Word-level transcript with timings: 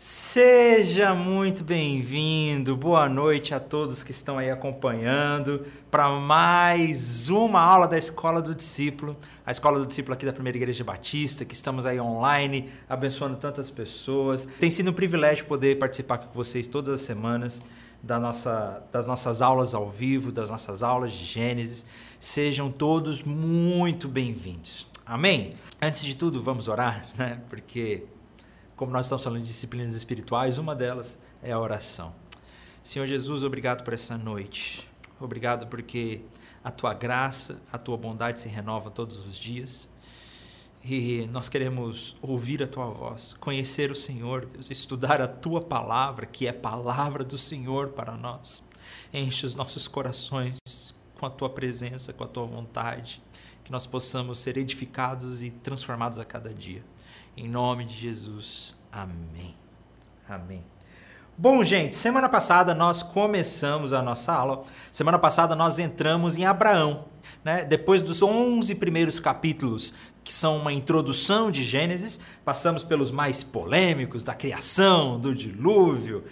Seja 0.00 1.12
muito 1.12 1.64
bem-vindo, 1.64 2.76
boa 2.76 3.08
noite 3.08 3.52
a 3.52 3.58
todos 3.58 4.04
que 4.04 4.12
estão 4.12 4.38
aí 4.38 4.48
acompanhando 4.48 5.66
para 5.90 6.08
mais 6.08 7.28
uma 7.28 7.60
aula 7.60 7.88
da 7.88 7.98
Escola 7.98 8.40
do 8.40 8.54
Discípulo, 8.54 9.16
a 9.44 9.50
Escola 9.50 9.80
do 9.80 9.86
Discípulo 9.88 10.14
aqui 10.14 10.24
da 10.24 10.32
Primeira 10.32 10.56
Igreja 10.56 10.84
Batista, 10.84 11.44
que 11.44 11.52
estamos 11.52 11.84
aí 11.84 12.00
online, 12.00 12.70
abençoando 12.88 13.38
tantas 13.38 13.70
pessoas. 13.72 14.46
Tem 14.60 14.70
sido 14.70 14.92
um 14.92 14.94
privilégio 14.94 15.46
poder 15.46 15.76
participar 15.80 16.18
com 16.18 16.32
vocês 16.32 16.68
todas 16.68 16.90
as 16.90 17.00
semanas 17.00 17.60
da 18.00 18.20
nossa, 18.20 18.80
das 18.92 19.08
nossas 19.08 19.42
aulas 19.42 19.74
ao 19.74 19.90
vivo, 19.90 20.30
das 20.30 20.48
nossas 20.48 20.80
aulas 20.80 21.12
de 21.12 21.24
Gênesis. 21.24 21.84
Sejam 22.20 22.70
todos 22.70 23.24
muito 23.24 24.06
bem-vindos. 24.06 24.86
Amém? 25.04 25.54
Antes 25.82 26.04
de 26.04 26.14
tudo, 26.14 26.40
vamos 26.40 26.68
orar, 26.68 27.04
né? 27.18 27.40
Porque 27.50 28.04
como 28.78 28.92
nós 28.92 29.06
estamos 29.06 29.24
falando 29.24 29.42
de 29.42 29.48
disciplinas 29.48 29.96
espirituais, 29.96 30.56
uma 30.56 30.72
delas 30.72 31.18
é 31.42 31.50
a 31.50 31.58
oração. 31.58 32.14
Senhor 32.80 33.08
Jesus, 33.08 33.42
obrigado 33.42 33.82
por 33.82 33.92
essa 33.92 34.16
noite. 34.16 34.88
Obrigado 35.20 35.66
porque 35.66 36.22
a 36.62 36.70
tua 36.70 36.94
graça, 36.94 37.60
a 37.72 37.76
tua 37.76 37.96
bondade 37.96 38.40
se 38.40 38.48
renova 38.48 38.88
todos 38.88 39.26
os 39.26 39.36
dias. 39.36 39.90
E 40.84 41.28
nós 41.32 41.48
queremos 41.48 42.16
ouvir 42.22 42.62
a 42.62 42.68
tua 42.68 42.86
voz, 42.86 43.34
conhecer 43.40 43.90
o 43.90 43.96
Senhor, 43.96 44.46
Deus, 44.46 44.70
estudar 44.70 45.20
a 45.20 45.26
tua 45.26 45.60
palavra, 45.60 46.24
que 46.24 46.46
é 46.46 46.52
palavra 46.52 47.24
do 47.24 47.36
Senhor 47.36 47.88
para 47.88 48.16
nós. 48.16 48.64
Enche 49.12 49.44
os 49.44 49.56
nossos 49.56 49.88
corações 49.88 50.56
com 51.18 51.26
a 51.26 51.30
tua 51.30 51.50
presença, 51.50 52.12
com 52.12 52.22
a 52.22 52.28
tua 52.28 52.46
vontade, 52.46 53.20
que 53.64 53.72
nós 53.72 53.88
possamos 53.88 54.38
ser 54.38 54.56
edificados 54.56 55.42
e 55.42 55.50
transformados 55.50 56.20
a 56.20 56.24
cada 56.24 56.54
dia. 56.54 56.84
Em 57.36 57.48
nome 57.48 57.84
de 57.84 57.94
Jesus. 57.94 58.77
Amém. 58.92 59.54
Amém. 60.28 60.62
Bom, 61.36 61.62
gente, 61.62 61.94
semana 61.94 62.28
passada 62.28 62.74
nós 62.74 63.02
começamos 63.02 63.92
a 63.92 64.02
nossa 64.02 64.32
aula. 64.32 64.64
Semana 64.90 65.18
passada 65.18 65.54
nós 65.54 65.78
entramos 65.78 66.36
em 66.36 66.44
Abraão, 66.44 67.04
né? 67.44 67.64
Depois 67.64 68.02
dos 68.02 68.22
11 68.22 68.74
primeiros 68.74 69.20
capítulos, 69.20 69.94
que 70.24 70.32
são 70.32 70.56
uma 70.56 70.72
introdução 70.72 71.50
de 71.50 71.62
Gênesis, 71.62 72.18
passamos 72.44 72.82
pelos 72.82 73.12
mais 73.12 73.44
polêmicos 73.44 74.24
da 74.24 74.34
criação, 74.34 75.18
do 75.18 75.32
dilúvio, 75.34 76.24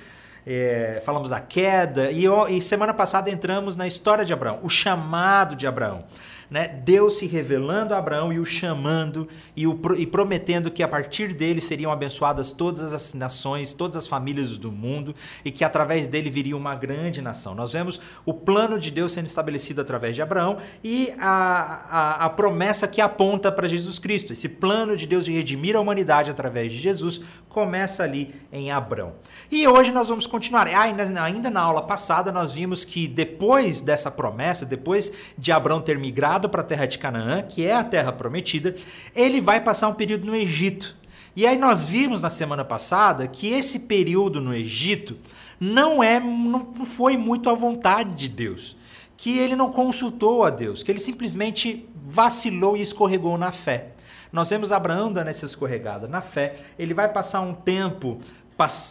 é, 0.45 1.01
falamos 1.05 1.31
da 1.31 1.41
queda 1.41 2.11
e, 2.11 2.25
e 2.51 2.61
semana 2.61 2.93
passada 2.93 3.31
entramos 3.31 3.77
na 3.77 3.87
história 3.87 4.25
de 4.25 4.33
Abraão, 4.33 4.59
o 4.63 4.69
chamado 4.69 5.55
de 5.57 5.67
Abraão 5.67 6.05
né? 6.51 6.69
Deus 6.69 7.19
se 7.19 7.27
revelando 7.27 7.95
a 7.95 7.99
Abraão 7.99 8.33
e 8.33 8.39
o 8.39 8.45
chamando 8.45 9.29
e, 9.55 9.67
o, 9.67 9.79
e 9.97 10.07
prometendo 10.07 10.71
que 10.71 10.83
a 10.83 10.89
partir 10.89 11.33
dele 11.33 11.61
seriam 11.61 11.91
abençoadas 11.91 12.53
todas 12.53 12.93
as 12.93 13.15
nações, 13.15 13.73
todas 13.73 13.97
as 13.97 14.07
famílias 14.07 14.57
do 14.57 14.71
mundo 14.71 15.15
e 15.45 15.51
que 15.51 15.65
através 15.65 16.07
dele 16.07 16.31
viria 16.31 16.57
uma 16.57 16.75
grande 16.75 17.21
nação. 17.21 17.55
Nós 17.55 17.73
vemos 17.73 18.01
o 18.25 18.33
plano 18.33 18.79
de 18.79 18.91
Deus 18.91 19.13
sendo 19.13 19.27
estabelecido 19.27 19.81
através 19.81 20.15
de 20.15 20.23
Abraão 20.23 20.59
e 20.83 21.13
a, 21.19 22.19
a, 22.21 22.25
a 22.27 22.31
promessa 22.31 22.87
que 22.87 23.01
aponta 23.01 23.51
para 23.51 23.69
Jesus 23.69 23.99
Cristo. 23.99 24.33
Esse 24.33 24.49
plano 24.49 24.97
de 24.97 25.07
Deus 25.07 25.25
de 25.25 25.33
redimir 25.33 25.77
a 25.77 25.81
humanidade 25.81 26.31
através 26.31 26.73
de 26.73 26.79
Jesus 26.79 27.21
começa 27.49 28.03
ali 28.03 28.35
em 28.53 28.71
Abraão. 28.71 29.15
E 29.51 29.67
hoje 29.67 29.91
nós 29.91 30.09
vamos 30.09 30.27
continuar. 30.27 30.69
Ainda, 30.69 31.23
ainda 31.23 31.51
na 31.51 31.63
aula 31.63 31.83
passada 31.83 32.31
nós 32.31 32.53
vimos 32.53 32.85
que 32.85 33.09
depois 33.09 33.81
dessa 33.81 34.11
promessa, 34.11 34.67
depois 34.67 35.13
de 35.39 35.51
Abraão 35.51 35.81
ter 35.81 35.99
migrado 35.99 36.36
para 36.49 36.61
a 36.61 36.65
terra 36.65 36.87
de 36.87 36.99
Canaã, 36.99 37.43
que 37.43 37.65
é 37.65 37.75
a 37.75 37.85
terra 37.85 38.13
prometida, 38.13 38.75
ele 39.15 39.41
vai 39.41 39.61
passar 39.61 39.89
um 39.89 39.95
período 39.95 40.27
no 40.27 40.37
Egito. 40.37 40.95
E 41.35 41.47
aí 41.47 41.59
nós 41.59 41.85
vimos 41.85 42.23
na 42.23 42.31
semana 42.31 42.65
passada 42.65 43.27
que 43.27 43.49
esse 43.49 43.81
período 43.81 44.41
no 44.41 44.55
Egito 44.55 45.17
não 45.59 46.03
é 46.03 46.21
não 46.21 46.85
foi 46.85 47.17
muito 47.17 47.49
à 47.51 47.55
vontade 47.55 48.15
de 48.15 48.29
Deus, 48.29 48.77
que 49.17 49.39
ele 49.39 49.57
não 49.57 49.71
consultou 49.71 50.45
a 50.45 50.51
Deus, 50.51 50.83
que 50.83 50.93
ele 50.93 50.99
simplesmente 50.99 51.89
vacilou 52.07 52.77
e 52.77 52.83
escorregou 52.83 53.37
na 53.37 53.53
fé. 53.53 53.93
Nós 54.33 54.51
vemos 54.51 54.73
Abraão 54.73 55.13
dando 55.13 55.29
essa 55.29 55.47
escorregada 55.47 56.07
na 56.07 56.21
fé. 56.21 56.57
Ele 56.79 56.93
vai 56.93 57.11
passar 57.11 57.41
um 57.41 57.55
tempo 57.55 58.19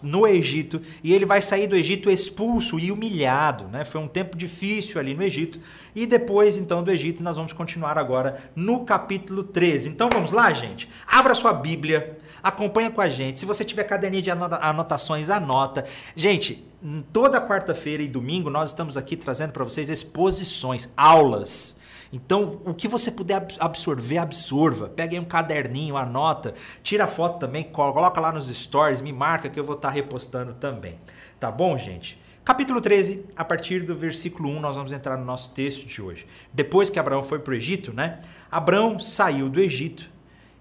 no 0.04 0.28
Egito 0.28 0.82
e 1.04 1.14
ele 1.14 1.26
vai 1.26 1.42
sair 1.42 1.68
do 1.68 1.76
Egito 1.76 2.10
expulso 2.10 2.80
e 2.80 2.92
humilhado, 2.92 3.66
né? 3.68 3.84
Foi 3.84 4.00
um 4.00 4.08
tempo 4.08 4.38
difícil 4.38 5.00
ali 5.00 5.16
no 5.16 5.24
Egito. 5.24 5.60
E 5.96 6.06
depois, 6.06 6.58
então, 6.58 6.84
do 6.84 6.92
Egito, 6.92 7.24
nós 7.24 7.38
vamos 7.38 7.54
continuar 7.54 7.98
agora 7.98 8.52
no 8.56 8.86
capítulo 8.86 9.44
13. 9.44 9.90
Então 9.90 10.10
vamos 10.12 10.32
lá, 10.32 10.54
gente. 10.54 10.90
Abra 11.08 11.34
sua 11.34 11.52
Bíblia, 11.54 12.18
acompanha 12.44 12.92
com 12.92 13.02
a 13.02 13.10
gente. 13.10 13.40
Se 13.40 13.46
você 13.46 13.64
tiver 13.64 13.86
caderninha 13.86 14.22
de 14.22 14.32
anotações, 14.32 15.30
anota. 15.30 15.86
Gente, 16.16 16.66
toda 17.12 17.42
quarta-feira 17.42 18.04
e 18.04 18.08
domingo 18.08 18.50
nós 18.50 18.70
estamos 18.70 18.98
aqui 18.98 19.18
trazendo 19.18 19.52
para 19.52 19.64
vocês 19.64 19.90
exposições, 19.90 20.90
aulas 20.96 21.78
então, 22.16 22.62
o 22.64 22.74
que 22.74 22.88
você 22.88 23.12
puder 23.12 23.46
absorver, 23.60 24.20
absorva. 24.20 24.88
Pega 24.88 25.16
aí 25.16 25.20
um 25.20 25.26
caderninho, 25.26 25.98
anota, 25.98 26.54
tira 26.82 27.06
foto 27.08 27.40
também, 27.40 27.66
coloca 27.66 28.22
lá 28.22 28.32
nos 28.32 28.48
stories, 28.48 29.02
me 29.02 29.12
marca 29.12 29.50
que 29.50 29.60
eu 29.60 29.66
vou 29.66 29.76
estar 29.76 29.90
tá 29.90 29.94
repostando 29.94 30.54
também. 30.54 30.98
Tá 31.42 31.52
bom, 31.52 31.78
gente? 31.78 32.18
Capítulo 32.46 32.80
13, 32.80 33.26
a 33.36 33.44
partir 33.44 33.82
do 33.84 33.98
versículo 33.98 34.48
1, 34.50 34.62
nós 34.62 34.78
vamos 34.78 34.94
entrar 34.94 35.18
no 35.18 35.26
nosso 35.26 35.52
texto 35.52 35.86
de 35.86 36.02
hoje. 36.02 36.26
Depois 36.54 36.90
que 36.90 36.98
Abraão 36.98 37.22
foi 37.22 37.40
para 37.40 37.52
o 37.52 37.56
Egito, 37.56 37.92
né? 37.92 38.22
Abraão 38.50 38.98
saiu 38.98 39.50
do 39.50 39.60
Egito 39.60 40.10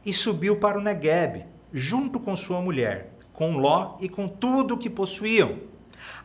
e 0.05 0.13
subiu 0.13 0.57
para 0.57 0.77
o 0.77 0.83
Negueb, 0.83 1.45
junto 1.73 2.19
com 2.19 2.35
sua 2.35 2.61
mulher, 2.61 3.13
com 3.33 3.59
Ló 3.59 3.97
e 4.01 4.09
com 4.09 4.27
tudo 4.27 4.75
o 4.75 4.79
que 4.79 4.91
possuíam 4.91 5.57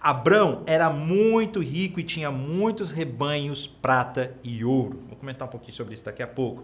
Abrão 0.02 0.64
era 0.66 0.90
muito 0.90 1.60
rico 1.60 2.00
e 2.00 2.04
tinha 2.04 2.32
muitos 2.32 2.90
rebanhos, 2.90 3.68
prata 3.68 4.34
e 4.42 4.64
ouro. 4.64 5.02
Vou 5.10 5.18
comentar 5.18 5.48
um 5.48 5.52
pouquinho 5.52 5.74
sobre 5.74 5.94
isso 5.94 6.06
daqui 6.06 6.24
a 6.24 6.28
pouco. 6.28 6.64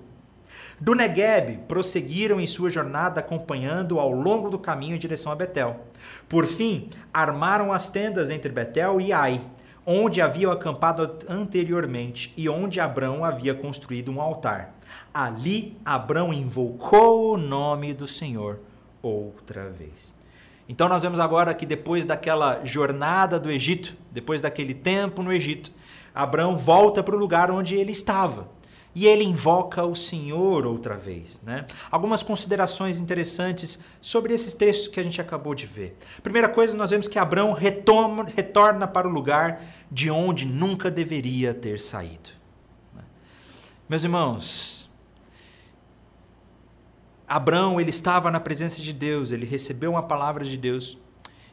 Do 0.80 0.96
Negueb, 0.96 1.60
prosseguiram 1.68 2.40
em 2.40 2.48
sua 2.48 2.70
jornada 2.70 3.20
acompanhando 3.20 4.00
ao 4.00 4.10
longo 4.12 4.50
do 4.50 4.58
caminho 4.58 4.96
em 4.96 5.00
direção 5.00 5.32
a 5.32 5.36
Betel. 5.36 5.82
Por 6.30 6.46
fim, 6.46 6.90
armaram 7.14 7.74
as 7.74 7.90
tendas 7.90 8.32
entre 8.32 8.54
Betel 8.54 9.02
e 9.02 9.12
Ai, 9.12 9.42
onde 9.86 10.22
haviam 10.22 10.52
acampado 10.52 11.18
anteriormente 11.28 12.34
e 12.38 12.48
onde 12.48 12.80
Abrão 12.80 13.26
havia 13.26 13.54
construído 13.54 14.10
um 14.12 14.22
altar. 14.22 14.76
Ali, 15.14 15.78
Abrão 15.84 16.34
invocou 16.34 17.34
o 17.34 17.38
nome 17.38 17.94
do 17.94 18.08
Senhor 18.08 18.60
outra 19.02 19.70
vez. 19.70 20.15
Então 20.68 20.90
nós 20.90 21.04
vemos 21.04 21.20
agora 21.20 21.54
que 21.54 21.66
depois 21.66 22.06
daquela 22.06 22.64
jornada 22.66 23.40
do 23.40 23.52
Egito, 23.52 23.96
depois 24.12 24.42
daquele 24.42 24.74
tempo 24.74 25.22
no 25.22 25.32
Egito, 25.32 25.72
Abraão 26.14 26.58
volta 26.58 27.04
para 27.04 27.16
o 27.16 27.20
lugar 27.20 27.52
onde 27.52 27.76
ele 27.76 27.92
estava. 27.92 28.50
E 28.96 29.06
ele 29.06 29.26
invoca 29.26 29.84
o 29.84 29.94
Senhor 29.94 30.66
outra 30.66 30.96
vez. 30.96 31.42
Né? 31.44 31.66
Algumas 31.92 32.24
considerações 32.24 32.98
interessantes 32.98 33.78
sobre 34.00 34.34
esses 34.34 34.54
textos 34.54 34.88
que 34.88 35.00
a 35.00 35.04
gente 35.04 35.20
acabou 35.20 35.54
de 35.54 35.66
ver. 35.66 35.98
Primeira 36.24 36.48
coisa, 36.48 36.78
nós 36.78 36.92
vemos 36.92 37.10
que 37.10 37.20
Abraão 37.20 37.52
retoma, 37.52 38.24
retorna 38.24 38.88
para 38.88 39.06
o 39.06 39.12
lugar 39.12 39.62
de 39.92 40.10
onde 40.10 40.46
nunca 40.46 40.90
deveria 40.90 41.54
ter 41.54 41.82
saído. 41.82 42.30
Meus 43.88 44.04
irmãos, 44.04 44.85
Abraão, 47.28 47.82
ele 47.82 47.90
estava 47.90 48.30
na 48.30 48.40
presença 48.40 48.82
de 48.82 48.94
Deus, 48.94 49.32
ele 49.32 49.46
recebeu 49.46 49.92
uma 49.92 50.04
palavra 50.04 50.46
de 50.46 50.56
Deus 50.58 50.98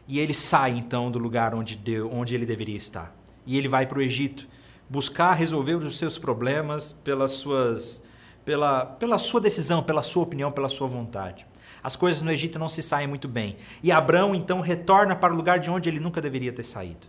e 0.07 0.19
ele 0.19 0.35
sai 0.35 0.73
então 0.73 1.11
do 1.11 1.19
lugar 1.19 1.55
onde, 1.55 1.77
Deus, 1.77 2.11
onde 2.13 2.35
ele 2.35 2.45
deveria 2.45 2.77
estar. 2.77 3.15
E 3.47 3.57
ele 3.57 3.69
vai 3.69 3.87
para 3.87 3.99
o 3.99 4.03
Egito 4.03 4.47
buscar 4.89 5.33
resolver 5.33 5.75
os 5.75 5.97
seus 5.97 6.19
problemas 6.19 6.93
pelas 6.93 7.33
suas, 7.33 8.05
pela, 8.45 8.85
pela 8.85 9.19
sua 9.19 9.41
decisão, 9.41 9.83
pela 9.83 10.03
sua 10.03 10.23
opinião, 10.25 10.53
pela 10.53 10.69
sua 10.69 10.87
vontade. 10.87 11.47
As 11.83 11.97
coisas 11.97 12.23
no 12.23 12.31
Egito 12.31 12.59
não 12.59 12.69
se 12.69 12.83
saem 12.83 13.09
muito 13.09 13.27
bem. 13.27 13.57
E 13.83 13.91
Abraão 13.91 14.35
então 14.35 14.61
retorna 14.61 15.17
para 15.17 15.33
o 15.33 15.37
lugar 15.37 15.59
de 15.59 15.71
onde 15.71 15.89
ele 15.89 15.99
nunca 15.99 16.21
deveria 16.21 16.53
ter 16.53 16.63
saído. 16.63 17.09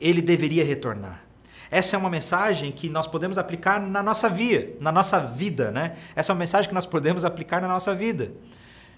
Ele 0.00 0.20
deveria 0.20 0.64
retornar. 0.64 1.24
Essa 1.72 1.96
é 1.96 1.98
uma 1.98 2.10
mensagem 2.10 2.70
que 2.70 2.90
nós 2.90 3.06
podemos 3.06 3.38
aplicar 3.38 3.80
na 3.80 4.02
nossa 4.02 4.28
via, 4.28 4.76
na 4.78 4.92
nossa 4.92 5.18
vida, 5.18 5.70
né? 5.70 5.96
Essa 6.14 6.30
é 6.30 6.34
uma 6.34 6.40
mensagem 6.40 6.68
que 6.68 6.74
nós 6.74 6.84
podemos 6.84 7.24
aplicar 7.24 7.62
na 7.62 7.66
nossa 7.66 7.94
vida. 7.94 8.30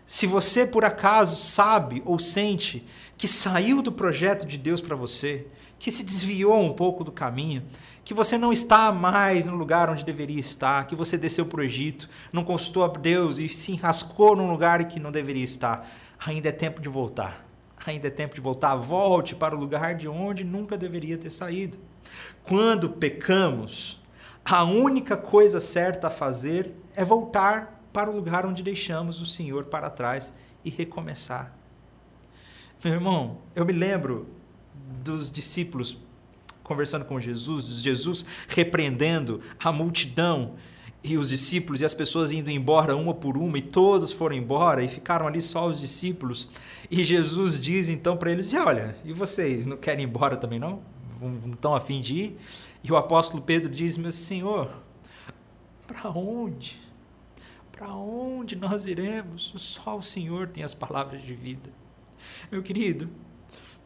Se 0.04 0.26
você 0.26 0.66
por 0.66 0.84
acaso 0.84 1.36
sabe 1.36 2.02
ou 2.04 2.18
sente 2.18 2.84
que 3.16 3.28
saiu 3.28 3.80
do 3.80 3.92
projeto 3.92 4.44
de 4.44 4.58
Deus 4.58 4.80
para 4.80 4.96
você, 4.96 5.46
que 5.78 5.88
se 5.92 6.02
desviou 6.02 6.60
um 6.60 6.72
pouco 6.72 7.04
do 7.04 7.12
caminho, 7.12 7.62
que 8.04 8.12
você 8.12 8.36
não 8.36 8.52
está 8.52 8.90
mais 8.90 9.46
no 9.46 9.54
lugar 9.54 9.88
onde 9.88 10.04
deveria 10.04 10.40
estar, 10.40 10.84
que 10.88 10.96
você 10.96 11.16
desceu 11.16 11.46
para 11.46 11.60
o 11.60 11.62
Egito, 11.64 12.10
não 12.32 12.42
consultou 12.42 12.84
a 12.84 12.88
Deus 12.88 13.38
e 13.38 13.48
se 13.48 13.70
enrascou 13.70 14.34
num 14.34 14.50
lugar 14.50 14.82
que 14.88 14.98
não 14.98 15.12
deveria 15.12 15.44
estar, 15.44 15.88
ainda 16.18 16.48
é 16.48 16.52
tempo 16.52 16.80
de 16.80 16.88
voltar. 16.88 17.53
Ainda 17.86 18.08
é 18.08 18.10
tempo 18.10 18.34
de 18.34 18.40
voltar. 18.40 18.74
Volte 18.76 19.34
para 19.34 19.54
o 19.54 19.58
lugar 19.58 19.94
de 19.94 20.08
onde 20.08 20.44
nunca 20.44 20.76
deveria 20.76 21.18
ter 21.18 21.30
saído. 21.30 21.78
Quando 22.42 22.90
pecamos, 22.90 24.02
a 24.44 24.64
única 24.64 25.16
coisa 25.16 25.60
certa 25.60 26.08
a 26.08 26.10
fazer 26.10 26.74
é 26.94 27.04
voltar 27.04 27.82
para 27.92 28.10
o 28.10 28.14
lugar 28.14 28.44
onde 28.44 28.62
deixamos 28.62 29.20
o 29.20 29.26
Senhor 29.26 29.64
para 29.66 29.88
trás 29.90 30.32
e 30.64 30.70
recomeçar. 30.70 31.56
Meu 32.82 32.94
irmão, 32.94 33.38
eu 33.54 33.64
me 33.64 33.72
lembro 33.72 34.28
dos 35.02 35.30
discípulos 35.30 35.96
conversando 36.62 37.04
com 37.04 37.20
Jesus, 37.20 37.64
Jesus 37.82 38.24
repreendendo 38.48 39.40
a 39.62 39.70
multidão 39.70 40.54
e 41.04 41.18
os 41.18 41.28
discípulos 41.28 41.82
e 41.82 41.84
as 41.84 41.92
pessoas 41.92 42.32
indo 42.32 42.50
embora 42.50 42.96
uma 42.96 43.12
por 43.12 43.36
uma, 43.36 43.58
e 43.58 43.62
todos 43.62 44.10
foram 44.10 44.34
embora 44.34 44.82
e 44.82 44.88
ficaram 44.88 45.26
ali 45.26 45.42
só 45.42 45.68
os 45.68 45.78
discípulos. 45.78 46.50
E 46.90 47.04
Jesus 47.04 47.60
diz 47.60 47.90
então 47.90 48.16
para 48.16 48.32
eles: 48.32 48.54
Olha, 48.54 48.96
e 49.04 49.12
vocês 49.12 49.66
não 49.66 49.76
querem 49.76 50.04
ir 50.04 50.08
embora 50.08 50.34
também 50.34 50.58
não? 50.58 50.80
Não 51.20 51.52
estão 51.52 51.74
afim 51.74 52.00
de 52.00 52.14
ir? 52.14 52.38
E 52.82 52.90
o 52.90 52.96
apóstolo 52.96 53.42
Pedro 53.42 53.68
diz: 53.68 53.98
Meu 53.98 54.10
Senhor, 54.10 54.70
para 55.86 56.08
onde? 56.10 56.80
Para 57.70 57.94
onde 57.94 58.56
nós 58.56 58.86
iremos? 58.86 59.52
Só 59.56 59.96
o 59.96 60.02
Senhor 60.02 60.48
tem 60.48 60.64
as 60.64 60.72
palavras 60.72 61.20
de 61.20 61.34
vida. 61.34 61.70
Meu 62.50 62.62
querido, 62.62 63.10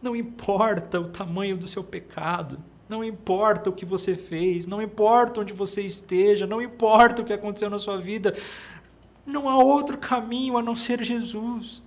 não 0.00 0.14
importa 0.14 1.00
o 1.00 1.08
tamanho 1.08 1.56
do 1.56 1.66
seu 1.66 1.82
pecado, 1.82 2.62
não 2.88 3.04
importa 3.04 3.70
o 3.70 3.72
que 3.72 3.84
você 3.84 4.16
fez, 4.16 4.66
não 4.66 4.80
importa 4.80 5.40
onde 5.40 5.52
você 5.52 5.82
esteja, 5.82 6.46
não 6.46 6.62
importa 6.62 7.22
o 7.22 7.24
que 7.24 7.32
aconteceu 7.32 7.68
na 7.68 7.78
sua 7.78 7.98
vida, 7.98 8.34
não 9.26 9.48
há 9.48 9.58
outro 9.58 9.98
caminho 9.98 10.56
a 10.56 10.62
não 10.62 10.74
ser 10.74 11.02
Jesus. 11.02 11.82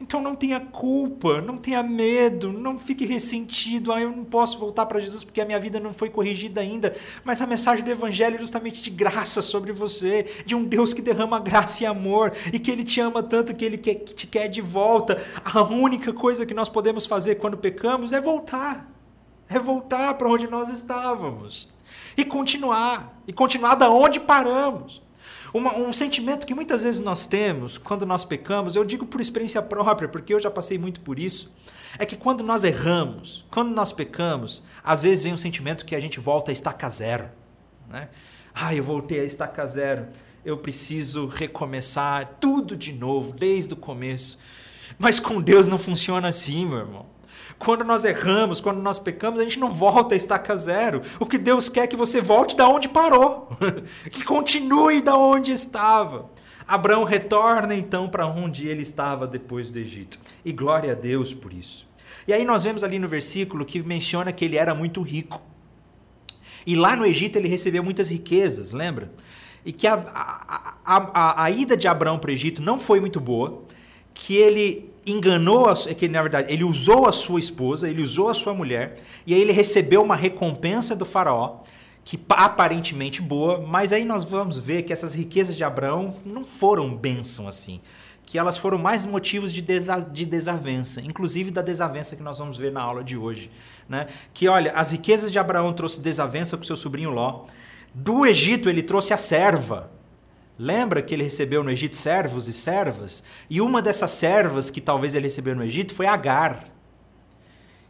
Então 0.00 0.20
não 0.20 0.34
tenha 0.34 0.60
culpa, 0.60 1.40
não 1.40 1.56
tenha 1.56 1.82
medo, 1.82 2.52
não 2.52 2.78
fique 2.78 3.06
ressentido. 3.06 3.92
Ah, 3.92 4.00
eu 4.00 4.10
não 4.10 4.24
posso 4.24 4.58
voltar 4.58 4.86
para 4.86 5.00
Jesus 5.00 5.24
porque 5.24 5.40
a 5.40 5.44
minha 5.44 5.58
vida 5.60 5.78
não 5.78 5.92
foi 5.92 6.10
corrigida 6.10 6.60
ainda. 6.60 6.94
Mas 7.24 7.40
a 7.40 7.46
mensagem 7.46 7.84
do 7.84 7.90
Evangelho 7.90 8.36
é 8.36 8.38
justamente 8.38 8.82
de 8.82 8.90
graça 8.90 9.40
sobre 9.40 9.72
você, 9.72 10.26
de 10.44 10.54
um 10.54 10.64
Deus 10.64 10.92
que 10.92 11.00
derrama 11.00 11.38
graça 11.40 11.84
e 11.84 11.86
amor 11.86 12.32
e 12.52 12.58
que 12.58 12.70
Ele 12.70 12.84
te 12.84 13.00
ama 13.00 13.22
tanto 13.22 13.54
que 13.54 13.64
Ele 13.64 13.78
quer, 13.78 13.94
que 13.94 14.14
te 14.14 14.26
quer 14.26 14.48
de 14.48 14.60
volta. 14.60 15.22
A 15.44 15.62
única 15.62 16.12
coisa 16.12 16.44
que 16.44 16.54
nós 16.54 16.68
podemos 16.68 17.06
fazer 17.06 17.36
quando 17.36 17.56
pecamos 17.56 18.12
é 18.12 18.20
voltar. 18.20 18.93
É 19.48 19.58
voltar 19.58 20.14
para 20.14 20.28
onde 20.28 20.46
nós 20.46 20.70
estávamos. 20.70 21.72
E 22.16 22.24
continuar. 22.24 23.20
E 23.26 23.32
continuar 23.32 23.74
da 23.74 23.90
onde 23.90 24.20
paramos. 24.20 25.02
Uma, 25.52 25.76
um 25.76 25.92
sentimento 25.92 26.46
que 26.46 26.54
muitas 26.54 26.82
vezes 26.82 27.00
nós 27.00 27.26
temos 27.26 27.78
quando 27.78 28.04
nós 28.04 28.24
pecamos, 28.24 28.74
eu 28.74 28.84
digo 28.84 29.06
por 29.06 29.20
experiência 29.20 29.62
própria, 29.62 30.08
porque 30.08 30.34
eu 30.34 30.40
já 30.40 30.50
passei 30.50 30.76
muito 30.76 31.00
por 31.00 31.16
isso, 31.16 31.54
é 31.96 32.04
que 32.04 32.16
quando 32.16 32.42
nós 32.42 32.64
erramos, 32.64 33.46
quando 33.52 33.70
nós 33.70 33.92
pecamos, 33.92 34.64
às 34.82 35.04
vezes 35.04 35.22
vem 35.22 35.32
um 35.32 35.36
sentimento 35.36 35.84
que 35.84 35.94
a 35.94 36.00
gente 36.00 36.18
volta 36.18 36.50
a 36.50 36.52
estaca 36.52 36.90
zero. 36.90 37.30
Né? 37.88 38.08
Ah, 38.52 38.74
eu 38.74 38.82
voltei 38.82 39.20
a 39.20 39.24
estaca 39.24 39.64
zero, 39.64 40.08
eu 40.44 40.58
preciso 40.58 41.26
recomeçar 41.26 42.36
tudo 42.40 42.76
de 42.76 42.92
novo, 42.92 43.32
desde 43.32 43.74
o 43.74 43.76
começo. 43.76 44.38
Mas 44.98 45.20
com 45.20 45.40
Deus 45.40 45.68
não 45.68 45.78
funciona 45.78 46.28
assim, 46.28 46.66
meu 46.66 46.78
irmão. 46.78 47.13
Quando 47.58 47.84
nós 47.84 48.04
erramos, 48.04 48.60
quando 48.60 48.80
nós 48.80 48.98
pecamos, 48.98 49.40
a 49.40 49.44
gente 49.44 49.58
não 49.58 49.72
volta 49.72 50.14
a 50.14 50.16
estaca 50.16 50.56
zero. 50.56 51.02
O 51.18 51.26
que 51.26 51.38
Deus 51.38 51.68
quer 51.68 51.84
é 51.84 51.86
que 51.86 51.96
você 51.96 52.20
volte 52.20 52.56
da 52.56 52.68
onde 52.68 52.88
parou, 52.88 53.48
que 54.10 54.24
continue 54.24 55.00
da 55.00 55.16
onde 55.16 55.52
estava. 55.52 56.30
Abraão 56.66 57.04
retorna 57.04 57.74
então 57.74 58.08
para 58.08 58.26
onde 58.26 58.66
ele 58.66 58.82
estava 58.82 59.26
depois 59.26 59.70
do 59.70 59.78
Egito. 59.78 60.18
E 60.44 60.52
glória 60.52 60.92
a 60.92 60.94
Deus 60.94 61.34
por 61.34 61.52
isso. 61.52 61.86
E 62.26 62.32
aí 62.32 62.44
nós 62.44 62.64
vemos 62.64 62.82
ali 62.82 62.98
no 62.98 63.06
versículo 63.06 63.64
que 63.64 63.82
menciona 63.82 64.32
que 64.32 64.44
ele 64.44 64.56
era 64.56 64.74
muito 64.74 65.02
rico. 65.02 65.42
E 66.66 66.74
lá 66.74 66.96
no 66.96 67.04
Egito 67.04 67.36
ele 67.36 67.48
recebeu 67.48 67.84
muitas 67.84 68.10
riquezas, 68.10 68.72
lembra? 68.72 69.12
E 69.64 69.72
que 69.72 69.86
a, 69.86 69.94
a, 69.94 70.76
a, 70.84 71.44
a 71.44 71.50
ida 71.50 71.76
de 71.76 71.86
Abraão 71.86 72.18
para 72.18 72.30
o 72.30 72.32
Egito 72.32 72.62
não 72.62 72.78
foi 72.78 73.00
muito 73.00 73.20
boa, 73.20 73.64
que 74.14 74.36
ele 74.36 74.93
enganou, 75.06 75.68
a, 75.68 75.74
é 75.88 75.94
que 75.94 76.08
na 76.08 76.22
verdade 76.22 76.52
ele 76.52 76.64
usou 76.64 77.06
a 77.06 77.12
sua 77.12 77.38
esposa, 77.38 77.88
ele 77.88 78.02
usou 78.02 78.28
a 78.28 78.34
sua 78.34 78.54
mulher, 78.54 78.96
e 79.26 79.34
aí 79.34 79.40
ele 79.40 79.52
recebeu 79.52 80.02
uma 80.02 80.16
recompensa 80.16 80.96
do 80.96 81.04
faraó, 81.04 81.60
que 82.04 82.20
aparentemente 82.28 83.22
boa, 83.22 83.60
mas 83.66 83.92
aí 83.92 84.04
nós 84.04 84.24
vamos 84.24 84.58
ver 84.58 84.82
que 84.82 84.92
essas 84.92 85.14
riquezas 85.14 85.56
de 85.56 85.64
Abraão 85.64 86.14
não 86.24 86.44
foram 86.44 86.94
bênção 86.94 87.48
assim, 87.48 87.80
que 88.26 88.38
elas 88.38 88.58
foram 88.58 88.78
mais 88.78 89.06
motivos 89.06 89.52
de, 89.52 89.62
desa, 89.62 90.00
de 90.00 90.26
desavença, 90.26 91.00
inclusive 91.00 91.50
da 91.50 91.62
desavença 91.62 92.14
que 92.14 92.22
nós 92.22 92.38
vamos 92.38 92.58
ver 92.58 92.70
na 92.70 92.82
aula 92.82 93.02
de 93.02 93.16
hoje, 93.16 93.50
né? 93.88 94.06
Que 94.34 94.48
olha, 94.48 94.72
as 94.72 94.92
riquezas 94.92 95.32
de 95.32 95.38
Abraão 95.38 95.72
trouxe 95.72 96.00
desavença 96.00 96.56
com 96.56 96.64
seu 96.64 96.76
sobrinho 96.76 97.10
Ló, 97.10 97.44
do 97.94 98.26
Egito 98.26 98.68
ele 98.68 98.82
trouxe 98.82 99.14
a 99.14 99.18
serva, 99.18 99.90
Lembra 100.58 101.02
que 101.02 101.14
ele 101.14 101.24
recebeu 101.24 101.64
no 101.64 101.70
Egito 101.70 101.96
servos 101.96 102.46
e 102.46 102.52
servas? 102.52 103.22
E 103.50 103.60
uma 103.60 103.82
dessas 103.82 104.12
servas 104.12 104.70
que 104.70 104.80
talvez 104.80 105.14
ele 105.14 105.26
recebeu 105.26 105.54
no 105.54 105.64
Egito 105.64 105.94
foi 105.94 106.06
Agar. 106.06 106.68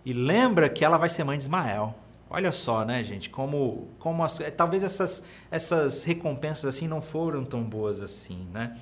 E 0.04 0.12
lembra 0.12 0.68
que 0.68 0.84
ela 0.84 0.96
vai 0.96 1.08
ser 1.08 1.24
mãe 1.24 1.36
de 1.36 1.44
Ismael. 1.44 1.94
Olha 2.28 2.52
só, 2.52 2.84
né, 2.84 3.02
gente? 3.04 3.30
Como, 3.30 3.88
como 3.98 4.24
as, 4.24 4.38
talvez 4.56 4.82
essas, 4.82 5.24
essas 5.50 6.04
recompensas 6.04 6.64
assim 6.64 6.88
não 6.88 7.00
foram 7.00 7.44
tão 7.44 7.62
boas 7.62 8.00
assim, 8.00 8.46
né? 8.52 8.74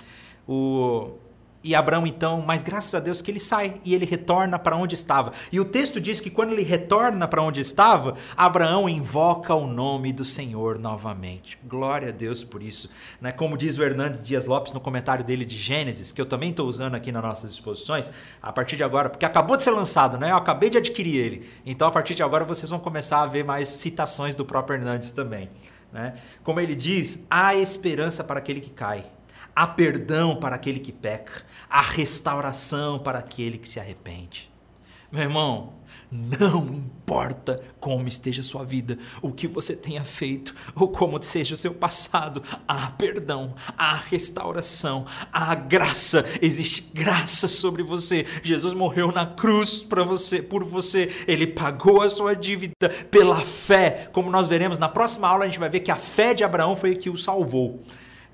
O, 0.48 1.16
e 1.64 1.74
Abraão 1.74 2.06
então, 2.06 2.42
mas 2.44 2.64
graças 2.64 2.92
a 2.94 2.98
Deus 2.98 3.22
que 3.22 3.30
ele 3.30 3.38
sai 3.38 3.80
e 3.84 3.94
ele 3.94 4.04
retorna 4.04 4.58
para 4.58 4.76
onde 4.76 4.94
estava. 4.94 5.32
E 5.52 5.60
o 5.60 5.64
texto 5.64 6.00
diz 6.00 6.20
que 6.20 6.30
quando 6.30 6.52
ele 6.52 6.62
retorna 6.62 7.28
para 7.28 7.40
onde 7.40 7.60
estava, 7.60 8.16
Abraão 8.36 8.88
invoca 8.88 9.54
o 9.54 9.66
nome 9.66 10.12
do 10.12 10.24
Senhor 10.24 10.78
novamente. 10.78 11.58
Glória 11.64 12.08
a 12.08 12.12
Deus 12.12 12.42
por 12.42 12.62
isso. 12.62 12.90
Né? 13.20 13.30
Como 13.30 13.56
diz 13.56 13.78
o 13.78 13.82
Hernandes 13.82 14.24
Dias 14.24 14.46
Lopes 14.46 14.72
no 14.72 14.80
comentário 14.80 15.24
dele 15.24 15.44
de 15.44 15.56
Gênesis, 15.56 16.10
que 16.10 16.20
eu 16.20 16.26
também 16.26 16.50
estou 16.50 16.66
usando 16.66 16.96
aqui 16.96 17.12
nas 17.12 17.22
nossas 17.22 17.52
exposições, 17.52 18.10
a 18.42 18.52
partir 18.52 18.76
de 18.76 18.82
agora, 18.82 19.08
porque 19.08 19.24
acabou 19.24 19.56
de 19.56 19.62
ser 19.62 19.70
lançado, 19.70 20.18
né? 20.18 20.32
Eu 20.32 20.36
acabei 20.36 20.68
de 20.68 20.78
adquirir 20.78 21.16
ele. 21.16 21.48
Então, 21.64 21.86
a 21.86 21.92
partir 21.92 22.14
de 22.14 22.22
agora, 22.22 22.44
vocês 22.44 22.68
vão 22.68 22.80
começar 22.80 23.22
a 23.22 23.26
ver 23.26 23.44
mais 23.44 23.68
citações 23.68 24.34
do 24.34 24.44
próprio 24.44 24.76
Hernandes 24.76 25.12
também. 25.12 25.48
Né? 25.92 26.14
Como 26.42 26.58
ele 26.58 26.74
diz, 26.74 27.26
há 27.30 27.54
esperança 27.54 28.24
para 28.24 28.38
aquele 28.38 28.60
que 28.60 28.70
cai 28.70 29.04
Há 29.54 29.66
perdão 29.66 30.36
para 30.36 30.56
aquele 30.56 30.80
que 30.80 30.92
peca, 30.92 31.42
há 31.68 31.82
restauração 31.82 32.98
para 32.98 33.18
aquele 33.18 33.58
que 33.58 33.68
se 33.68 33.78
arrepende. 33.78 34.50
Meu 35.10 35.22
irmão, 35.22 35.74
não 36.10 36.64
importa 36.66 37.62
como 37.78 38.08
esteja 38.08 38.42
sua 38.42 38.64
vida, 38.64 38.98
o 39.20 39.30
que 39.30 39.46
você 39.46 39.76
tenha 39.76 40.04
feito 40.04 40.54
ou 40.74 40.88
como 40.88 41.22
seja 41.22 41.54
o 41.54 41.58
seu 41.58 41.74
passado, 41.74 42.42
há 42.66 42.86
perdão, 42.86 43.54
há 43.76 43.94
restauração, 43.94 45.04
há 45.30 45.54
graça, 45.54 46.24
existe 46.40 46.90
graça 46.94 47.46
sobre 47.46 47.82
você. 47.82 48.26
Jesus 48.42 48.72
morreu 48.72 49.12
na 49.12 49.26
cruz 49.26 49.82
para 49.82 50.02
você, 50.02 50.40
por 50.42 50.64
você, 50.64 51.10
ele 51.26 51.46
pagou 51.46 52.00
a 52.00 52.08
sua 52.08 52.34
dívida 52.34 52.88
pela 53.10 53.40
fé. 53.40 54.08
Como 54.12 54.30
nós 54.30 54.46
veremos 54.46 54.78
na 54.78 54.88
próxima 54.88 55.28
aula, 55.28 55.44
a 55.44 55.46
gente 55.46 55.60
vai 55.60 55.68
ver 55.68 55.80
que 55.80 55.90
a 55.90 55.96
fé 55.96 56.32
de 56.32 56.42
Abraão 56.42 56.74
foi 56.74 56.92
o 56.92 56.98
que 56.98 57.10
o 57.10 57.16
salvou. 57.16 57.82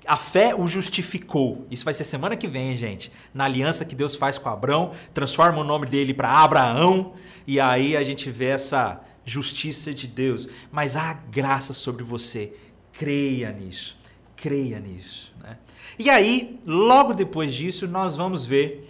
A 0.09 0.17
fé 0.17 0.55
o 0.55 0.67
justificou. 0.67 1.67
Isso 1.69 1.85
vai 1.85 1.93
ser 1.93 2.03
semana 2.03 2.35
que 2.35 2.47
vem, 2.47 2.75
gente. 2.75 3.11
Na 3.31 3.45
aliança 3.45 3.85
que 3.85 3.93
Deus 3.93 4.15
faz 4.15 4.39
com 4.39 4.49
Abraão, 4.49 4.91
transforma 5.13 5.59
o 5.59 5.63
nome 5.63 5.85
dele 5.85 6.15
para 6.15 6.31
Abraão 6.31 7.13
e 7.45 7.59
aí 7.59 7.95
a 7.95 8.01
gente 8.01 8.31
vê 8.31 8.47
essa 8.47 8.99
justiça 9.23 9.93
de 9.93 10.07
Deus. 10.07 10.49
Mas 10.71 10.95
há 10.95 11.13
graça 11.13 11.73
sobre 11.73 12.03
você. 12.03 12.51
Creia 12.91 13.51
nisso. 13.51 13.99
Creia 14.35 14.79
nisso. 14.79 15.31
Né? 15.43 15.55
E 15.99 16.09
aí, 16.09 16.59
logo 16.65 17.13
depois 17.13 17.53
disso, 17.53 17.87
nós 17.87 18.17
vamos 18.17 18.43
ver 18.43 18.89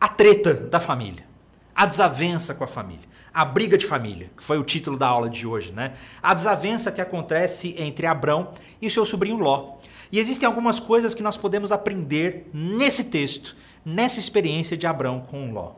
a 0.00 0.06
treta 0.06 0.54
da 0.54 0.78
família, 0.78 1.26
a 1.74 1.84
desavença 1.84 2.54
com 2.54 2.62
a 2.62 2.68
família. 2.68 3.08
A 3.32 3.44
Briga 3.44 3.76
de 3.76 3.86
Família, 3.86 4.30
que 4.36 4.44
foi 4.44 4.58
o 4.58 4.62
título 4.62 4.96
da 4.96 5.08
aula 5.08 5.28
de 5.28 5.44
hoje, 5.44 5.72
né? 5.72 5.94
A 6.22 6.32
desavença 6.32 6.92
que 6.92 7.00
acontece 7.00 7.74
entre 7.76 8.06
Abrão 8.06 8.52
e 8.80 8.88
seu 8.88 9.04
sobrinho 9.04 9.38
Ló. 9.38 9.78
E 10.14 10.18
existem 10.20 10.46
algumas 10.46 10.78
coisas 10.78 11.12
que 11.12 11.24
nós 11.24 11.36
podemos 11.36 11.72
aprender 11.72 12.48
nesse 12.54 13.02
texto, 13.02 13.56
nessa 13.84 14.20
experiência 14.20 14.76
de 14.76 14.86
Abraão 14.86 15.18
com 15.18 15.50
Ló. 15.50 15.72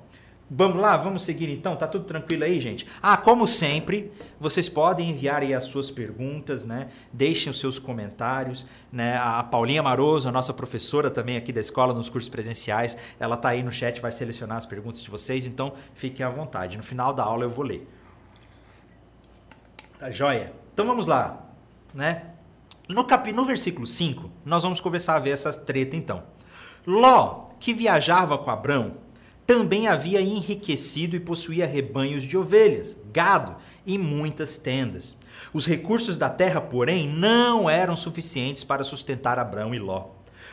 Vamos 0.50 0.76
lá, 0.76 0.94
vamos 0.94 1.22
seguir 1.22 1.48
então? 1.48 1.74
Tá 1.74 1.86
tudo 1.86 2.04
tranquilo 2.04 2.44
aí, 2.44 2.60
gente? 2.60 2.86
Ah, 3.00 3.16
como 3.16 3.48
sempre, 3.48 4.12
vocês 4.38 4.68
podem 4.68 5.08
enviar 5.08 5.40
aí 5.40 5.54
as 5.54 5.64
suas 5.64 5.90
perguntas, 5.90 6.66
né? 6.66 6.88
Deixem 7.10 7.48
os 7.48 7.58
seus 7.58 7.78
comentários, 7.78 8.66
né? 8.92 9.16
A 9.16 9.42
Paulinha 9.42 9.82
Maroso, 9.82 10.28
a 10.28 10.32
nossa 10.32 10.52
professora 10.52 11.08
também 11.10 11.38
aqui 11.38 11.50
da 11.50 11.62
escola 11.62 11.94
nos 11.94 12.10
cursos 12.10 12.28
presenciais, 12.28 12.94
ela 13.18 13.38
tá 13.38 13.48
aí 13.48 13.62
no 13.62 13.72
chat, 13.72 14.02
vai 14.02 14.12
selecionar 14.12 14.58
as 14.58 14.66
perguntas 14.66 15.00
de 15.00 15.08
vocês, 15.08 15.46
então 15.46 15.72
fiquem 15.94 16.26
à 16.26 16.28
vontade. 16.28 16.76
No 16.76 16.82
final 16.82 17.14
da 17.14 17.24
aula 17.24 17.44
eu 17.44 17.50
vou 17.50 17.64
ler. 17.64 17.88
Tá 19.98 20.10
joia? 20.10 20.52
Então 20.74 20.86
vamos 20.86 21.06
lá, 21.06 21.42
né? 21.94 22.35
No, 22.88 23.04
cap... 23.04 23.32
no 23.32 23.44
versículo 23.44 23.86
5, 23.86 24.30
nós 24.44 24.62
vamos 24.62 24.80
começar 24.80 25.16
a 25.16 25.20
ver 25.20 25.30
essa 25.30 25.52
treta 25.52 25.96
então. 25.96 26.22
Ló, 26.86 27.46
que 27.58 27.74
viajava 27.74 28.38
com 28.38 28.50
Abrão, 28.50 28.92
também 29.44 29.88
havia 29.88 30.20
enriquecido 30.20 31.16
e 31.16 31.20
possuía 31.20 31.66
rebanhos 31.66 32.24
de 32.24 32.36
ovelhas, 32.36 32.96
gado 33.12 33.56
e 33.84 33.98
muitas 33.98 34.56
tendas. 34.56 35.16
Os 35.52 35.66
recursos 35.66 36.16
da 36.16 36.30
terra, 36.30 36.60
porém, 36.60 37.08
não 37.08 37.68
eram 37.68 37.96
suficientes 37.96 38.64
para 38.64 38.84
sustentar 38.84 39.38
Abrão 39.38 39.74
e 39.74 39.78
Ló. 39.78 40.08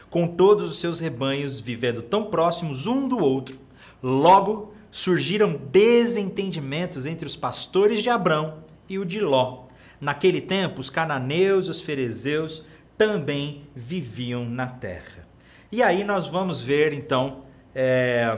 Com 0.10 0.28
todos 0.28 0.72
os 0.72 0.80
seus 0.80 1.00
rebanhos 1.00 1.60
vivendo 1.60 2.02
tão 2.02 2.26
próximos 2.26 2.88
um 2.88 3.08
do 3.08 3.18
outro, 3.18 3.60
logo 4.02 4.74
surgiram 4.92 5.60
desentendimentos 5.72 7.06
entre 7.06 7.26
os 7.26 7.36
pastores 7.36 8.02
de 8.02 8.10
Abrão 8.10 8.58
e 8.88 9.00
o 9.00 9.06
de 9.06 9.20
Ló. 9.20 9.66
Naquele 10.04 10.42
tempo, 10.42 10.82
os 10.82 10.90
cananeus 10.90 11.68
e 11.68 11.70
os 11.70 11.82
ferezeus 11.82 12.66
também 12.98 13.70
viviam 13.74 14.44
na 14.44 14.68
terra. 14.68 15.26
E 15.72 15.82
aí 15.82 16.04
nós 16.04 16.28
vamos 16.28 16.62
ver 16.62 16.92
então 16.92 17.46
é, 17.74 18.38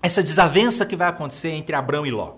essa 0.00 0.22
desavença 0.22 0.86
que 0.86 0.94
vai 0.94 1.08
acontecer 1.08 1.50
entre 1.50 1.74
Abrão 1.74 2.06
e 2.06 2.12
Ló. 2.12 2.34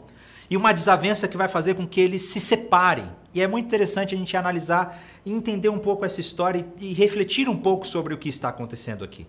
E 0.48 0.56
uma 0.56 0.72
desavença 0.72 1.28
que 1.28 1.36
vai 1.36 1.48
fazer 1.48 1.74
com 1.74 1.86
que 1.86 2.00
eles 2.00 2.22
se 2.22 2.40
separem. 2.40 3.12
E 3.34 3.42
é 3.42 3.46
muito 3.46 3.66
interessante 3.66 4.14
a 4.14 4.18
gente 4.18 4.34
analisar 4.38 5.02
e 5.22 5.34
entender 5.34 5.68
um 5.68 5.78
pouco 5.78 6.06
essa 6.06 6.22
história 6.22 6.66
e 6.80 6.94
refletir 6.94 7.50
um 7.50 7.56
pouco 7.58 7.86
sobre 7.86 8.14
o 8.14 8.18
que 8.18 8.30
está 8.30 8.48
acontecendo 8.48 9.04
aqui. 9.04 9.26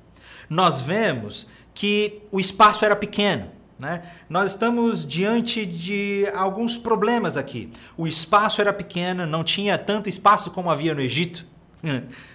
Nós 0.50 0.80
vemos 0.80 1.50
que 1.74 2.22
o 2.32 2.40
espaço 2.40 2.86
era 2.86 2.96
pequeno. 2.96 3.52
Né? 3.80 4.04
Nós 4.28 4.52
estamos 4.52 5.06
diante 5.06 5.66
de 5.66 6.28
alguns 6.36 6.78
problemas 6.78 7.38
aqui. 7.38 7.72
O 7.96 8.08
espaço 8.08 8.60
era 8.60 8.74
pequeno, 8.74 9.26
não 9.26 9.44
tinha 9.44 9.78
tanto 9.78 10.10
espaço 10.10 10.50
como 10.50 10.72
havia 10.72 10.96
no 10.96 11.02
Egito 11.02 11.46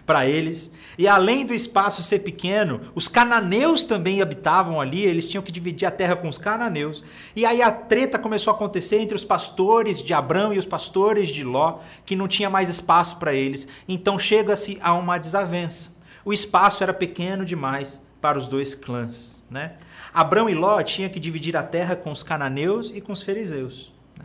para 0.07 0.27
eles. 0.27 0.73
E 0.97 1.09
além 1.09 1.45
do 1.45 1.53
espaço 1.53 2.03
ser 2.03 2.21
pequeno, 2.21 2.81
os 2.95 3.09
cananeus 3.09 3.85
também 3.85 4.23
habitavam 4.23 4.81
ali, 4.81 5.03
eles 5.03 5.29
tinham 5.29 5.43
que 5.43 5.51
dividir 5.51 5.87
a 5.87 5.91
terra 5.91 6.17
com 6.17 6.29
os 6.29 6.39
cananeus. 6.39 7.03
E 7.35 7.45
aí 7.45 7.61
a 7.61 7.71
treta 7.71 8.19
começou 8.19 8.53
a 8.53 8.57
acontecer 8.57 8.99
entre 8.99 9.17
os 9.17 9.25
pastores 9.25 10.01
de 10.01 10.15
Abrão 10.15 10.53
e 10.53 10.59
os 10.59 10.67
pastores 10.67 11.29
de 11.29 11.43
Ló, 11.43 11.81
que 12.07 12.17
não 12.17 12.29
tinha 12.29 12.49
mais 12.49 12.69
espaço 12.69 13.17
para 13.17 13.35
eles. 13.35 13.67
Então 13.89 14.19
chega-se 14.19 14.79
a 14.81 14.95
uma 14.95 15.19
desavença. 15.19 15.93
O 16.25 16.33
espaço 16.33 16.85
era 16.85 16.95
pequeno 16.95 17.45
demais 17.45 18.01
para 18.23 18.39
os 18.39 18.47
dois 18.47 18.75
clãs. 18.75 19.43
Né? 19.51 19.77
Abrão 20.15 20.49
e 20.49 20.55
Ló 20.55 20.81
tinham 20.83 21.11
que 21.11 21.21
dividir 21.21 21.55
a 21.57 21.63
terra 21.63 21.95
com 21.95 22.11
os 22.11 22.23
cananeus 22.23 22.91
e 22.95 23.03
com 23.03 23.13
os 23.13 23.21
fariseus. 23.21 23.93
Né? 24.17 24.25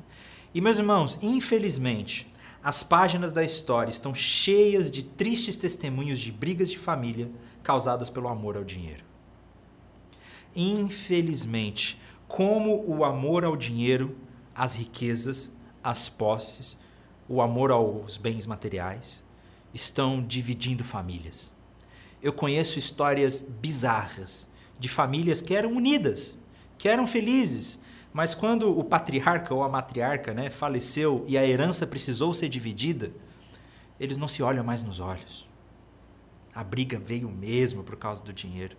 E 0.53 0.61
meus 0.61 0.77
irmãos, 0.77 1.19
infelizmente, 1.21 2.31
as 2.63 2.83
páginas 2.83 3.33
da 3.33 3.43
história 3.43 3.89
estão 3.89 4.13
cheias 4.13 4.89
de 4.89 5.03
tristes 5.03 5.57
testemunhos 5.57 6.19
de 6.19 6.31
brigas 6.31 6.69
de 6.69 6.77
família 6.77 7.29
causadas 7.61 8.09
pelo 8.09 8.29
amor 8.29 8.55
ao 8.55 8.63
dinheiro. 8.63 9.03
Infelizmente, 10.55 11.99
como 12.27 12.83
o 12.87 13.03
amor 13.03 13.43
ao 13.43 13.57
dinheiro, 13.57 14.15
às 14.55 14.75
riquezas, 14.75 15.51
às 15.83 16.07
posses, 16.07 16.77
o 17.27 17.41
amor 17.41 17.71
aos 17.71 18.17
bens 18.17 18.45
materiais 18.45 19.23
estão 19.73 20.21
dividindo 20.21 20.83
famílias. 20.83 21.51
Eu 22.21 22.33
conheço 22.33 22.79
histórias 22.79 23.41
bizarras 23.41 24.47
de 24.79 24.87
famílias 24.87 25.41
que 25.41 25.55
eram 25.55 25.73
unidas, 25.73 26.37
que 26.77 26.87
eram 26.87 27.07
felizes, 27.07 27.79
mas 28.13 28.33
quando 28.33 28.77
o 28.77 28.83
patriarca 28.83 29.53
ou 29.53 29.63
a 29.63 29.69
matriarca 29.69 30.33
né, 30.33 30.49
faleceu 30.49 31.23
e 31.27 31.37
a 31.37 31.45
herança 31.45 31.85
precisou 31.85 32.33
ser 32.33 32.49
dividida, 32.49 33.11
eles 33.99 34.17
não 34.17 34.27
se 34.27 34.41
olham 34.41 34.63
mais 34.63 34.83
nos 34.83 34.99
olhos. 34.99 35.47
A 36.53 36.63
briga 36.63 36.99
veio 36.99 37.29
mesmo 37.29 37.83
por 37.83 37.95
causa 37.95 38.23
do 38.23 38.33
dinheiro. 38.33 38.75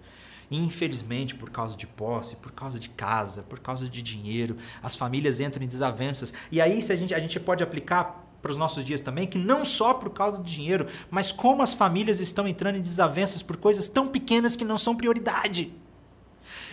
Infelizmente, 0.51 1.35
por 1.35 1.51
causa 1.51 1.77
de 1.77 1.87
posse, 1.87 2.37
por 2.37 2.53
causa 2.53 2.81
de 2.81 2.89
casa, 2.89 3.43
por 3.43 3.61
causa 3.61 3.89
de 3.89 4.01
dinheiro, 4.01 4.57
as 4.83 4.97
famílias 4.97 5.41
entram 5.41 5.63
em 5.63 5.69
desavenças. 5.69 6.33
E 6.51 6.61
aí 6.61 6.81
se 6.81 6.93
a, 6.93 6.97
gente, 6.97 7.15
a 7.15 7.21
gente 7.21 7.39
pode 7.39 7.63
aplicar 7.63 8.28
para 8.41 8.51
os 8.51 8.57
nossos 8.57 8.85
dias 8.85 9.01
também, 9.01 9.27
que 9.27 9.39
não 9.39 9.65
só 9.65 9.95
por 9.95 10.11
causa 10.11 10.39
do 10.39 10.45
dinheiro, 10.45 10.87
mas 11.11 11.33
como 11.33 11.63
as 11.63 11.75
famílias 11.75 12.21
estão 12.21 12.47
entrando 12.47 12.77
em 12.77 12.81
desavenças 12.81 13.43
por 13.43 13.57
coisas 13.57 13.89
tão 13.89 14.09
pequenas 14.09 14.57
que 14.57 14.65
não 14.65 14.79
são 14.79 14.95
prioridade 14.95 15.73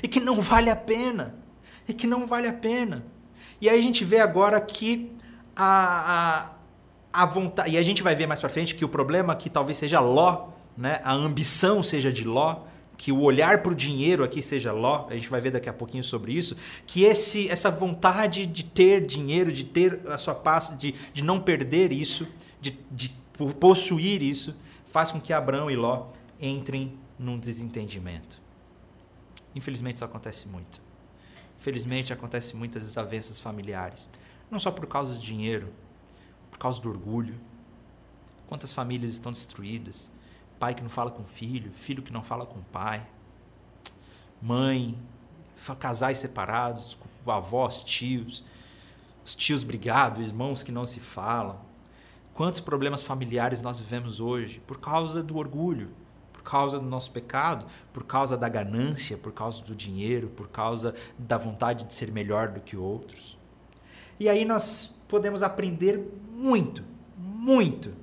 e 0.02 0.08
que 0.08 0.20
não 0.20 0.42
vale 0.42 0.70
a 0.70 0.76
pena. 0.76 1.36
E 1.88 1.94
que 1.94 2.08
não 2.08 2.26
vale 2.26 2.48
a 2.48 2.54
pena. 2.54 3.06
E 3.62 3.70
aí 3.70 3.80
a 3.80 3.82
gente 3.82 4.04
vê 4.04 4.20
agora 4.20 4.60
que 4.60 5.12
a, 5.56 6.50
a, 7.14 7.24
a 7.24 7.26
vontade. 7.26 7.72
E 7.72 7.78
a 7.78 7.84
gente 7.84 8.04
vai 8.04 8.16
ver 8.16 8.28
mais 8.28 8.40
para 8.40 8.50
frente 8.50 8.76
que 8.76 8.84
o 8.84 8.90
problema 8.90 9.34
aqui 9.34 9.50
talvez 9.50 9.78
seja 9.78 10.00
Ló, 10.00 10.50
né? 10.78 11.00
a 11.04 11.14
ambição 11.14 11.82
seja 11.82 12.12
de 12.12 12.24
Ló, 12.24 12.62
que 12.98 13.12
o 13.12 13.22
olhar 13.22 13.62
para 13.62 13.72
o 13.72 13.76
dinheiro 13.76 14.24
aqui 14.24 14.42
seja 14.42 14.72
Ló, 14.72 15.08
a 15.10 15.14
gente 15.14 15.30
vai 15.30 15.42
ver 15.42 15.52
daqui 15.52 15.70
a 15.70 15.74
pouquinho 15.74 16.04
sobre 16.04 16.34
isso, 16.34 16.56
que 16.86 17.04
esse, 17.04 17.50
essa 17.50 17.70
vontade 17.70 18.46
de 18.46 18.64
ter 18.64 19.06
dinheiro, 19.06 19.52
de 19.52 19.66
ter 19.66 20.02
a 20.08 20.18
sua 20.18 20.36
paz, 20.36 20.76
de, 20.78 20.94
de 21.14 21.24
não 21.24 21.40
perder 21.40 21.92
isso, 21.92 22.28
de, 22.62 22.80
de 22.92 23.14
possuir 23.60 24.22
isso, 24.22 24.56
faz 24.86 25.12
com 25.12 25.20
que 25.20 25.34
Abraão 25.34 25.70
e 25.70 25.76
Ló 25.76 26.08
entrem 26.40 26.98
num 27.20 27.38
desentendimento. 27.38 28.42
Infelizmente 29.54 29.96
isso 29.96 30.06
acontece 30.06 30.48
muito. 30.48 30.82
Infelizmente 31.60 32.14
acontece 32.14 32.56
muitas 32.56 32.84
desavenças 32.84 33.40
familiares, 33.40 34.10
não 34.52 34.60
só 34.60 34.72
por 34.72 34.86
causa 34.88 35.16
do 35.16 35.20
dinheiro, 35.20 35.74
por 36.52 36.60
causa 36.60 36.82
do 36.82 36.90
orgulho. 36.90 37.36
Quantas 38.48 38.72
famílias 38.72 39.12
estão 39.12 39.32
destruídas? 39.32 40.12
Pai 40.60 40.74
que 40.74 40.82
não 40.82 40.90
fala 40.90 41.12
com 41.12 41.24
filho, 41.24 41.72
filho 41.72 42.02
que 42.02 42.14
não 42.14 42.24
fala 42.24 42.46
com 42.46 42.62
pai, 42.62 43.06
mãe, 44.42 44.98
casais 45.80 46.18
separados, 46.18 46.98
avós, 47.28 47.84
tios, 47.84 48.44
os 49.26 49.36
tios 49.36 49.64
brigados, 49.64 50.28
irmãos 50.28 50.64
que 50.64 50.72
não 50.72 50.86
se 50.86 51.00
falam. 51.00 51.60
Quantos 52.34 52.60
problemas 52.60 53.02
familiares 53.02 53.62
nós 53.62 53.80
vivemos 53.80 54.20
hoje 54.20 54.62
por 54.66 54.80
causa 54.80 55.24
do 55.24 55.38
orgulho, 55.38 55.90
causa 56.46 56.80
do 56.80 56.86
nosso 56.86 57.12
pecado, 57.12 57.66
por 57.92 58.06
causa 58.06 58.38
da 58.38 58.48
ganância, 58.48 59.18
por 59.18 59.34
causa 59.34 59.62
do 59.64 59.76
dinheiro, 59.76 60.28
por 60.30 60.48
causa 60.48 60.94
da 61.18 61.38
vontade 61.38 61.84
de 61.84 61.94
ser 61.94 62.12
melhor 62.12 62.50
do 62.50 62.62
que 62.62 62.78
outros. 62.78 63.38
E 64.18 64.30
aí 64.30 64.46
nós 64.46 64.96
podemos 65.10 65.44
aprender 65.44 66.00
muito, 66.32 66.84
muito 67.18 67.94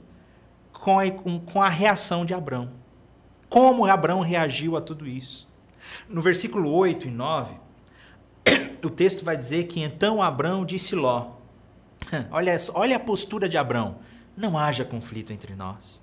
com 0.83 0.99
a, 0.99 1.09
com, 1.09 1.63
a 1.63 1.69
reação 1.69 2.27
de 2.27 2.35
Abraão. 2.35 2.73
Como 3.49 3.87
Abraão 3.87 4.21
reagiu 4.21 4.77
a 4.77 4.81
tudo 4.81 5.07
isso. 5.07 5.49
No 6.09 6.21
versículo 6.21 6.73
8 6.73 7.07
e 7.07 7.11
9, 7.11 7.55
o 8.83 8.91
texto 8.91 9.25
vai 9.25 9.37
dizer 9.37 9.69
que 9.69 9.81
então 9.81 10.21
Abraão 10.21 10.65
disse 10.65 10.97
Ló: 10.97 11.35
Olha, 12.33 12.57
olha 12.75 12.97
a 12.97 13.01
postura 13.01 13.49
de 13.49 13.57
Abraão. 13.57 13.99
Não 14.37 14.59
haja 14.59 14.85
conflito 14.85 15.33
entre 15.33 15.55
nós 15.55 16.03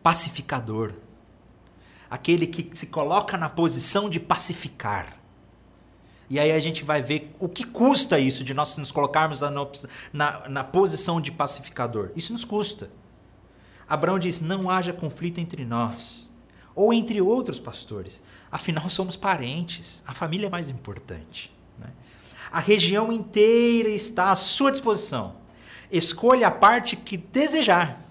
pacificador. 0.00 0.92
Aquele 2.10 2.46
que 2.46 2.76
se 2.76 2.88
coloca 2.88 3.38
na 3.38 3.48
posição 3.48 4.10
de 4.10 4.20
pacificar. 4.20 5.18
E 6.28 6.38
aí 6.38 6.52
a 6.52 6.60
gente 6.60 6.84
vai 6.84 7.02
ver 7.02 7.34
o 7.40 7.48
que 7.48 7.64
custa 7.64 8.18
isso 8.18 8.44
de 8.44 8.52
nós 8.52 8.76
nos 8.76 8.92
colocarmos 8.92 9.40
na, 9.40 9.50
na, 10.12 10.48
na 10.48 10.62
posição 10.62 11.20
de 11.22 11.32
pacificador. 11.32 12.12
Isso 12.14 12.32
nos 12.32 12.44
custa. 12.44 12.90
Abraão 13.88 14.18
diz: 14.18 14.40
não 14.40 14.70
haja 14.70 14.92
conflito 14.92 15.38
entre 15.38 15.64
nós 15.64 16.28
ou 16.74 16.92
entre 16.92 17.20
outros 17.20 17.60
pastores. 17.60 18.22
Afinal, 18.50 18.88
somos 18.88 19.16
parentes. 19.16 20.02
A 20.06 20.12
família 20.14 20.46
é 20.46 20.50
mais 20.50 20.70
importante. 20.70 21.54
Né? 21.78 21.88
A 22.50 22.60
região 22.60 23.12
inteira 23.12 23.88
está 23.88 24.32
à 24.32 24.36
sua 24.36 24.72
disposição. 24.72 25.36
Escolha 25.90 26.48
a 26.48 26.50
parte 26.50 26.96
que 26.96 27.16
desejar 27.16 28.02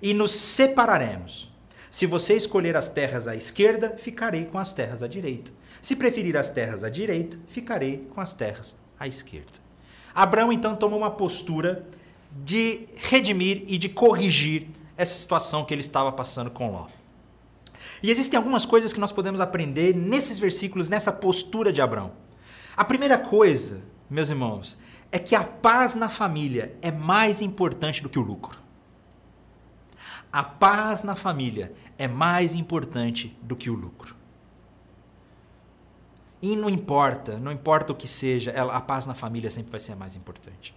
e 0.00 0.14
nos 0.14 0.30
separaremos. 0.30 1.52
Se 1.90 2.06
você 2.06 2.34
escolher 2.34 2.76
as 2.76 2.88
terras 2.88 3.26
à 3.26 3.34
esquerda, 3.34 3.96
ficarei 3.96 4.44
com 4.44 4.58
as 4.58 4.72
terras 4.72 5.02
à 5.02 5.08
direita. 5.08 5.52
Se 5.80 5.94
preferir 5.94 6.36
as 6.36 6.50
terras 6.50 6.82
à 6.82 6.90
direita, 6.90 7.38
ficarei 7.46 7.98
com 8.12 8.20
as 8.20 8.34
terras 8.34 8.76
à 8.98 9.06
esquerda. 9.06 9.62
Abraão 10.14 10.52
então 10.52 10.76
tomou 10.76 10.98
uma 10.98 11.10
postura 11.10 11.86
de 12.42 12.86
redimir 12.96 13.64
e 13.66 13.78
de 13.78 13.88
corrigir 13.88 14.68
essa 14.96 15.16
situação 15.16 15.64
que 15.64 15.72
ele 15.72 15.80
estava 15.80 16.10
passando 16.10 16.50
com 16.50 16.70
Ló. 16.70 16.86
E 18.02 18.10
existem 18.10 18.36
algumas 18.36 18.66
coisas 18.66 18.92
que 18.92 19.00
nós 19.00 19.12
podemos 19.12 19.40
aprender 19.40 19.94
nesses 19.94 20.38
versículos, 20.38 20.88
nessa 20.88 21.12
postura 21.12 21.72
de 21.72 21.80
Abraão. 21.80 22.12
A 22.76 22.84
primeira 22.84 23.16
coisa, 23.16 23.82
meus 24.10 24.30
irmãos, 24.30 24.76
é 25.10 25.18
que 25.18 25.34
a 25.34 25.44
paz 25.44 25.94
na 25.94 26.08
família 26.08 26.76
é 26.82 26.90
mais 26.90 27.40
importante 27.40 28.02
do 28.02 28.08
que 28.08 28.18
o 28.18 28.22
lucro. 28.22 28.58
A 30.32 30.42
paz 30.42 31.04
na 31.04 31.14
família 31.14 31.72
é 31.96 32.08
mais 32.08 32.54
importante 32.54 33.36
do 33.40 33.54
que 33.54 33.70
o 33.70 33.74
lucro. 33.74 34.16
E 36.42 36.56
não 36.56 36.68
importa, 36.68 37.38
não 37.38 37.52
importa 37.52 37.92
o 37.92 37.96
que 37.96 38.08
seja, 38.08 38.50
a 38.50 38.80
paz 38.80 39.06
na 39.06 39.14
família 39.14 39.50
sempre 39.50 39.70
vai 39.70 39.80
ser 39.80 39.94
mais 39.94 40.14
importante. 40.16 40.74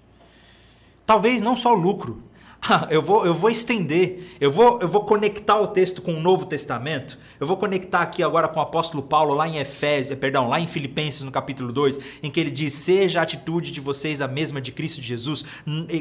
Talvez 1.07 1.41
não 1.41 1.55
só 1.55 1.71
o 1.71 1.75
lucro, 1.75 2.21
eu 2.91 3.01
vou, 3.01 3.25
eu 3.25 3.33
vou 3.33 3.49
estender, 3.49 4.35
eu 4.41 4.51
vou, 4.51 4.81
eu 4.81 4.89
vou 4.89 5.05
conectar 5.05 5.57
o 5.57 5.67
texto 5.67 6.01
com 6.01 6.13
o 6.13 6.19
Novo 6.19 6.45
Testamento. 6.45 7.17
Eu 7.39 7.47
vou 7.47 7.55
conectar 7.55 8.01
aqui 8.01 8.21
agora 8.21 8.45
com 8.49 8.59
o 8.59 8.63
apóstolo 8.63 9.01
Paulo 9.01 9.33
lá 9.33 9.47
em 9.47 9.57
Efésios, 9.57 10.11
eh, 10.11 10.17
perdão, 10.17 10.49
lá 10.49 10.59
em 10.59 10.67
Filipenses 10.67 11.23
no 11.23 11.31
capítulo 11.31 11.71
2, 11.71 11.97
em 12.21 12.29
que 12.29 12.37
ele 12.37 12.51
diz: 12.51 12.73
"Seja 12.73 13.21
a 13.21 13.23
atitude 13.23 13.71
de 13.71 13.79
vocês 13.79 14.19
a 14.19 14.27
mesma 14.27 14.59
de 14.59 14.73
Cristo 14.73 15.01
Jesus, 15.01 15.45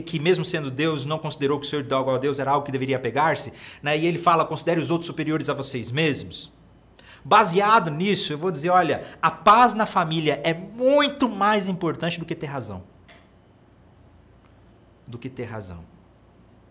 que 0.04 0.18
mesmo 0.18 0.44
sendo 0.44 0.72
Deus, 0.72 1.06
não 1.06 1.20
considerou 1.20 1.60
que 1.60 1.66
o 1.66 1.70
Senhor 1.70 1.84
de 1.84 1.94
igual 1.94 2.16
a 2.16 2.18
Deus 2.18 2.40
era 2.40 2.50
algo 2.50 2.66
que 2.66 2.72
deveria 2.72 2.98
pegar-se", 2.98 3.52
né? 3.80 3.96
E 3.96 4.08
ele 4.08 4.18
fala: 4.18 4.44
"Considere 4.44 4.80
os 4.80 4.90
outros 4.90 5.06
superiores 5.06 5.48
a 5.48 5.54
vocês 5.54 5.92
mesmos". 5.92 6.52
Baseado 7.25 7.92
nisso, 7.92 8.32
eu 8.32 8.38
vou 8.38 8.52
dizer, 8.52 8.70
olha, 8.70 9.02
a 9.20 9.32
paz 9.32 9.72
na 9.72 9.84
família 9.86 10.40
é 10.44 10.52
muito 10.52 11.28
mais 11.28 11.68
importante 11.68 12.20
do 12.20 12.26
que 12.26 12.36
ter 12.36 12.46
razão. 12.46 12.95
Do 15.06 15.18
que 15.18 15.28
ter 15.28 15.44
razão. 15.44 15.84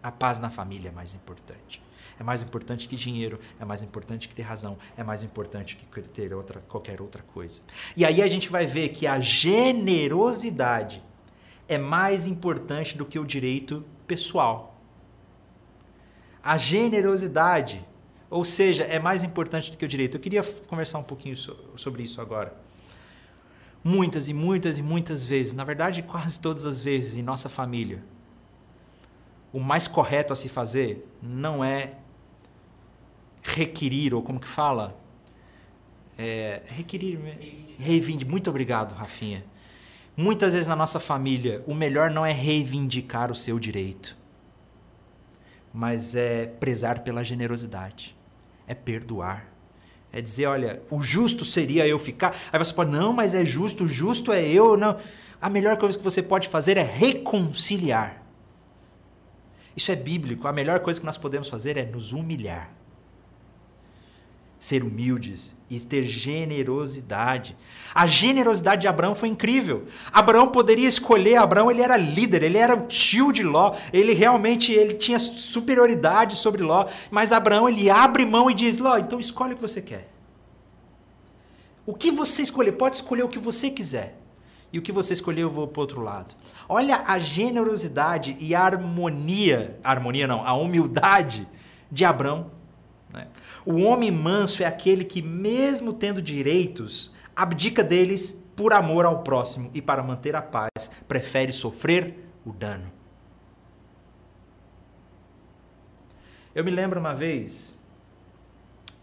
A 0.04 0.12
paz 0.12 0.40
na 0.40 0.50
família 0.50 0.90
é 0.90 0.92
mais 0.92 1.14
importante. 1.16 1.82
É 2.20 2.24
mais 2.24 2.42
importante 2.42 2.88
que 2.88 2.96
dinheiro, 2.96 3.40
é 3.60 3.66
mais 3.66 3.84
importante 3.84 4.30
que 4.30 4.36
ter 4.36 4.44
razão, 4.44 4.78
é 4.96 5.04
mais 5.04 5.24
importante 5.24 5.76
que 5.76 6.02
ter 6.02 6.34
outra, 6.34 6.62
qualquer 6.62 7.02
outra 7.02 7.22
coisa. 7.34 7.62
E 7.96 8.06
aí 8.06 8.22
a 8.22 8.28
gente 8.28 8.50
vai 8.50 8.66
ver 8.66 8.90
que 8.90 9.06
a 9.06 9.20
generosidade 9.20 11.04
é 11.68 11.78
mais 11.78 12.28
importante 12.28 12.98
do 12.98 13.06
que 13.06 13.20
o 13.20 13.26
direito 13.26 13.84
pessoal. 14.08 14.80
A 16.42 16.58
generosidade, 16.58 17.86
ou 18.30 18.46
seja, 18.46 18.84
é 18.84 19.00
mais 19.00 19.24
importante 19.24 19.72
do 19.72 19.78
que 19.78 19.84
o 19.84 19.88
direito. 19.88 20.16
Eu 20.16 20.22
queria 20.22 20.44
conversar 20.44 21.00
um 21.00 21.04
pouquinho 21.04 21.36
sobre 21.36 22.04
isso 22.04 22.22
agora. 22.22 22.56
Muitas 23.84 24.30
e 24.30 24.34
muitas 24.34 24.78
e 24.78 24.82
muitas 24.82 25.26
vezes, 25.26 25.54
na 25.54 25.64
verdade, 25.64 26.02
quase 26.04 26.40
todas 26.40 26.66
as 26.66 26.80
vezes 26.80 27.18
em 27.18 27.24
nossa 27.24 27.50
família, 27.50 28.04
o 29.56 29.60
mais 29.62 29.88
correto 29.88 30.34
a 30.34 30.36
se 30.36 30.50
fazer 30.50 31.08
não 31.22 31.64
é 31.64 31.94
requerir, 33.42 34.14
ou 34.14 34.22
como 34.22 34.38
que 34.38 34.48
fala? 34.48 35.00
É, 36.18 36.62
requerir, 36.66 37.18
reivindicar. 37.80 38.30
Muito 38.30 38.50
obrigado, 38.50 38.92
Rafinha. 38.92 39.46
Muitas 40.18 40.52
vezes 40.52 40.68
na 40.68 40.76
nossa 40.76 41.00
família, 41.00 41.64
o 41.66 41.74
melhor 41.74 42.12
não 42.12 42.26
é 42.26 42.34
reivindicar 42.34 43.32
o 43.32 43.36
seu 43.36 43.58
direito, 43.58 44.18
mas 45.74 46.18
é 46.18 46.48
prezar 46.48 47.00
pela 47.00 47.24
generosidade, 47.24 48.14
é 48.68 48.76
perdoar. 48.76 49.48
É 50.12 50.20
dizer, 50.20 50.48
olha, 50.48 50.84
o 50.90 51.02
justo 51.02 51.46
seria 51.46 51.88
eu 51.88 51.98
ficar. 51.98 52.36
Aí 52.52 52.60
você 52.60 52.74
pode, 52.74 52.92
não, 52.92 53.14
mas 53.14 53.34
é 53.34 53.46
justo, 53.46 53.86
o 53.86 53.88
justo 53.88 54.34
é 54.34 54.46
eu. 54.46 54.76
Não. 54.76 55.00
A 55.42 55.50
melhor 55.50 55.78
coisa 55.78 55.98
que 55.98 56.04
você 56.04 56.22
pode 56.22 56.50
fazer 56.50 56.76
é 56.76 56.84
reconciliar. 56.84 58.25
Isso 59.76 59.92
é 59.92 59.96
bíblico. 59.96 60.48
A 60.48 60.54
melhor 60.54 60.80
coisa 60.80 61.00
que 61.00 61.06
nós 61.06 61.18
podemos 61.18 61.50
fazer 61.50 61.78
é 61.78 61.86
nos 61.86 62.12
humilhar 62.12 62.72
ser 64.66 64.84
humildes 64.84 65.56
e 65.70 65.80
ter 65.80 66.06
generosidade. 66.06 67.56
A 67.94 68.08
generosidade 68.08 68.82
de 68.82 68.88
Abraão 68.88 69.14
foi 69.14 69.30
incrível. 69.30 69.86
Abraão 70.12 70.48
poderia 70.48 70.88
escolher, 70.88 71.36
Abraão 71.36 71.70
ele 71.70 71.84
era 71.84 71.96
líder, 71.96 72.42
ele 72.42 72.58
era 72.58 72.76
o 72.76 72.88
tio 72.88 73.32
de 73.32 73.44
Ló, 73.44 73.76
ele 73.94 74.14
realmente 74.14 74.74
ele 74.74 74.96
tinha 74.96 75.20
superioridade 75.20 76.36
sobre 76.36 76.64
Ló, 76.64 76.88
mas 77.12 77.32
Abraão 77.32 77.70
ele 77.70 77.92
abre 77.92 78.26
mão 78.26 78.50
e 78.50 78.56
diz: 78.56 78.80
"Ló, 78.80 78.98
então 78.98 79.20
escolhe 79.20 79.54
o 79.54 79.56
que 79.56 79.62
você 79.62 79.82
quer". 79.82 80.10
O 81.86 81.94
que 81.94 82.10
você 82.10 82.42
escolher, 82.42 82.72
pode 82.72 82.96
escolher 82.96 83.22
o 83.22 83.30
que 83.30 83.38
você 83.38 83.70
quiser. 83.70 84.18
E 84.72 84.80
o 84.80 84.82
que 84.82 84.92
você 84.92 85.14
escolher, 85.14 85.42
eu 85.42 85.52
vou 85.52 85.68
para 85.68 85.82
outro 85.82 86.02
lado. 86.02 86.36
Olha 86.68 87.04
a 87.08 87.18
generosidade 87.20 88.36
e 88.40 88.54
a 88.54 88.62
harmonia, 88.62 89.80
harmonia 89.84 90.28
não, 90.28 90.46
a 90.46 90.54
humildade 90.54 91.48
de 91.92 92.04
Abraão. 92.04 92.52
Né? 93.14 93.28
O 93.66 93.82
homem 93.84 94.12
manso 94.12 94.64
é 94.64 94.66
aquele 94.66 95.04
que, 95.04 95.22
mesmo 95.22 95.94
tendo 95.94 96.22
direitos, 96.22 97.14
abdica 97.36 97.84
deles 97.84 98.44
por 98.56 98.74
amor 98.74 99.06
ao 99.06 99.24
próximo 99.24 99.70
e 99.74 99.82
para 99.82 100.02
manter 100.02 100.36
a 100.36 100.42
paz, 100.42 100.90
prefere 101.08 101.52
sofrer 101.52 102.30
o 102.46 102.52
dano. 102.52 102.92
Eu 106.54 106.64
me 106.64 106.72
lembro 106.72 107.00
uma 107.00 107.14
vez 107.14 107.78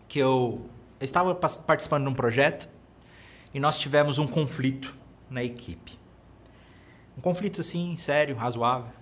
que 0.08 0.18
eu 0.18 0.64
estava 1.00 1.34
participando 1.34 2.04
de 2.04 2.08
um 2.08 2.14
projeto 2.14 2.68
e 3.52 3.60
nós 3.60 3.78
tivemos 3.78 4.18
um 4.18 4.26
conflito 4.26 4.94
na 5.32 5.42
equipe. 5.42 5.98
Um 7.16 7.20
conflito 7.20 7.60
assim, 7.60 7.96
sério, 7.96 8.36
razoável. 8.36 8.92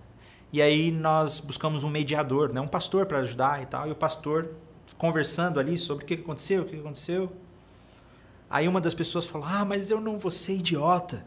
E 0.52 0.60
aí 0.60 0.90
nós 0.90 1.38
buscamos 1.38 1.84
um 1.84 1.90
mediador, 1.90 2.52
né? 2.52 2.60
um 2.60 2.68
pastor 2.68 3.06
para 3.06 3.18
ajudar 3.18 3.62
e 3.62 3.66
tal. 3.66 3.86
E 3.86 3.92
o 3.92 3.94
pastor 3.94 4.54
conversando 4.98 5.60
ali 5.60 5.78
sobre 5.78 6.04
o 6.04 6.06
que 6.06 6.14
aconteceu, 6.14 6.62
o 6.62 6.64
que 6.66 6.76
aconteceu. 6.76 7.32
Aí 8.48 8.66
uma 8.66 8.80
das 8.80 8.94
pessoas 8.94 9.26
falou: 9.26 9.46
Ah, 9.48 9.64
mas 9.64 9.90
eu 9.90 10.00
não 10.00 10.18
vou 10.18 10.30
ser 10.30 10.54
idiota. 10.54 11.24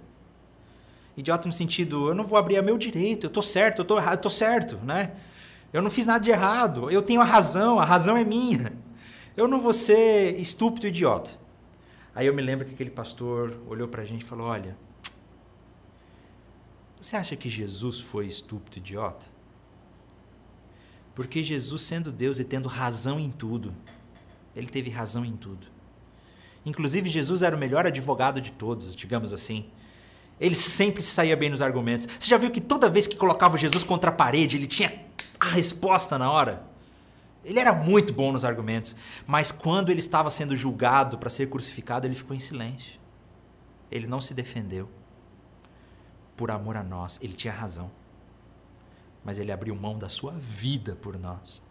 Idiota 1.16 1.48
no 1.48 1.54
sentido, 1.54 2.10
eu 2.10 2.16
não 2.16 2.26
vou 2.26 2.38
abrir 2.38 2.58
a 2.58 2.62
meu 2.62 2.78
direito, 2.78 3.28
eu 3.28 3.30
tô 3.30 3.42
certo, 3.42 3.80
eu 3.80 3.86
tô, 3.86 4.00
eu 4.00 4.18
tô 4.18 4.30
certo, 4.30 4.78
né? 4.78 5.14
Eu 5.72 5.82
não 5.82 5.90
fiz 5.90 6.06
nada 6.06 6.20
de 6.20 6.32
errado, 6.32 6.90
eu 6.92 7.02
tenho 7.02 7.22
a 7.22 7.24
razão, 7.24 7.80
a 7.80 7.86
razão 7.86 8.18
é 8.18 8.24
minha. 8.24 8.74
Eu 9.36 9.48
não 9.48 9.60
vou 9.60 9.74
ser 9.74 10.40
estúpido 10.40 10.86
idiota. 10.86 11.32
Aí 12.14 12.28
eu 12.28 12.34
me 12.34 12.42
lembro 12.42 12.66
que 12.66 12.74
aquele 12.74 12.92
pastor 12.92 13.60
olhou 13.68 13.88
pra 13.88 14.06
gente 14.06 14.22
e 14.22 14.26
falou: 14.26 14.48
Olha, 14.48 14.78
você 17.04 17.18
acha 17.18 17.36
que 17.36 17.50
Jesus 17.50 18.00
foi 18.00 18.28
estúpido 18.28 18.78
idiota? 18.78 19.26
Porque 21.14 21.44
Jesus, 21.44 21.82
sendo 21.82 22.12
Deus 22.12 22.40
e 22.40 22.46
tendo 22.46 22.70
razão 22.70 23.20
em 23.20 23.30
tudo, 23.30 23.76
ele 24.56 24.68
teve 24.68 24.90
razão 24.90 25.26
em 25.26 25.36
tudo. 25.36 25.68
Inclusive, 26.66 27.10
Jesus 27.10 27.44
era 27.44 27.56
o 27.56 27.60
melhor 27.60 27.86
advogado 27.86 28.40
de 28.40 28.54
todos, 28.54 28.96
digamos 28.96 29.34
assim. 29.34 29.70
Ele 30.40 30.56
sempre 30.56 31.04
saía 31.04 31.36
bem 31.36 31.50
nos 31.50 31.62
argumentos. 31.62 32.08
Você 32.18 32.30
já 32.30 32.38
viu 32.38 32.50
que 32.50 32.62
toda 32.62 32.90
vez 32.90 33.06
que 33.06 33.18
colocava 33.18 33.58
Jesus 33.58 33.84
contra 33.84 34.10
a 34.10 34.14
parede, 34.14 34.56
ele 34.56 34.66
tinha 34.66 35.06
a 35.40 35.50
resposta 35.50 36.18
na 36.18 36.32
hora? 36.32 36.64
Ele 37.44 37.60
era 37.60 37.74
muito 37.74 38.14
bom 38.14 38.32
nos 38.32 38.46
argumentos, 38.46 38.96
mas 39.28 39.52
quando 39.52 39.90
ele 39.90 40.00
estava 40.00 40.30
sendo 40.30 40.56
julgado 40.56 41.18
para 41.18 41.30
ser 41.30 41.50
crucificado, 41.50 42.08
ele 42.08 42.16
ficou 42.16 42.34
em 42.34 42.40
silêncio. 42.40 42.98
Ele 43.92 44.08
não 44.08 44.22
se 44.22 44.34
defendeu. 44.34 44.90
Por 46.36 46.52
amor 46.52 46.76
a 46.78 46.84
nós, 46.84 47.20
ele 47.22 47.34
tinha 47.34 47.54
razão 47.54 47.92
mas 49.24 49.40
ele 49.40 49.52
abriu 49.52 49.76
mão 49.76 49.98
da 49.98 50.10
sua 50.10 50.34
vida 50.34 50.96
por 50.96 51.18
nós. 51.18 51.64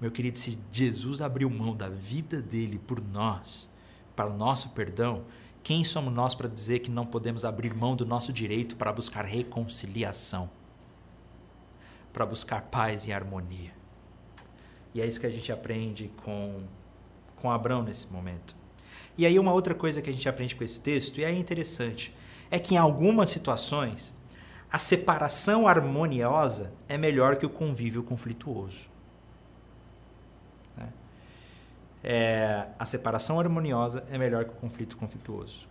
Meu 0.00 0.10
querido, 0.10 0.38
se 0.38 0.58
Jesus 0.72 1.22
abriu 1.22 1.48
mão 1.48 1.74
da 1.74 1.88
vida 1.88 2.42
dele 2.42 2.78
por 2.78 3.00
nós, 3.00 3.70
para 4.14 4.28
o 4.28 4.36
nosso 4.36 4.70
perdão, 4.70 5.24
quem 5.62 5.84
somos 5.84 6.12
nós 6.12 6.34
para 6.34 6.48
dizer 6.48 6.80
que 6.80 6.90
não 6.90 7.06
podemos 7.06 7.44
abrir 7.44 7.74
mão 7.74 7.96
do 7.96 8.04
nosso 8.04 8.32
direito 8.32 8.76
para 8.76 8.92
buscar 8.92 9.24
reconciliação, 9.24 10.50
para 12.12 12.26
buscar 12.26 12.62
paz 12.62 13.06
e 13.06 13.12
harmonia? 13.12 13.72
E 14.94 15.00
é 15.00 15.06
isso 15.06 15.20
que 15.20 15.26
a 15.26 15.30
gente 15.30 15.52
aprende 15.52 16.10
com, 16.24 16.62
com 17.36 17.50
Abraão 17.50 17.82
nesse 17.82 18.10
momento. 18.12 18.54
E 19.18 19.24
aí, 19.24 19.38
uma 19.38 19.52
outra 19.52 19.74
coisa 19.74 20.02
que 20.02 20.10
a 20.10 20.12
gente 20.12 20.28
aprende 20.28 20.54
com 20.54 20.64
esse 20.64 20.80
texto, 20.80 21.18
e 21.18 21.24
é 21.24 21.32
interessante, 21.32 22.14
é 22.50 22.58
que 22.58 22.74
em 22.74 22.78
algumas 22.78 23.28
situações 23.28 24.14
a 24.70 24.78
separação 24.78 25.66
harmoniosa 25.66 26.72
é 26.88 26.98
melhor 26.98 27.36
que 27.36 27.46
o 27.46 27.48
convívio 27.48 28.02
conflituoso. 28.02 28.88
Né? 30.76 30.88
É, 32.02 32.66
a 32.78 32.84
separação 32.84 33.38
harmoniosa 33.38 34.04
é 34.10 34.18
melhor 34.18 34.44
que 34.44 34.50
o 34.50 34.56
conflito 34.56 34.96
conflituoso. 34.96 35.66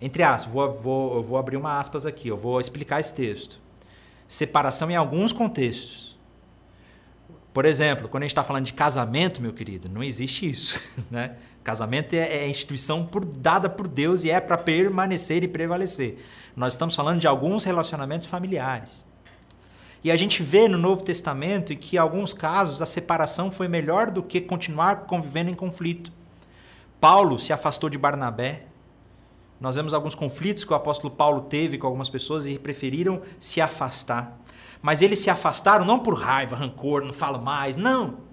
Entre 0.00 0.22
aspas, 0.22 0.52
vou, 0.52 0.72
vou, 0.72 1.16
eu 1.16 1.22
vou 1.22 1.38
abrir 1.38 1.56
uma 1.56 1.78
aspas 1.78 2.06
aqui, 2.06 2.28
eu 2.28 2.36
vou 2.36 2.60
explicar 2.60 3.00
esse 3.00 3.12
texto. 3.12 3.60
Separação 4.26 4.90
em 4.90 4.96
alguns 4.96 5.32
contextos. 5.32 6.18
Por 7.52 7.64
exemplo, 7.64 8.08
quando 8.08 8.22
a 8.22 8.26
gente 8.26 8.32
está 8.32 8.44
falando 8.44 8.66
de 8.66 8.72
casamento, 8.72 9.42
meu 9.42 9.52
querido, 9.52 9.88
não 9.88 10.02
existe 10.02 10.48
isso. 10.48 10.82
Né? 11.10 11.36
Casamento 11.68 12.14
é, 12.14 12.20
é 12.20 12.48
instituição 12.48 13.04
por, 13.04 13.22
dada 13.26 13.68
por 13.68 13.86
Deus 13.86 14.24
e 14.24 14.30
é 14.30 14.40
para 14.40 14.56
permanecer 14.56 15.44
e 15.44 15.48
prevalecer. 15.48 16.16
Nós 16.56 16.72
estamos 16.72 16.96
falando 16.96 17.20
de 17.20 17.26
alguns 17.26 17.62
relacionamentos 17.62 18.26
familiares. 18.26 19.04
E 20.02 20.10
a 20.10 20.16
gente 20.16 20.42
vê 20.42 20.66
no 20.66 20.78
Novo 20.78 21.04
Testamento 21.04 21.76
que, 21.76 21.96
em 21.96 21.98
alguns 21.98 22.32
casos, 22.32 22.80
a 22.80 22.86
separação 22.86 23.50
foi 23.50 23.68
melhor 23.68 24.10
do 24.10 24.22
que 24.22 24.40
continuar 24.40 25.04
convivendo 25.04 25.50
em 25.50 25.54
conflito. 25.54 26.10
Paulo 26.98 27.38
se 27.38 27.52
afastou 27.52 27.90
de 27.90 27.98
Barnabé. 27.98 28.62
Nós 29.60 29.76
vemos 29.76 29.92
alguns 29.92 30.14
conflitos 30.14 30.64
que 30.64 30.72
o 30.72 30.76
apóstolo 30.76 31.12
Paulo 31.14 31.42
teve 31.42 31.76
com 31.76 31.86
algumas 31.86 32.08
pessoas 32.08 32.46
e 32.46 32.58
preferiram 32.58 33.20
se 33.38 33.60
afastar. 33.60 34.40
Mas 34.80 35.02
eles 35.02 35.18
se 35.18 35.28
afastaram 35.28 35.84
não 35.84 35.98
por 35.98 36.14
raiva, 36.14 36.56
rancor, 36.56 37.04
não 37.04 37.12
falo 37.12 37.38
mais, 37.38 37.76
não 37.76 38.26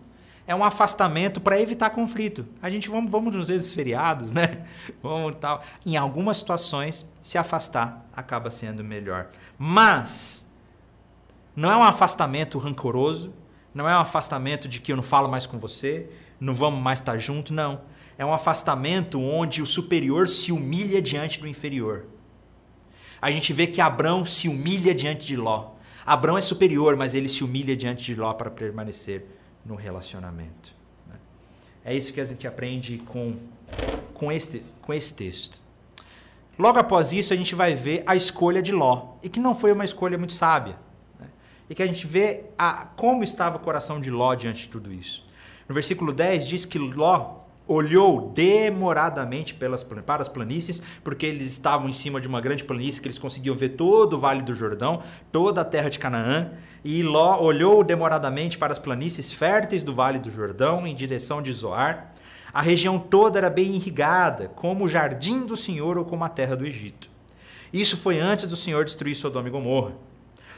é 0.47 0.53
um 0.53 0.63
afastamento 0.63 1.41
para 1.41 1.59
evitar 1.59 1.89
conflito. 1.89 2.45
A 2.61 2.69
gente 2.69 2.87
vamos, 2.87 3.09
vamos 3.09 3.35
nos 3.35 3.47
vezes 3.47 3.71
feriados, 3.71 4.31
né? 4.31 4.65
Vamos 5.01 5.35
tal. 5.37 5.63
Em 5.85 5.97
algumas 5.97 6.37
situações, 6.37 7.05
se 7.21 7.37
afastar 7.37 8.05
acaba 8.15 8.51
sendo 8.51 8.83
melhor. 8.83 9.27
Mas 9.57 10.49
não 11.55 11.71
é 11.71 11.75
um 11.75 11.83
afastamento 11.83 12.59
rancoroso, 12.59 13.33
não 13.73 13.89
é 13.89 13.97
um 13.97 14.01
afastamento 14.01 14.67
de 14.67 14.79
que 14.79 14.91
eu 14.91 14.95
não 14.95 15.03
falo 15.03 15.27
mais 15.27 15.45
com 15.45 15.57
você, 15.57 16.09
não 16.39 16.53
vamos 16.53 16.81
mais 16.81 16.99
estar 16.99 17.17
junto, 17.17 17.53
não. 17.53 17.81
É 18.17 18.25
um 18.25 18.33
afastamento 18.33 19.19
onde 19.19 19.61
o 19.61 19.65
superior 19.65 20.27
se 20.27 20.51
humilha 20.51 21.01
diante 21.01 21.39
do 21.39 21.47
inferior. 21.47 22.05
A 23.19 23.31
gente 23.31 23.51
vê 23.51 23.65
que 23.65 23.81
Abrão 23.81 24.23
se 24.23 24.47
humilha 24.47 24.93
diante 24.93 25.25
de 25.25 25.35
Ló. 25.35 25.71
Abrão 26.05 26.37
é 26.37 26.41
superior, 26.41 26.95
mas 26.95 27.15
ele 27.15 27.27
se 27.27 27.43
humilha 27.43 27.75
diante 27.75 28.05
de 28.05 28.15
Ló 28.15 28.31
para 28.33 28.51
permanecer 28.51 29.25
no 29.65 29.75
relacionamento. 29.75 30.73
Né? 31.07 31.15
É 31.83 31.93
isso 31.93 32.13
que 32.13 32.21
a 32.21 32.23
gente 32.23 32.47
aprende 32.47 32.99
com 32.99 33.35
com 34.15 34.31
este, 34.31 34.63
com 34.81 34.93
esse 34.93 35.13
texto. 35.13 35.59
Logo 36.57 36.79
após 36.79 37.11
isso, 37.11 37.33
a 37.33 37.35
gente 37.35 37.53
vai 37.53 37.75
ver 37.75 38.01
a 38.07 38.15
escolha 38.15 38.61
de 38.61 38.71
Ló, 38.71 39.15
e 39.21 39.29
que 39.29 39.39
não 39.39 39.53
foi 39.53 39.71
uma 39.71 39.83
escolha 39.85 40.17
muito 40.17 40.33
sábia. 40.33 40.77
Né? 41.19 41.27
E 41.69 41.75
que 41.75 41.83
a 41.83 41.85
gente 41.85 42.07
vê 42.07 42.45
a, 42.57 42.87
como 42.95 43.23
estava 43.23 43.57
o 43.57 43.59
coração 43.59 43.99
de 43.99 44.09
Ló 44.09 44.33
diante 44.33 44.63
de 44.63 44.69
tudo 44.69 44.91
isso. 44.91 45.25
No 45.67 45.75
versículo 45.75 46.13
10 46.13 46.47
diz 46.47 46.65
que 46.65 46.79
Ló 46.79 47.41
olhou 47.67 48.31
demoradamente 48.33 49.53
pelas, 49.53 49.83
para 49.83 50.21
as 50.21 50.27
planícies, 50.27 50.81
porque 51.03 51.25
eles 51.25 51.49
estavam 51.51 51.89
em 51.89 51.93
cima 51.93 52.21
de 52.21 52.27
uma 52.27 52.39
grande 52.39 52.63
planície 52.63 53.01
que 53.01 53.07
eles 53.07 53.17
conseguiam 53.17 53.55
ver 53.55 53.69
todo 53.69 54.13
o 54.13 54.19
Vale 54.19 54.41
do 54.41 54.53
Jordão, 54.53 55.01
toda 55.31 55.61
a 55.61 55.65
terra 55.65 55.89
de 55.89 55.99
Canaã, 55.99 56.51
e 56.83 57.01
Ló 57.01 57.41
olhou 57.41 57.83
demoradamente 57.83 58.57
para 58.57 58.71
as 58.71 58.79
planícies 58.79 59.31
férteis 59.31 59.83
do 59.83 59.93
Vale 59.93 60.19
do 60.19 60.29
Jordão 60.29 60.85
em 60.85 60.95
direção 60.95 61.41
de 61.41 61.51
Zoar. 61.51 62.13
A 62.53 62.61
região 62.61 62.97
toda 62.99 63.39
era 63.39 63.49
bem 63.49 63.75
irrigada, 63.75 64.49
como 64.55 64.85
o 64.85 64.89
jardim 64.89 65.45
do 65.45 65.57
Senhor 65.57 65.97
ou 65.97 66.05
como 66.05 66.23
a 66.23 66.29
terra 66.29 66.55
do 66.55 66.65
Egito. 66.65 67.09
Isso 67.73 67.97
foi 67.97 68.19
antes 68.19 68.47
do 68.47 68.55
Senhor 68.55 68.85
destruir 68.85 69.15
Sodoma 69.15 69.49
e 69.49 69.51
Gomorra. 69.51 69.91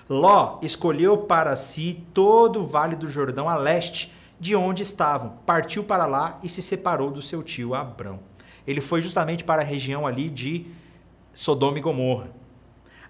Ló 0.10 0.60
escolheu 0.62 1.18
para 1.18 1.56
si 1.56 2.04
todo 2.14 2.62
o 2.62 2.64
Vale 2.66 2.96
do 2.96 3.10
Jordão 3.10 3.50
a 3.50 3.56
leste, 3.56 4.14
de 4.40 4.56
onde 4.56 4.84
estavam, 4.84 5.38
partiu 5.46 5.84
para 5.84 6.06
lá 6.06 6.40
e 6.44 6.50
se 6.50 6.62
separou 6.62 7.12
do 7.12 7.22
seu 7.22 7.42
tio 7.42 7.74
Abrão. 7.74 8.20
Ele 8.66 8.82
foi 8.82 9.02
justamente 9.02 9.44
para 9.44 9.62
a 9.62 9.66
região 9.66 10.06
ali 10.06 10.30
de 10.30 10.68
Sodoma 11.34 11.78
e 11.78 11.82
Gomorra. 11.82 12.30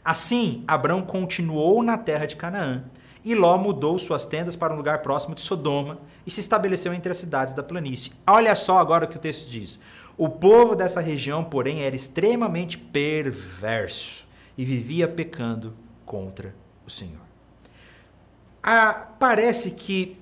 Assim, 0.03 0.63
Abrão 0.67 1.01
continuou 1.01 1.83
na 1.83 1.97
terra 1.97 2.25
de 2.25 2.35
Canaã, 2.35 2.85
e 3.27 3.35
Ló 3.35 3.57
mudou 3.57 3.99
suas 3.99 4.25
tendas 4.25 4.55
para 4.55 4.73
um 4.73 4.77
lugar 4.77 5.01
próximo 5.01 5.35
de 5.35 5.41
Sodoma 5.41 5.99
e 6.25 6.31
se 6.31 6.39
estabeleceu 6.39 6.93
entre 6.93 7.11
as 7.11 7.17
cidades 7.17 7.53
da 7.53 7.61
planície. 7.61 8.13
Olha 8.25 8.55
só 8.55 8.77
agora 8.77 9.03
o 9.03 9.07
que 9.09 9.17
o 9.17 9.19
texto 9.19 9.49
diz. 9.49 9.81
O 10.17 10.29
povo 10.29 10.77
dessa 10.77 11.01
região, 11.01 11.43
porém, 11.43 11.81
era 11.81 11.93
extremamente 11.93 12.77
perverso 12.77 14.25
e 14.57 14.63
vivia 14.63 15.09
pecando 15.09 15.73
contra 16.05 16.55
o 16.85 16.89
Senhor. 16.89 17.19
Ah, 18.63 19.09
parece 19.19 19.71
que 19.71 20.17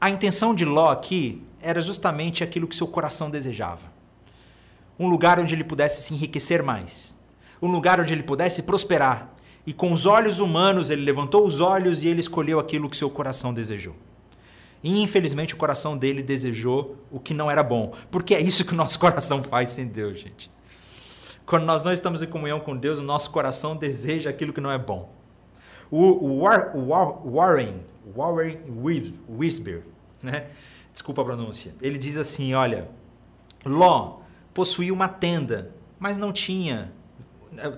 a 0.00 0.08
intenção 0.08 0.54
de 0.54 0.64
Ló 0.64 0.90
aqui 0.90 1.42
era 1.60 1.80
justamente 1.80 2.42
aquilo 2.42 2.66
que 2.66 2.74
seu 2.74 2.86
coração 2.86 3.28
desejava. 3.28 3.92
Um 4.98 5.08
lugar 5.08 5.38
onde 5.38 5.54
ele 5.54 5.64
pudesse 5.64 6.02
se 6.02 6.14
enriquecer 6.14 6.62
mais. 6.62 7.18
Um 7.60 7.70
lugar 7.70 8.00
onde 8.00 8.14
ele 8.14 8.22
pudesse 8.22 8.62
prosperar. 8.62 9.30
E 9.66 9.74
com 9.74 9.92
os 9.92 10.06
olhos 10.06 10.40
humanos, 10.40 10.88
ele 10.88 11.02
levantou 11.02 11.44
os 11.44 11.60
olhos 11.60 12.02
e 12.02 12.08
ele 12.08 12.20
escolheu 12.20 12.58
aquilo 12.58 12.88
que 12.88 12.96
seu 12.96 13.10
coração 13.10 13.52
desejou. 13.52 13.94
E 14.82 15.02
infelizmente 15.02 15.52
o 15.52 15.58
coração 15.58 15.98
dele 15.98 16.22
desejou 16.22 16.96
o 17.10 17.20
que 17.20 17.34
não 17.34 17.50
era 17.50 17.62
bom. 17.62 17.92
Porque 18.10 18.34
é 18.34 18.40
isso 18.40 18.64
que 18.64 18.72
o 18.72 18.76
nosso 18.76 18.96
coração 19.00 19.42
faz 19.42 19.68
sem 19.68 19.86
Deus, 19.86 20.20
gente. 20.20 20.50
Quando 21.44 21.64
nós 21.64 21.84
não 21.84 21.92
estamos 21.92 22.22
em 22.22 22.26
comunhão 22.26 22.60
com 22.60 22.74
Deus, 22.74 22.98
o 22.98 23.02
nosso 23.02 23.30
coração 23.30 23.76
deseja 23.76 24.30
aquilo 24.30 24.52
que 24.52 24.60
não 24.60 24.70
é 24.70 24.78
bom. 24.78 25.10
O, 25.90 26.42
War, 26.42 26.74
War, 26.74 27.28
Warren, 27.28 27.80
Warren 28.14 28.58
Wisber, 29.28 29.84
né? 30.22 30.46
Desculpa 30.92 31.22
a 31.22 31.24
pronúncia. 31.24 31.74
Ele 31.80 31.98
diz 31.98 32.16
assim: 32.16 32.54
olha, 32.54 32.88
Ló 33.64 34.20
possuía 34.52 34.92
uma 34.92 35.08
tenda, 35.08 35.74
mas 35.98 36.18
não 36.18 36.32
tinha. 36.32 36.92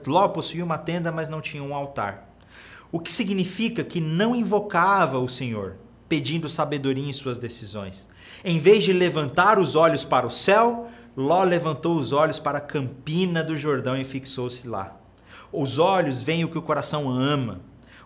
Ló 0.07 0.29
possuía 0.29 0.65
uma 0.65 0.79
tenda, 0.79 1.11
mas 1.11 1.29
não 1.29 1.41
tinha 1.41 1.63
um 1.63 1.75
altar. 1.75 2.29
O 2.91 3.01
que 3.01 3.11
significa 3.11 3.83
que 3.83 4.01
não 4.01 4.37
invocava 4.37 5.19
o 5.19 5.29
Senhor, 5.29 5.77
pedindo 6.09 6.49
sabedoria 6.49 7.09
em 7.09 7.13
suas 7.13 7.39
decisões. 7.39 8.11
Em 8.45 8.59
vez 8.59 8.85
de 8.85 8.93
levantar 8.93 9.59
os 9.59 9.75
olhos 9.75 10.05
para 10.05 10.27
o 10.27 10.31
céu, 10.31 10.89
Ló 11.17 11.43
levantou 11.43 11.97
os 11.97 12.13
olhos 12.13 12.39
para 12.39 12.59
a 12.59 12.61
campina 12.61 13.43
do 13.43 13.57
Jordão 13.57 13.97
e 13.97 14.05
fixou-se 14.05 14.67
lá. 14.69 14.97
Os 15.51 15.79
olhos 15.79 16.23
veem 16.23 16.45
o 16.45 16.49
que 16.49 16.59
o 16.59 16.63
coração 16.63 17.11
ama. 17.11 17.61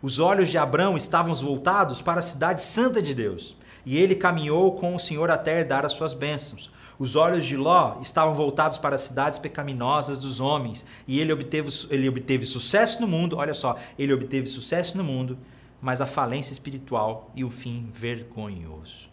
Os 0.07 0.21
olhos 0.21 0.51
de 0.51 0.57
Abraão 0.57 0.97
estavam 0.97 1.35
voltados 1.35 2.01
para 2.01 2.21
a 2.21 2.23
cidade 2.23 2.63
santa 2.63 3.03
de 3.03 3.13
Deus, 3.13 3.57
e 3.85 3.99
ele 3.99 4.15
caminhou 4.15 4.77
com 4.77 4.95
o 4.95 5.01
Senhor 5.01 5.33
até 5.33 5.59
herdar 5.59 5.85
as 5.85 5.95
suas 5.95 6.15
bênçãos. 6.15 6.71
Os 6.97 7.17
olhos 7.17 7.45
de 7.45 7.57
Ló 7.57 7.99
estavam 8.01 8.33
voltados 8.33 8.79
para 8.79 8.95
as 8.95 9.01
cidades 9.01 9.37
pecaminosas 9.37 10.21
dos 10.21 10.39
homens, 10.39 10.87
e 11.09 11.19
ele 11.19 11.33
obteve, 11.33 11.71
ele 11.91 12.09
obteve 12.09 12.47
sucesso 12.47 13.01
no 13.01 13.09
mundo, 13.09 13.37
olha 13.37 13.53
só, 13.53 13.77
ele 13.99 14.13
obteve 14.13 14.47
sucesso 14.47 14.97
no 14.97 15.03
mundo, 15.03 15.37
mas 15.83 16.01
a 16.01 16.07
falência 16.07 16.53
espiritual 16.53 17.29
e 17.35 17.43
o 17.43 17.51
fim 17.51 17.91
vergonhoso. 17.93 19.11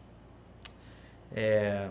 É... 1.31 1.89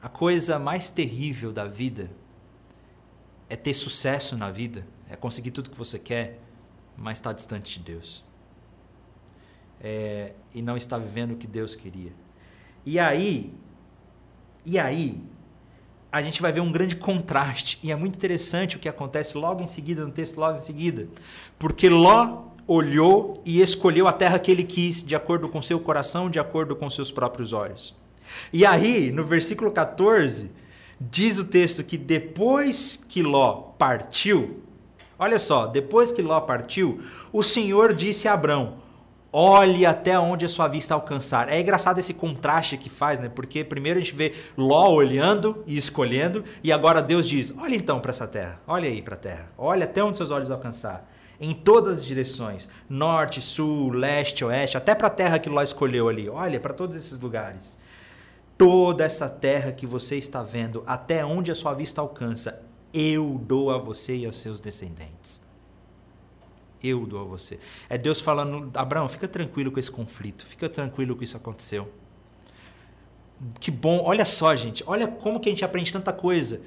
A 0.00 0.08
coisa 0.08 0.58
mais 0.58 0.88
terrível 0.88 1.52
da 1.52 1.66
vida 1.66 2.10
é 3.50 3.56
ter 3.56 3.74
sucesso 3.74 4.38
na 4.38 4.50
vida, 4.50 4.86
é 5.10 5.14
conseguir 5.16 5.50
tudo 5.50 5.68
que 5.68 5.76
você 5.76 5.98
quer, 5.98 6.40
mas 7.02 7.18
está 7.18 7.32
distante 7.32 7.80
de 7.80 7.84
Deus. 7.84 8.24
É, 9.80 10.32
e 10.54 10.62
não 10.62 10.76
está 10.76 10.96
vivendo 10.96 11.32
o 11.32 11.36
que 11.36 11.48
Deus 11.48 11.74
queria. 11.74 12.12
E 12.86 12.98
aí, 12.98 13.52
e 14.64 14.78
aí, 14.78 15.20
a 16.12 16.22
gente 16.22 16.40
vai 16.40 16.52
ver 16.52 16.60
um 16.60 16.70
grande 16.70 16.94
contraste. 16.94 17.80
E 17.82 17.90
é 17.90 17.96
muito 17.96 18.14
interessante 18.14 18.76
o 18.76 18.78
que 18.78 18.88
acontece 18.88 19.36
logo 19.36 19.60
em 19.60 19.66
seguida, 19.66 20.06
no 20.06 20.12
texto 20.12 20.38
logo 20.38 20.56
em 20.56 20.60
seguida. 20.60 21.08
Porque 21.58 21.88
Ló 21.88 22.44
olhou 22.68 23.42
e 23.44 23.60
escolheu 23.60 24.06
a 24.06 24.12
terra 24.12 24.38
que 24.38 24.50
ele 24.50 24.62
quis, 24.62 25.02
de 25.02 25.16
acordo 25.16 25.48
com 25.48 25.60
seu 25.60 25.80
coração, 25.80 26.30
de 26.30 26.38
acordo 26.38 26.76
com 26.76 26.88
seus 26.88 27.10
próprios 27.10 27.52
olhos. 27.52 27.96
E 28.52 28.64
aí, 28.64 29.10
no 29.10 29.24
versículo 29.24 29.72
14, 29.72 30.52
diz 31.00 31.38
o 31.38 31.44
texto 31.44 31.82
que 31.82 31.98
depois 31.98 33.04
que 33.08 33.24
Ló 33.24 33.72
partiu, 33.76 34.62
Olha 35.22 35.38
só, 35.38 35.68
depois 35.68 36.10
que 36.10 36.20
Ló 36.20 36.40
partiu, 36.40 37.00
o 37.32 37.44
Senhor 37.44 37.94
disse 37.94 38.26
a 38.26 38.32
Abrão: 38.32 38.78
Olhe 39.32 39.86
até 39.86 40.18
onde 40.18 40.44
a 40.44 40.48
sua 40.48 40.66
vista 40.66 40.94
alcançar. 40.94 41.48
É 41.48 41.60
engraçado 41.60 42.00
esse 42.00 42.12
contraste 42.12 42.76
que 42.76 42.90
faz, 42.90 43.20
né? 43.20 43.28
Porque 43.28 43.62
primeiro 43.62 44.00
a 44.00 44.02
gente 44.02 44.16
vê 44.16 44.34
Ló 44.58 44.90
olhando 44.90 45.62
e 45.64 45.76
escolhendo, 45.76 46.42
e 46.60 46.72
agora 46.72 47.00
Deus 47.00 47.28
diz: 47.28 47.54
Olha 47.56 47.76
então 47.76 48.00
para 48.00 48.10
essa 48.10 48.26
terra, 48.26 48.60
olha 48.66 48.88
aí 48.88 49.00
para 49.00 49.14
a 49.14 49.16
terra, 49.16 49.48
olha 49.56 49.84
até 49.84 50.02
onde 50.02 50.16
seus 50.16 50.32
olhos 50.32 50.50
alcançar. 50.50 51.08
Em 51.40 51.54
todas 51.54 51.98
as 51.98 52.04
direções, 52.04 52.68
norte, 52.88 53.40
sul, 53.40 53.90
leste, 53.90 54.44
oeste, 54.44 54.76
até 54.76 54.92
para 54.92 55.06
a 55.06 55.10
terra 55.10 55.38
que 55.38 55.48
Ló 55.48 55.62
escolheu 55.62 56.08
ali. 56.08 56.28
Olha 56.28 56.58
para 56.58 56.74
todos 56.74 56.96
esses 56.96 57.16
lugares. 57.20 57.78
Toda 58.58 59.04
essa 59.04 59.28
terra 59.28 59.70
que 59.70 59.86
você 59.86 60.16
está 60.16 60.42
vendo, 60.42 60.82
até 60.84 61.24
onde 61.24 61.52
a 61.52 61.54
sua 61.54 61.74
vista 61.74 62.00
alcança, 62.00 62.71
eu 62.92 63.40
dou 63.44 63.70
a 63.70 63.78
você 63.78 64.16
e 64.16 64.26
aos 64.26 64.36
seus 64.36 64.60
descendentes. 64.60 65.40
Eu 66.82 67.06
dou 67.06 67.20
a 67.20 67.24
você. 67.24 67.58
É 67.88 67.96
Deus 67.96 68.20
falando, 68.20 68.70
Abraão, 68.74 69.08
fica 69.08 69.28
tranquilo 69.28 69.70
com 69.70 69.78
esse 69.78 69.90
conflito, 69.90 70.44
fica 70.44 70.68
tranquilo 70.68 71.16
que 71.16 71.24
isso 71.24 71.36
aconteceu. 71.36 71.88
Que 73.60 73.70
bom, 73.70 74.02
olha 74.04 74.24
só, 74.24 74.54
gente, 74.54 74.82
olha 74.86 75.06
como 75.06 75.40
que 75.40 75.48
a 75.48 75.52
gente 75.52 75.64
aprende 75.64 75.92
tanta 75.92 76.12
coisa. 76.12 76.60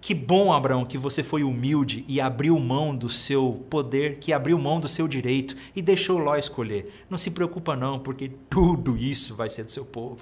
Que 0.00 0.14
bom, 0.14 0.52
Abraão, 0.52 0.84
que 0.84 0.98
você 0.98 1.22
foi 1.22 1.44
humilde 1.44 2.04
e 2.08 2.20
abriu 2.20 2.58
mão 2.58 2.94
do 2.94 3.08
seu 3.08 3.64
poder, 3.70 4.18
que 4.18 4.32
abriu 4.32 4.58
mão 4.58 4.80
do 4.80 4.88
seu 4.88 5.06
direito 5.06 5.54
e 5.76 5.80
deixou 5.80 6.18
Ló 6.18 6.34
escolher. 6.36 7.04
Não 7.08 7.16
se 7.16 7.30
preocupa 7.30 7.76
não, 7.76 8.00
porque 8.00 8.28
tudo 8.50 8.96
isso 8.96 9.36
vai 9.36 9.48
ser 9.48 9.62
do 9.62 9.70
seu 9.70 9.84
povo. 9.84 10.20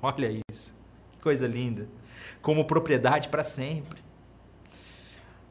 Olha 0.00 0.40
isso. 0.48 0.78
Que 1.12 1.18
coisa 1.20 1.48
linda. 1.48 1.88
Como 2.40 2.64
propriedade 2.64 3.28
para 3.28 3.42
sempre. 3.42 4.05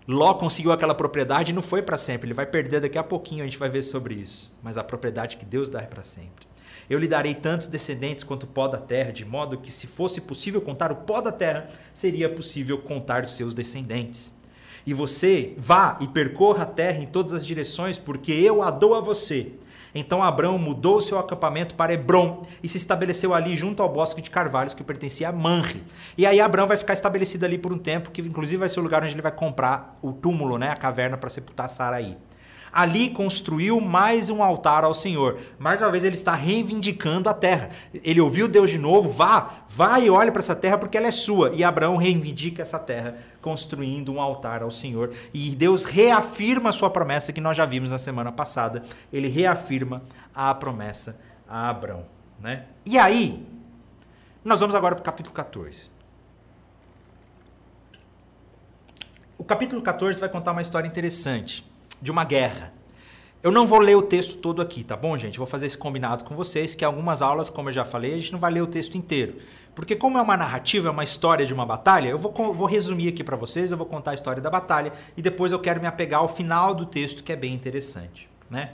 Ló 0.08 0.36
conseguiu 0.36 0.72
aquela 0.72 0.94
propriedade 0.94 1.52
e 1.52 1.56
não 1.56 1.64
foi 1.64 1.82
para 1.82 1.98
sempre. 1.98 2.28
Ele 2.28 2.34
vai 2.34 2.46
perder 2.46 2.80
daqui 2.80 2.98
a 2.98 3.04
pouquinho, 3.04 3.42
a 3.42 3.46
gente 3.46 3.58
vai 3.58 3.70
ver 3.70 3.82
sobre 3.82 4.14
isso. 4.14 4.54
Mas 4.62 4.78
a 4.78 4.84
propriedade 4.84 5.38
que 5.38 5.46
Deus 5.46 5.68
dá 5.68 5.82
é 5.82 5.86
para 5.86 6.04
sempre. 6.04 6.46
Eu 6.88 7.00
lhe 7.00 7.08
darei 7.08 7.34
tantos 7.34 7.66
descendentes 7.66 8.24
quanto 8.24 8.44
o 8.44 8.48
pó 8.48 8.68
da 8.68 8.78
terra, 8.78 9.12
de 9.12 9.26
modo 9.26 9.58
que, 9.58 9.72
se 9.72 9.88
fosse 9.88 10.22
possível 10.22 10.62
contar 10.62 10.92
o 10.92 10.98
pó 10.98 11.20
da 11.20 11.32
terra, 11.32 11.68
seria 11.94 12.30
possível 12.30 12.78
contar 12.78 13.24
os 13.24 13.36
seus 13.36 13.56
descendentes. 13.56 14.32
E 14.86 14.94
você 14.94 15.56
vá 15.58 15.98
e 16.00 16.08
percorra 16.08 16.62
a 16.62 16.68
terra 16.68 17.02
em 17.02 17.08
todas 17.08 17.34
as 17.34 17.44
direções, 17.44 17.98
porque 17.98 18.32
eu 18.32 18.62
a 18.62 18.70
dou 18.70 18.94
a 18.94 19.02
você. 19.02 19.54
Então 19.96 20.22
Abraão 20.22 20.58
mudou 20.58 21.00
seu 21.00 21.18
acampamento 21.18 21.74
para 21.74 21.94
Hebron 21.94 22.44
e 22.62 22.68
se 22.68 22.76
estabeleceu 22.76 23.34
ali 23.34 23.56
junto 23.56 23.82
ao 23.82 23.88
bosque 23.88 24.22
de 24.22 24.30
carvalhos 24.30 24.74
que 24.74 24.84
pertencia 24.84 25.30
a 25.30 25.32
Manre. 25.32 25.82
E 26.18 26.26
aí 26.26 26.42
Abraão 26.42 26.68
vai 26.68 26.76
ficar 26.76 26.92
estabelecido 26.92 27.46
ali 27.46 27.58
por 27.58 27.72
um 27.72 27.78
tempo, 27.78 28.12
que 28.12 28.22
inclusive 28.22 28.58
vai 28.58 28.68
ser 28.68 28.82
o 28.82 28.84
lugar 28.84 29.02
onde 29.02 29.14
ele 29.14 29.22
vai 29.22 29.32
comprar 29.32 29.98
o 30.02 30.12
túmulo, 30.12 30.58
né, 30.58 30.70
a 30.70 30.76
caverna 30.76 31.18
para 31.18 31.30
sepultar 31.30 31.70
Saraí. 31.70 32.18
Ali 32.76 33.10
construiu 33.10 33.80
mais 33.80 34.30
um 34.30 34.44
altar 34.44 34.84
ao 34.84 34.94
Senhor. 34.94 35.40
Mais 35.58 35.82
uma 35.82 35.90
vez 35.90 36.04
ele 36.04 36.16
está 36.16 36.36
reivindicando 36.36 37.30
a 37.30 37.34
terra. 37.34 37.70
Ele 38.04 38.20
ouviu 38.20 38.50
Deus 38.50 38.70
de 38.70 38.78
novo, 38.78 39.10
vá, 39.10 39.62
vá 39.70 39.98
e 39.98 40.10
olhe 40.10 40.30
para 40.30 40.42
essa 40.42 40.54
terra 40.54 40.78
porque 40.78 40.98
ela 40.98 41.08
é 41.08 41.12
sua. 41.12 41.52
E 41.54 41.64
Abraão 41.64 41.96
reivindica 41.96 42.62
essa 42.62 42.78
terra, 42.78 43.18
construindo 43.42 44.12
um 44.12 44.20
altar 44.20 44.62
ao 44.62 44.70
Senhor. 44.70 45.14
E 45.34 45.56
Deus 45.56 45.86
reafirma 45.86 46.68
a 46.68 46.74
sua 46.74 46.90
promessa 46.90 47.32
que 47.32 47.40
nós 47.40 47.56
já 47.56 47.66
vimos 47.66 47.92
na 47.92 47.98
semana 47.98 48.30
passada. 48.30 48.84
Ele 49.14 49.30
reafirma 49.30 50.02
a 50.36 50.54
promessa 50.54 51.18
a 51.48 51.70
Abraão. 51.70 52.06
Né? 52.42 52.66
E 52.86 52.98
aí, 52.98 53.42
Nós 54.44 54.60
vamos 54.60 54.76
agora 54.76 54.96
para 54.96 55.02
o 55.02 55.06
capítulo 55.06 55.34
14. 55.34 55.90
O 59.38 59.46
capítulo 59.46 59.82
14 59.82 60.20
vai 60.20 60.28
contar 60.28 60.52
uma 60.52 60.62
história 60.62 60.88
interessante 60.88 61.66
de 62.02 62.12
uma 62.12 62.24
guerra. 62.24 62.74
Eu 63.42 63.52
não 63.52 63.68
vou 63.68 63.80
ler 63.80 63.96
o 63.96 64.02
texto 64.02 64.38
todo 64.38 64.62
aqui, 64.62 64.84
tá 64.84 64.96
bom, 64.96 65.16
gente? 65.18 65.38
Vou 65.38 65.46
fazer 65.46 65.68
esse 65.68 65.78
combinado 65.78 66.24
com 66.24 66.36
vocês, 66.36 66.74
que 66.74 66.84
algumas 66.84 67.22
aulas, 67.22 67.50
como 67.50 67.70
eu 67.70 67.74
já 67.74 67.86
falei, 67.86 68.14
a 68.14 68.18
gente 68.18 68.32
não 68.32 68.40
vai 68.40 68.52
ler 68.52 68.62
o 68.62 68.68
texto 68.68 68.98
inteiro. 68.98 69.36
Porque 69.76 69.96
como 69.96 70.18
é 70.18 70.22
uma 70.22 70.36
narrativa, 70.36 70.88
é 70.88 70.92
uma 70.92 71.04
história 71.04 71.46
de 71.46 71.54
uma 71.54 71.66
batalha, 71.66 72.10
eu 72.10 72.18
vou, 72.18 72.32
vou 72.54 72.66
resumir 72.66 73.10
aqui 73.10 73.24
para 73.24 73.36
vocês, 73.36 73.72
eu 73.72 73.78
vou 73.78 73.86
contar 73.86 74.12
a 74.12 74.14
história 74.14 74.42
da 74.42 74.50
batalha 74.50 74.94
e 75.16 75.22
depois 75.22 75.52
eu 75.52 75.60
quero 75.60 75.82
me 75.82 75.86
apegar 75.86 76.22
ao 76.22 76.28
final 76.28 76.74
do 76.74 76.86
texto, 76.86 77.24
que 77.24 77.32
é 77.32 77.36
bem 77.36 77.54
interessante. 77.54 78.28
Né? 78.50 78.72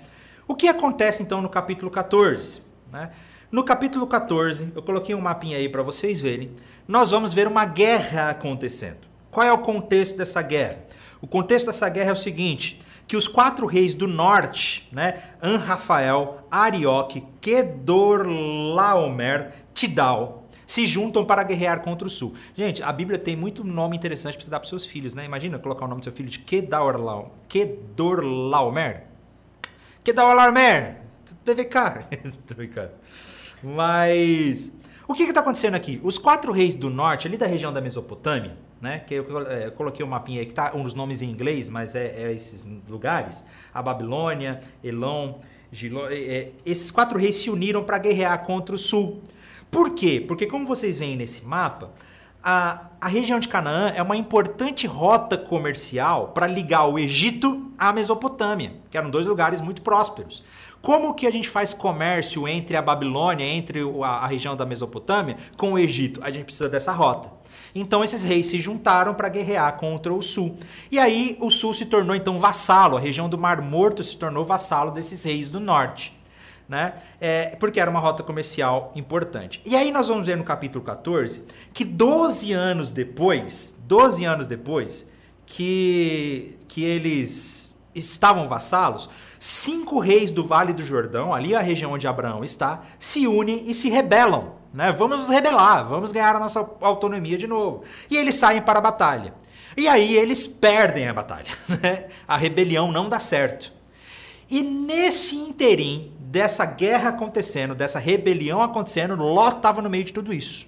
O 0.47 0.55
que 0.55 0.67
acontece 0.67 1.23
então 1.23 1.41
no 1.41 1.49
capítulo 1.49 1.89
14? 1.89 2.61
Né? 2.91 3.11
No 3.51 3.65
capítulo 3.65 4.07
14, 4.07 4.71
eu 4.75 4.81
coloquei 4.81 5.15
um 5.15 5.19
mapinha 5.19 5.57
aí 5.57 5.67
para 5.67 5.81
vocês 5.81 6.21
verem, 6.21 6.51
nós 6.87 7.11
vamos 7.11 7.33
ver 7.33 7.47
uma 7.47 7.65
guerra 7.65 8.29
acontecendo. 8.29 8.99
Qual 9.31 9.45
é 9.45 9.51
o 9.51 9.57
contexto 9.57 10.17
dessa 10.17 10.41
guerra? 10.41 10.77
O 11.21 11.27
contexto 11.27 11.65
dessa 11.65 11.89
guerra 11.89 12.11
é 12.11 12.13
o 12.13 12.17
seguinte: 12.17 12.81
que 13.11 13.17
os 13.17 13.27
quatro 13.27 13.67
reis 13.67 13.93
do 13.93 14.07
norte, 14.07 14.87
né, 14.89 15.21
Anrafael, 15.41 16.47
Arioque, 16.49 17.21
Kedorlaomer, 17.41 19.51
Tidal, 19.73 20.47
se 20.65 20.85
juntam 20.85 21.25
para 21.25 21.43
guerrear 21.43 21.81
contra 21.81 22.07
o 22.07 22.09
sul. 22.09 22.33
Gente, 22.55 22.81
a 22.81 22.89
Bíblia 22.89 23.19
tem 23.19 23.35
muito 23.35 23.65
nome 23.65 23.97
interessante 23.97 24.35
para 24.35 24.45
você 24.45 24.49
dar 24.49 24.61
para 24.61 24.69
seus 24.69 24.85
filhos, 24.85 25.13
né? 25.13 25.25
Imagina 25.25 25.59
colocar 25.59 25.83
o 25.83 25.89
nome 25.89 25.99
do 25.99 26.05
seu 26.05 26.13
filho 26.13 26.29
de 26.29 26.39
Kedorlaomer. 26.39 27.31
Kedorlaomer. 27.49 29.03
Kedorlaomer. 30.05 31.01
TVK. 31.43 31.75
TVK. 32.47 32.91
Mas 33.61 34.71
o 35.05 35.13
que 35.13 35.23
está 35.23 35.41
acontecendo 35.41 35.75
aqui? 35.75 35.99
Os 36.01 36.17
quatro 36.17 36.53
reis 36.53 36.75
do 36.75 36.89
norte, 36.89 37.27
ali 37.27 37.35
da 37.35 37.45
região 37.45 37.73
da 37.73 37.81
Mesopotâmia, 37.81 38.55
né? 38.81 38.99
Que 38.99 39.13
eu, 39.15 39.47
é, 39.47 39.67
eu 39.67 39.71
coloquei 39.71 40.03
um 40.03 40.09
mapinha 40.09 40.39
aí 40.39 40.45
que 40.45 40.53
tá 40.53 40.71
uns 40.75 40.93
nomes 40.93 41.21
em 41.21 41.29
inglês, 41.29 41.69
mas 41.69 41.95
é, 41.95 42.07
é 42.23 42.31
esses 42.31 42.67
lugares: 42.89 43.45
a 43.73 43.81
Babilônia, 43.81 44.59
Elon, 44.83 45.35
Giló. 45.71 46.07
É, 46.09 46.15
é, 46.15 46.51
esses 46.65 46.89
quatro 46.89 47.17
reis 47.19 47.35
se 47.35 47.49
uniram 47.49 47.83
para 47.83 47.97
guerrear 47.99 48.43
contra 48.43 48.75
o 48.75 48.77
sul. 48.77 49.21
Por 49.69 49.91
quê? 49.91 50.23
Porque 50.27 50.47
como 50.47 50.67
vocês 50.67 50.99
veem 50.99 51.15
nesse 51.15 51.45
mapa, 51.45 51.91
a, 52.43 52.87
a 52.99 53.07
região 53.07 53.39
de 53.39 53.47
Canaã 53.47 53.93
é 53.95 54.01
uma 54.01 54.17
importante 54.17 54.87
rota 54.87 55.37
comercial 55.37 56.29
para 56.29 56.47
ligar 56.47 56.87
o 56.87 56.97
Egito 56.97 57.71
à 57.77 57.93
Mesopotâmia, 57.93 58.73
que 58.89 58.97
eram 58.97 59.09
dois 59.09 59.27
lugares 59.27 59.61
muito 59.61 59.81
prósperos. 59.81 60.43
Como 60.81 61.13
que 61.13 61.27
a 61.27 61.31
gente 61.31 61.47
faz 61.47 61.73
comércio 61.73 62.47
entre 62.47 62.75
a 62.75 62.81
Babilônia, 62.81 63.45
entre 63.45 63.81
a, 64.03 64.25
região 64.25 64.55
da 64.55 64.65
Mesopotâmia, 64.65 65.37
com 65.55 65.73
o 65.73 65.79
Egito? 65.79 66.19
A 66.23 66.31
gente 66.31 66.45
precisa 66.45 66.67
dessa 66.67 66.91
rota. 66.91 67.31
Então 67.73 68.03
esses 68.03 68.23
reis 68.23 68.47
se 68.47 68.59
juntaram 68.59 69.13
para 69.13 69.29
guerrear 69.29 69.77
contra 69.77 70.13
o 70.13 70.21
sul. 70.21 70.57
E 70.89 70.99
aí 70.99 71.37
o 71.39 71.49
sul 71.49 71.73
se 71.73 71.85
tornou 71.85 72.15
então 72.15 72.39
vassalo, 72.39 72.97
a 72.97 72.99
região 72.99 73.29
do 73.29 73.37
Mar 73.37 73.61
Morto 73.61 74.03
se 74.03 74.17
tornou 74.17 74.43
vassalo 74.43 74.91
desses 74.91 75.23
reis 75.23 75.51
do 75.51 75.59
norte. 75.59 76.19
Né? 76.67 76.93
É, 77.19 77.55
porque 77.59 77.81
era 77.81 77.91
uma 77.91 77.99
rota 77.99 78.23
comercial 78.23 78.91
importante. 78.95 79.61
E 79.65 79.75
aí 79.75 79.91
nós 79.91 80.07
vamos 80.07 80.25
ver 80.25 80.37
no 80.37 80.43
capítulo 80.43 80.83
14 80.83 81.43
que 81.73 81.83
12 81.83 82.53
anos 82.53 82.91
depois, 82.91 83.75
12 83.87 84.23
anos 84.23 84.47
depois 84.47 85.05
que, 85.45 86.57
que 86.69 86.83
eles 86.85 87.70
estavam 87.93 88.47
vassalos, 88.47 89.09
cinco 89.39 89.99
reis 89.99 90.31
do 90.31 90.45
Vale 90.45 90.73
do 90.73 90.83
Jordão, 90.83 91.33
ali 91.33 91.55
a 91.55 91.61
região 91.61 91.91
onde 91.91 92.07
Abraão 92.07 92.43
está, 92.43 92.81
se 92.99 93.27
unem 93.27 93.63
e 93.69 93.73
se 93.73 93.89
rebelam 93.89 94.61
né? 94.73 94.91
Vamos 94.91 95.19
nos 95.19 95.29
rebelar, 95.29 95.87
vamos 95.87 96.11
ganhar 96.11 96.35
a 96.35 96.39
nossa 96.39 96.67
autonomia 96.81 97.37
de 97.37 97.47
novo. 97.47 97.83
E 98.09 98.15
eles 98.15 98.35
saem 98.35 98.61
para 98.61 98.79
a 98.79 98.81
batalha. 98.81 99.33
E 99.75 99.87
aí 99.87 100.15
eles 100.15 100.47
perdem 100.47 101.07
a 101.07 101.13
batalha. 101.13 101.51
Né? 101.81 102.05
A 102.27 102.37
rebelião 102.37 102.91
não 102.91 103.09
dá 103.09 103.19
certo. 103.19 103.71
E 104.49 104.61
nesse 104.61 105.35
interim 105.35 106.11
dessa 106.19 106.65
guerra 106.65 107.09
acontecendo, 107.09 107.75
dessa 107.75 107.99
rebelião 107.99 108.61
acontecendo, 108.61 109.15
Ló 109.15 109.49
estava 109.49 109.81
no 109.81 109.89
meio 109.89 110.03
de 110.03 110.13
tudo 110.13 110.33
isso. 110.33 110.67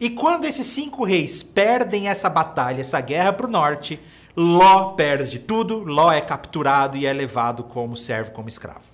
E 0.00 0.10
quando 0.10 0.44
esses 0.44 0.66
cinco 0.66 1.04
reis 1.04 1.42
perdem 1.42 2.08
essa 2.08 2.28
batalha, 2.28 2.80
essa 2.80 3.00
guerra 3.00 3.32
para 3.32 3.46
o 3.46 3.50
norte, 3.50 3.98
Ló 4.36 4.92
perde 4.92 5.38
tudo, 5.38 5.78
Ló 5.78 6.12
é 6.12 6.20
capturado 6.20 6.98
e 6.98 7.06
é 7.06 7.12
levado 7.12 7.64
como 7.64 7.96
servo, 7.96 8.32
como 8.32 8.48
escravo. 8.48 8.84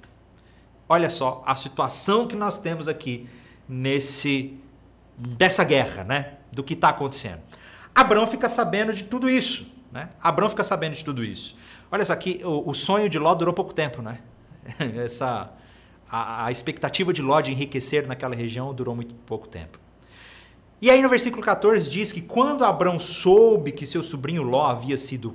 Olha 0.88 1.10
só 1.10 1.42
a 1.44 1.56
situação 1.56 2.26
que 2.26 2.36
nós 2.36 2.58
temos 2.58 2.86
aqui 2.86 3.28
nesse 3.68 4.58
dessa 5.16 5.64
guerra, 5.64 6.04
né? 6.04 6.34
Do 6.52 6.62
que 6.62 6.74
está 6.74 6.90
acontecendo. 6.90 7.40
Abrão 7.94 8.26
fica 8.26 8.48
sabendo 8.48 8.92
de 8.92 9.04
tudo 9.04 9.28
isso, 9.28 9.70
né? 9.90 10.10
Abrão 10.22 10.48
fica 10.48 10.62
sabendo 10.62 10.94
de 10.94 11.04
tudo 11.04 11.24
isso. 11.24 11.56
Olha 11.90 12.04
só 12.04 12.12
aqui, 12.12 12.40
o, 12.44 12.70
o 12.70 12.74
sonho 12.74 13.08
de 13.08 13.18
Ló 13.18 13.34
durou 13.34 13.52
pouco 13.52 13.74
tempo, 13.74 14.00
né? 14.00 14.20
Essa 14.96 15.50
a, 16.08 16.46
a 16.46 16.52
expectativa 16.52 17.12
de 17.12 17.22
Ló 17.22 17.40
de 17.40 17.52
enriquecer 17.52 18.06
naquela 18.06 18.34
região 18.34 18.72
durou 18.72 18.94
muito 18.94 19.14
pouco 19.14 19.48
tempo. 19.48 19.80
E 20.82 20.90
aí 20.90 21.00
no 21.00 21.08
versículo 21.08 21.42
14 21.42 21.88
diz 21.88 22.12
que 22.12 22.20
quando 22.20 22.64
Abrão 22.64 23.00
soube 23.00 23.72
que 23.72 23.86
seu 23.86 24.02
sobrinho 24.02 24.42
Ló 24.42 24.66
havia 24.66 24.98
sido 24.98 25.34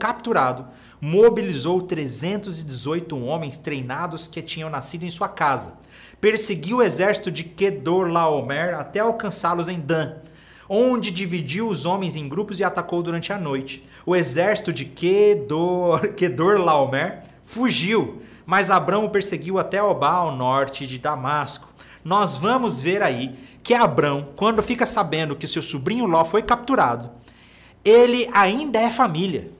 capturado, 0.00 0.66
mobilizou 1.00 1.80
318 1.80 3.16
homens 3.24 3.56
treinados 3.56 4.26
que 4.26 4.42
tinham 4.42 4.68
nascido 4.68 5.04
em 5.04 5.10
sua 5.10 5.28
casa 5.28 5.78
perseguiu 6.20 6.78
o 6.78 6.82
exército 6.82 7.30
de 7.30 7.42
Kedorlaomer 7.44 8.78
até 8.78 9.00
alcançá-los 9.00 9.68
em 9.68 9.80
Dan, 9.80 10.16
onde 10.68 11.10
dividiu 11.10 11.68
os 11.68 11.86
homens 11.86 12.14
em 12.14 12.28
grupos 12.28 12.60
e 12.60 12.64
atacou 12.64 13.02
durante 13.02 13.32
a 13.32 13.38
noite. 13.38 13.82
O 14.04 14.14
exército 14.14 14.72
de 14.72 14.84
Kedor, 14.84 16.08
Kedorlaomer 16.14 17.22
fugiu, 17.44 18.20
mas 18.44 18.70
Abrão 18.70 19.06
o 19.06 19.10
perseguiu 19.10 19.58
até 19.58 19.82
Obá, 19.82 20.12
ao 20.12 20.36
norte 20.36 20.86
de 20.86 20.98
Damasco. 20.98 21.68
Nós 22.04 22.36
vamos 22.36 22.82
ver 22.82 23.02
aí 23.02 23.34
que 23.62 23.74
Abrão, 23.74 24.28
quando 24.36 24.62
fica 24.62 24.86
sabendo 24.86 25.36
que 25.36 25.46
seu 25.46 25.62
sobrinho 25.62 26.06
Ló 26.06 26.24
foi 26.24 26.42
capturado, 26.42 27.10
ele 27.84 28.28
ainda 28.32 28.78
é 28.78 28.90
família. 28.90 29.50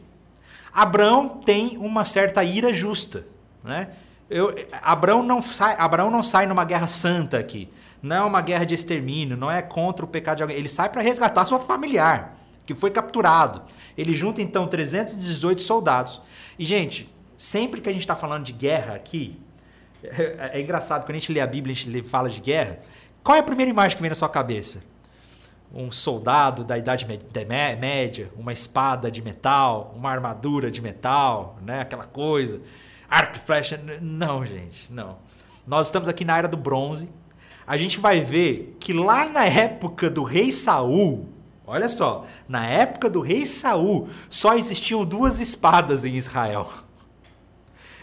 Abrão 0.73 1.29
tem 1.29 1.77
uma 1.79 2.05
certa 2.05 2.45
ira 2.45 2.73
justa, 2.73 3.27
né? 3.63 3.89
Eu, 4.31 4.55
Abraão, 4.81 5.25
não 5.25 5.43
sai, 5.43 5.75
Abraão 5.77 6.09
não 6.09 6.23
sai 6.23 6.47
numa 6.47 6.65
guerra 6.65 6.87
santa 6.87 7.37
aqui. 7.37 7.69
Não 8.01 8.17
é 8.17 8.23
uma 8.23 8.41
guerra 8.41 8.65
de 8.65 8.75
extermínio, 8.75 9.37
não 9.37 9.51
é 9.51 9.61
contra 9.61 10.05
o 10.05 10.09
pecado 10.09 10.37
de 10.37 10.43
alguém. 10.45 10.57
Ele 10.57 10.69
sai 10.69 10.89
para 10.89 11.03
resgatar 11.03 11.45
seu 11.47 11.59
familiar, 11.59 12.39
que 12.65 12.73
foi 12.73 12.93
capturado. 12.93 13.63
Ele 13.99 14.15
junta 14.15 14.41
então 14.41 14.69
318 14.69 15.61
soldados. 15.61 16.23
E, 16.57 16.65
gente, 16.65 17.13
sempre 17.37 17.81
que 17.81 17.89
a 17.89 17.93
gente 17.93 18.03
está 18.03 18.15
falando 18.15 18.45
de 18.45 18.53
guerra 18.53 18.95
aqui, 18.95 19.37
é, 20.03 20.61
engraçado, 20.61 21.03
quando 21.03 21.17
a 21.17 21.19
gente 21.19 21.33
lê 21.33 21.41
a 21.41 21.47
Bíblia, 21.47 21.75
a 21.75 21.77
gente 21.77 22.09
fala 22.09 22.31
de 22.31 22.41
guerra, 22.41 22.79
qual 23.31 23.37
é 23.37 23.41
a 23.43 23.45
primeira 23.45 23.71
imagem 23.71 23.97
que 23.97 24.03
vem 24.03 24.09
na 24.09 24.17
sua 24.17 24.29
cabeça? 24.29 24.83
Um 25.73 25.93
soldado 25.93 26.65
da 26.65 26.77
Idade 26.77 27.07
Média, 27.07 28.29
uma 28.37 28.53
espada 28.53 29.09
de 29.09 29.23
metal, 29.23 29.95
uma 29.97 30.11
armadura 30.11 30.69
de 30.69 30.83
metal, 30.83 31.57
né? 31.63 31.83
aquela 31.83 32.03
coisa 32.03 32.61
arco 33.09 33.37
e 33.37 33.39
flecha. 33.39 33.81
Não, 34.03 34.45
gente, 34.45 34.93
não. 34.93 35.19
Nós 35.65 35.87
estamos 35.87 36.09
aqui 36.09 36.25
na 36.25 36.39
era 36.39 36.49
do 36.49 36.57
bronze. 36.57 37.09
A 37.65 37.77
gente 37.77 38.01
vai 38.01 38.21
ver 38.21 38.77
que 38.81 38.93
lá 38.93 39.25
na 39.27 39.45
época 39.45 40.11
do 40.11 40.25
rei 40.25 40.51
Saul, 40.51 41.29
olha 41.65 41.89
só, 41.89 42.25
na 42.49 42.67
época 42.67 43.09
do 43.09 43.21
rei 43.21 43.47
Saul, 43.47 44.09
só 44.29 44.57
existiam 44.57 45.05
duas 45.05 45.39
espadas 45.39 46.05
em 46.05 46.17
Israel. 46.17 46.69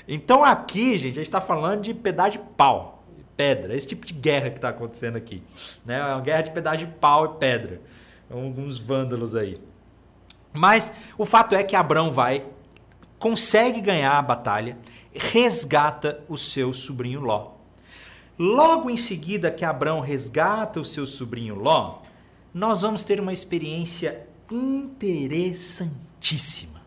Então 0.09 0.41
aqui, 0.41 0.97
gente, 0.97 1.11
a 1.11 1.15
gente 1.15 1.23
está 1.23 1.41
falando 1.41 1.81
de 1.81 1.93
pedaço 1.93 2.31
de 2.31 2.39
pau, 2.39 2.96
pedra, 3.37 3.75
esse 3.75 3.87
tipo 3.87 4.05
de 4.05 4.13
guerra 4.13 4.49
que 4.49 4.57
está 4.57 4.69
acontecendo 4.69 5.15
aqui. 5.15 5.41
Né? 5.85 5.99
É 5.99 6.03
uma 6.03 6.19
guerra 6.19 6.41
de 6.41 6.51
pedaço 6.51 6.79
de 6.79 6.87
pau 6.87 7.25
e 7.25 7.39
pedra. 7.39 7.79
Alguns 8.29 8.77
vândalos 8.77 9.35
aí. 9.35 9.57
Mas 10.51 10.91
o 11.17 11.25
fato 11.25 11.55
é 11.55 11.63
que 11.63 11.75
Abrão 11.75 12.11
vai, 12.11 12.43
consegue 13.19 13.79
ganhar 13.79 14.17
a 14.17 14.21
batalha 14.21 14.77
resgata 15.17 16.23
o 16.27 16.37
seu 16.37 16.73
sobrinho 16.73 17.21
Ló. 17.21 17.53
Logo 18.37 18.89
em 18.89 18.97
seguida 18.97 19.49
que 19.49 19.63
Abraão 19.65 19.99
resgata 19.99 20.79
o 20.79 20.85
seu 20.85 21.07
sobrinho 21.07 21.55
Ló, 21.55 22.01
nós 22.53 22.81
vamos 22.81 23.03
ter 23.03 23.19
uma 23.19 23.33
experiência 23.33 24.27
interessantíssima. 24.51 26.79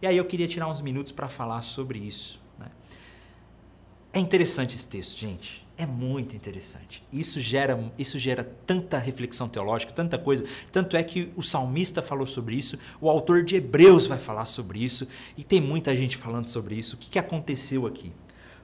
E 0.00 0.06
aí 0.06 0.16
eu 0.16 0.24
queria 0.24 0.48
tirar 0.48 0.68
uns 0.68 0.80
minutos 0.80 1.12
para 1.12 1.28
falar 1.28 1.60
sobre 1.62 1.98
isso. 1.98 2.42
É 4.14 4.20
interessante 4.20 4.76
esse 4.76 4.86
texto, 4.86 5.18
gente. 5.18 5.66
É 5.76 5.84
muito 5.84 6.36
interessante. 6.36 7.02
Isso 7.12 7.40
gera, 7.40 7.92
isso 7.98 8.16
gera 8.16 8.44
tanta 8.64 8.96
reflexão 8.96 9.48
teológica, 9.48 9.92
tanta 9.92 10.16
coisa. 10.16 10.44
Tanto 10.70 10.96
é 10.96 11.02
que 11.02 11.32
o 11.34 11.42
salmista 11.42 12.00
falou 12.00 12.24
sobre 12.24 12.54
isso, 12.54 12.78
o 13.00 13.10
autor 13.10 13.42
de 13.42 13.56
Hebreus 13.56 14.06
vai 14.06 14.20
falar 14.20 14.44
sobre 14.44 14.78
isso, 14.78 15.08
e 15.36 15.42
tem 15.42 15.60
muita 15.60 15.96
gente 15.96 16.16
falando 16.16 16.46
sobre 16.46 16.76
isso. 16.76 16.94
O 16.94 16.98
que, 16.98 17.10
que 17.10 17.18
aconteceu 17.18 17.88
aqui? 17.88 18.12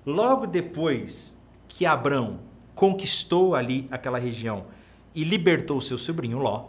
Logo 0.06 0.46
depois 0.46 1.36
que 1.66 1.84
Abrão 1.84 2.38
conquistou 2.72 3.56
ali 3.56 3.88
aquela 3.90 4.20
região 4.20 4.66
e 5.12 5.24
libertou 5.24 5.80
seu 5.80 5.98
sobrinho 5.98 6.38
Ló, 6.38 6.68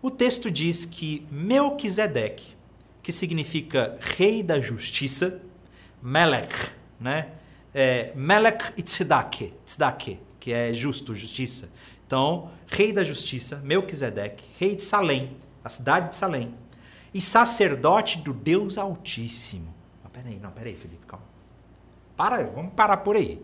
o 0.00 0.08
texto 0.08 0.52
diz 0.52 0.84
que 0.84 1.26
Melquisedeque, 1.32 2.54
que 3.02 3.10
significa 3.10 3.98
rei 4.00 4.40
da 4.40 4.60
justiça, 4.60 5.42
Melech, 6.00 6.54
né? 7.00 7.32
É, 7.74 8.12
Melech 8.14 8.72
Tzedake, 8.82 9.54
Tzedake, 9.66 10.18
que 10.40 10.52
é 10.52 10.72
justo, 10.72 11.14
justiça. 11.14 11.70
Então, 12.06 12.50
rei 12.66 12.92
da 12.92 13.04
justiça, 13.04 13.56
Melquisedeque, 13.56 14.44
rei 14.58 14.74
de 14.74 14.82
Salém, 14.82 15.36
a 15.62 15.68
cidade 15.68 16.10
de 16.10 16.16
Salém, 16.16 16.54
e 17.12 17.20
sacerdote 17.20 18.18
do 18.18 18.32
Deus 18.32 18.78
Altíssimo. 18.78 19.74
Ah, 20.04 20.08
peraí, 20.08 20.38
não, 20.38 20.50
peraí, 20.50 20.74
Felipe, 20.74 21.04
calma. 21.06 21.26
Para, 22.16 22.48
vamos 22.48 22.72
parar 22.74 22.98
por 22.98 23.16
aí. 23.16 23.42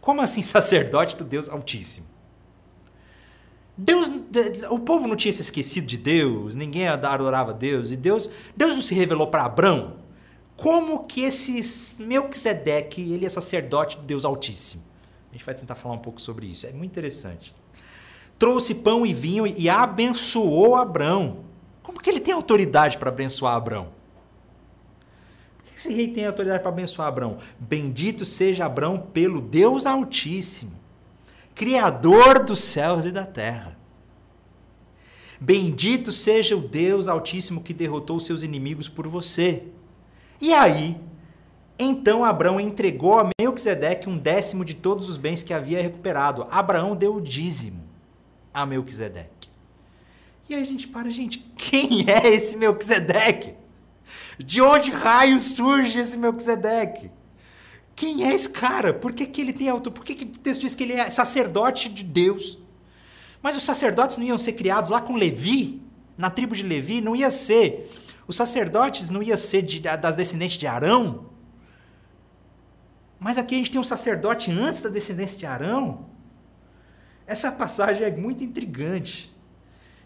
Como 0.00 0.20
assim 0.20 0.42
sacerdote 0.42 1.16
do 1.16 1.24
Deus 1.24 1.48
Altíssimo? 1.48 2.06
Deus, 3.80 4.10
o 4.70 4.80
povo 4.80 5.06
não 5.06 5.14
tinha 5.14 5.32
se 5.32 5.40
esquecido 5.40 5.86
de 5.86 5.96
Deus, 5.96 6.56
ninguém 6.56 6.88
adorava 6.88 7.54
Deus, 7.54 7.92
e 7.92 7.96
Deus, 7.96 8.28
Deus 8.56 8.74
não 8.74 8.82
se 8.82 8.92
revelou 8.92 9.28
para 9.28 9.44
Abraão. 9.44 9.97
Como 10.58 11.04
que 11.04 11.22
esse 11.22 12.02
Melquisedeque, 12.02 13.12
ele 13.12 13.24
é 13.24 13.28
sacerdote 13.28 13.96
do 13.96 14.02
Deus 14.02 14.24
Altíssimo? 14.24 14.82
A 15.30 15.32
gente 15.32 15.44
vai 15.46 15.54
tentar 15.54 15.76
falar 15.76 15.94
um 15.94 16.00
pouco 16.00 16.20
sobre 16.20 16.48
isso, 16.48 16.66
é 16.66 16.72
muito 16.72 16.90
interessante. 16.90 17.54
Trouxe 18.36 18.74
pão 18.74 19.06
e 19.06 19.14
vinho 19.14 19.46
e 19.46 19.70
abençoou 19.70 20.74
Abraão. 20.74 21.44
Como 21.80 22.00
que 22.00 22.10
ele 22.10 22.18
tem 22.18 22.34
autoridade 22.34 22.98
para 22.98 23.08
abençoar 23.08 23.54
Abraão? 23.54 23.92
Por 25.58 25.66
que 25.66 25.78
esse 25.78 25.94
rei 25.94 26.08
tem 26.08 26.26
autoridade 26.26 26.60
para 26.60 26.72
abençoar 26.72 27.06
Abraão? 27.06 27.38
Bendito 27.56 28.24
seja 28.24 28.66
Abraão 28.66 28.98
pelo 28.98 29.40
Deus 29.40 29.86
Altíssimo 29.86 30.76
Criador 31.54 32.44
dos 32.44 32.60
céus 32.60 33.04
e 33.04 33.12
da 33.12 33.24
terra. 33.24 33.76
Bendito 35.40 36.10
seja 36.10 36.56
o 36.56 36.60
Deus 36.60 37.06
Altíssimo 37.06 37.62
que 37.62 37.72
derrotou 37.72 38.18
seus 38.18 38.42
inimigos 38.42 38.88
por 38.88 39.06
você. 39.06 39.64
E 40.40 40.54
aí, 40.54 41.00
então 41.78 42.24
Abraão 42.24 42.60
entregou 42.60 43.18
a 43.18 43.30
Melquisedeque 43.40 44.08
um 44.08 44.16
décimo 44.16 44.64
de 44.64 44.74
todos 44.74 45.08
os 45.08 45.16
bens 45.16 45.42
que 45.42 45.54
havia 45.54 45.82
recuperado. 45.82 46.46
Abraão 46.50 46.96
deu 46.96 47.16
o 47.16 47.20
dízimo 47.20 47.82
a 48.52 48.66
Melquisedeque. 48.66 49.48
E 50.48 50.54
aí 50.54 50.62
a 50.62 50.66
gente 50.66 50.88
para, 50.88 51.10
gente, 51.10 51.38
quem 51.56 52.06
é 52.08 52.28
esse 52.28 52.56
Melquisedeque? 52.56 53.54
De 54.38 54.60
onde 54.60 54.90
raio 54.90 55.38
surge 55.38 55.98
esse 55.98 56.16
Melquisedeque? 56.16 57.10
Quem 57.94 58.24
é 58.24 58.32
esse 58.32 58.48
cara? 58.48 58.94
Por 58.94 59.12
que, 59.12 59.26
que 59.26 59.40
ele 59.40 59.52
tem 59.52 59.68
auto? 59.68 59.90
Por 59.90 60.04
que, 60.04 60.14
que 60.14 60.24
o 60.24 60.38
texto 60.38 60.60
diz 60.62 60.74
que 60.74 60.84
ele 60.84 60.94
é 60.94 61.10
sacerdote 61.10 61.88
de 61.88 62.04
Deus? 62.04 62.58
Mas 63.42 63.56
os 63.56 63.62
sacerdotes 63.62 64.16
não 64.16 64.24
iam 64.24 64.38
ser 64.38 64.52
criados 64.52 64.90
lá 64.90 65.00
com 65.00 65.16
Levi, 65.16 65.82
na 66.16 66.30
tribo 66.30 66.54
de 66.54 66.62
Levi, 66.62 67.00
não 67.00 67.14
ia 67.14 67.30
ser. 67.30 67.90
Os 68.28 68.36
sacerdotes 68.36 69.08
não 69.08 69.22
ia 69.22 69.38
ser 69.38 69.62
de, 69.62 69.80
das 69.80 70.14
descendentes 70.14 70.58
de 70.58 70.66
Arão. 70.66 71.30
Mas 73.18 73.38
aqui 73.38 73.54
a 73.54 73.58
gente 73.58 73.70
tem 73.70 73.80
um 73.80 73.84
sacerdote 73.84 74.52
antes 74.52 74.82
da 74.82 74.90
descendência 74.90 75.38
de 75.38 75.46
Arão. 75.46 76.06
Essa 77.26 77.50
passagem 77.50 78.04
é 78.04 78.14
muito 78.14 78.44
intrigante. 78.44 79.34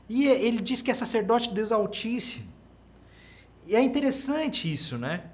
E 0.08 0.26
ele 0.26 0.60
diz 0.60 0.80
que 0.80 0.90
é 0.90 0.94
sacerdote 0.94 1.48
de 1.48 1.54
Deus 1.54 1.72
Altíssimo. 1.72 2.46
E 3.66 3.74
é 3.74 3.80
interessante 3.80 4.72
isso, 4.72 4.96
né? 4.96 5.24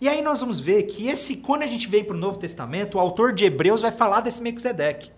E 0.00 0.08
aí 0.08 0.22
nós 0.22 0.40
vamos 0.40 0.60
ver 0.60 0.84
que 0.84 1.08
esse, 1.08 1.38
quando 1.38 1.62
a 1.62 1.66
gente 1.66 1.88
vem 1.88 2.04
para 2.04 2.14
o 2.14 2.18
Novo 2.18 2.38
Testamento, 2.38 2.96
o 2.96 3.00
autor 3.00 3.32
de 3.32 3.46
Hebreus 3.46 3.82
vai 3.82 3.90
falar 3.90 4.20
desse 4.20 4.42
Melquisedeque. 4.42 5.10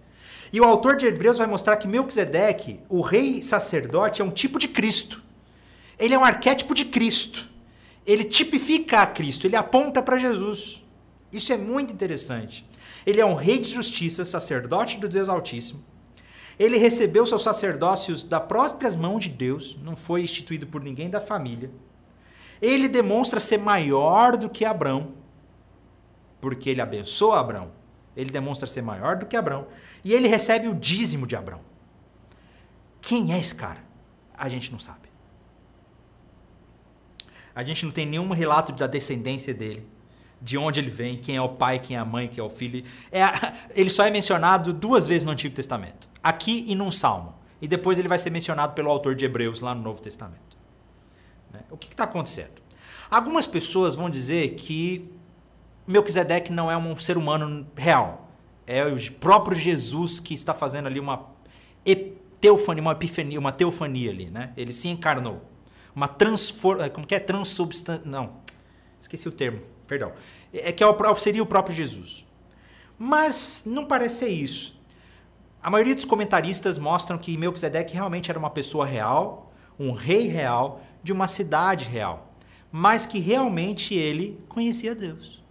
E 0.53 0.61
o 0.61 0.65
autor 0.65 0.97
de 0.97 1.07
Hebreus 1.07 1.39
vai 1.39 1.47
mostrar 1.47 1.77
que 1.77 1.87
Melquisedeque, 1.87 2.81
o 2.89 3.01
rei 3.01 3.43
sacerdote, 3.43 4.23
é 4.23 4.25
um 4.25 4.31
tipo 4.31 4.59
de 4.59 4.69
Cristo. 4.69 5.23
Ele 6.01 6.15
é 6.15 6.19
um 6.19 6.25
arquétipo 6.25 6.75
de 6.75 6.85
Cristo. 6.87 7.49
Ele 8.05 8.25
tipifica 8.25 9.03
a 9.03 9.07
Cristo, 9.07 9.47
ele 9.47 9.55
aponta 9.55 10.03
para 10.03 10.19
Jesus. 10.19 10.83
Isso 11.31 11.53
é 11.53 11.57
muito 11.57 11.93
interessante. 11.93 12.67
Ele 13.07 13.21
é 13.21 13.27
um 13.27 13.35
rei 13.35 13.59
de 13.59 13.71
justiça, 13.71 14.25
sacerdote 14.25 14.99
do 14.99 15.09
Deus 15.09 15.29
Altíssimo. 15.29 15.85
Ele 16.59 16.77
recebeu 16.77 17.25
seus 17.25 17.43
sacerdócios 17.43 18.25
das 18.25 18.43
próprias 18.43 18.97
mãos 18.97 19.25
de 19.25 19.31
Deus, 19.31 19.79
não 19.83 19.95
foi 19.95 20.23
instituído 20.23 20.67
por 20.67 20.83
ninguém 20.83 21.09
da 21.09 21.21
família 21.21 21.71
ele 22.61 22.89
demonstra 22.89 23.41
ser 23.41 23.59
maior 23.59 24.37
do 24.37 24.51
que 24.51 24.65
Abrão, 24.65 25.15
porque 26.41 26.69
ele 26.69 26.81
abençoa 26.81 27.41
Abrão. 27.41 27.73
Ele 28.17 28.31
demonstra 28.31 28.67
ser 28.67 28.83
maior 28.83 29.17
do 29.17 29.25
que 29.25 29.37
Abrão. 29.37 29.69
E 30.05 30.13
ele 30.13 30.29
recebe 30.29 30.69
o 30.69 30.75
dízimo 30.75 31.27
de 31.27 31.37
Abrão. 31.37 31.61
Quem 33.01 33.33
é 33.33 33.39
esse 33.39 33.55
cara? 33.55 33.83
A 34.37 34.49
gente 34.49 34.71
não 34.71 34.79
sabe. 34.79 35.09
A 37.55 37.63
gente 37.63 37.85
não 37.85 37.93
tem 37.93 38.07
nenhum 38.07 38.31
relato 38.31 38.73
da 38.73 38.87
descendência 38.87 39.53
dele, 39.53 39.87
de 40.41 40.57
onde 40.57 40.81
ele 40.81 40.91
vem, 40.91 41.17
quem 41.17 41.37
é 41.37 41.43
o 41.43 41.49
pai, 41.49 41.79
quem 41.79 41.97
é 41.97 42.01
a 42.01 42.05
mãe, 42.05 42.29
quem 42.29 42.43
é 42.43 42.47
o 42.47 42.51
filho. 42.51 42.85
É, 43.11 43.23
ele 43.75 43.91
só 43.91 44.07
é 44.07 44.11
mencionado 44.11 44.73
duas 44.73 45.07
vezes 45.07 45.25
no 45.25 45.33
Antigo 45.33 45.55
Testamento, 45.55 46.09
aqui 46.23 46.65
e 46.69 46.75
num 46.75 46.91
salmo. 46.91 47.35
E 47.61 47.69
depois 47.69 47.99
ele 47.99 48.09
vai 48.09 48.19
ser 48.19 48.31
mencionado 48.31 48.73
pelo 48.73 48.91
autor 48.91 49.15
de 49.15 49.25
Hebreus 49.25 49.61
lá 49.61 49.75
no 49.75 49.83
Novo 49.83 50.01
Testamento. 50.01 50.57
Né? 51.53 51.61
O 51.71 51.77
que 51.77 51.89
está 51.89 52.05
acontecendo? 52.05 52.61
Algumas 53.11 53.47
pessoas 53.47 53.95
vão 53.95 54.09
dizer 54.09 54.55
que 54.55 55.11
Melquisedeque 55.87 56.53
não 56.53 56.71
é 56.71 56.77
um 56.77 56.97
ser 56.97 57.19
humano 57.19 57.67
real. 57.77 58.31
É 58.67 58.85
o 58.85 59.13
próprio 59.15 59.59
Jesus 59.59 60.21
que 60.21 60.33
está 60.33 60.55
fazendo 60.55 60.87
ali 60.87 61.01
uma 61.01 61.27
teofania, 62.41 62.81
uma 62.81 62.93
epifania, 62.93 63.39
uma 63.39 63.53
teofania 63.53 64.11
ali, 64.11 64.31
né? 64.31 64.53
Ele 64.57 64.73
se 64.73 64.89
encarnou. 64.89 65.43
Uma 66.01 66.09
transforma, 66.09 66.89
como 66.89 67.07
que 67.07 67.15
é 67.15 67.21
transubstan, 67.21 68.01
não. 68.07 68.37
Esqueci 68.99 69.29
o 69.29 69.31
termo, 69.31 69.61
perdão. 69.87 70.15
É 70.51 70.73
que 70.73 70.83
é 70.83 71.15
seria 71.19 71.43
o 71.43 71.47
próprio 71.47 71.77
Jesus. 71.77 72.27
Mas 72.99 73.65
não 73.67 73.85
parece 73.85 74.21
ser 74.21 74.29
isso. 74.29 74.81
A 75.63 75.69
maioria 75.69 75.95
dos 75.95 76.07
comentaristas 76.07 76.79
mostram 76.79 77.19
que 77.19 77.37
Melquisedeque 77.37 77.93
realmente 77.93 78.31
era 78.31 78.39
uma 78.39 78.49
pessoa 78.49 78.87
real, 78.87 79.53
um 79.79 79.93
rei 79.93 80.27
real, 80.27 80.81
de 81.03 81.13
uma 81.13 81.29
cidade 81.29 81.85
real, 81.85 82.33
mas 82.73 83.05
que 83.05 83.19
realmente 83.19 83.95
ele 83.95 84.43
conhecia 84.49 84.95
Deus. 84.95 85.45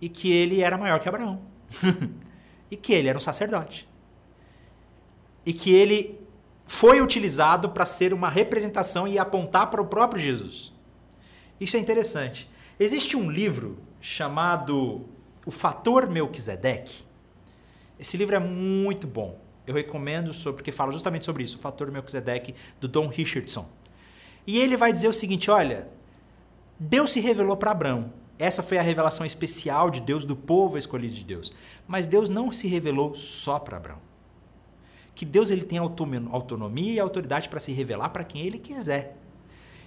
E 0.00 0.08
que 0.08 0.32
ele 0.32 0.60
era 0.60 0.76
maior 0.76 0.98
que 0.98 1.08
Abraão. 1.08 1.40
e 2.68 2.76
que 2.76 2.92
ele 2.92 3.06
era 3.06 3.16
um 3.16 3.20
sacerdote. 3.20 3.88
E 5.46 5.52
que 5.52 5.72
ele 5.72 6.20
foi 6.72 7.02
utilizado 7.02 7.68
para 7.68 7.84
ser 7.84 8.14
uma 8.14 8.30
representação 8.30 9.06
e 9.06 9.18
apontar 9.18 9.68
para 9.68 9.82
o 9.82 9.86
próprio 9.86 10.22
Jesus. 10.22 10.72
Isso 11.60 11.76
é 11.76 11.78
interessante. 11.78 12.50
Existe 12.80 13.14
um 13.14 13.30
livro 13.30 13.78
chamado 14.00 15.06
O 15.44 15.50
Fator 15.50 16.08
Melquisedeque. 16.08 17.04
Esse 18.00 18.16
livro 18.16 18.34
é 18.34 18.38
muito 18.38 19.06
bom 19.06 19.38
eu 19.66 19.74
recomendo 19.74 20.32
sobre, 20.32 20.56
porque 20.56 20.72
fala 20.72 20.90
justamente 20.90 21.26
sobre 21.26 21.42
isso, 21.42 21.56
o 21.56 21.60
fator 21.60 21.90
Melquisedeque 21.90 22.54
do 22.80 22.88
Don 22.88 23.06
Richardson. 23.06 23.68
E 24.46 24.58
ele 24.58 24.76
vai 24.76 24.92
dizer 24.94 25.08
o 25.08 25.12
seguinte: 25.12 25.50
olha, 25.50 25.86
Deus 26.80 27.10
se 27.10 27.20
revelou 27.20 27.56
para 27.56 27.70
Abraão. 27.70 28.12
Essa 28.38 28.62
foi 28.62 28.78
a 28.78 28.82
revelação 28.82 29.24
especial 29.24 29.90
de 29.90 30.00
Deus, 30.00 30.24
do 30.24 30.34
povo 30.34 30.78
escolhido 30.78 31.14
de 31.14 31.22
Deus. 31.22 31.52
Mas 31.86 32.08
Deus 32.08 32.30
não 32.30 32.50
se 32.50 32.66
revelou 32.66 33.14
só 33.14 33.58
para 33.58 33.76
Abraão. 33.76 34.11
Que 35.14 35.24
Deus 35.24 35.50
ele 35.50 35.62
tem 35.62 35.78
autonomia 35.78 36.92
e 36.92 37.00
autoridade 37.00 37.48
para 37.48 37.60
se 37.60 37.72
revelar 37.72 38.10
para 38.10 38.24
quem 38.24 38.46
ele 38.46 38.58
quiser. 38.58 39.16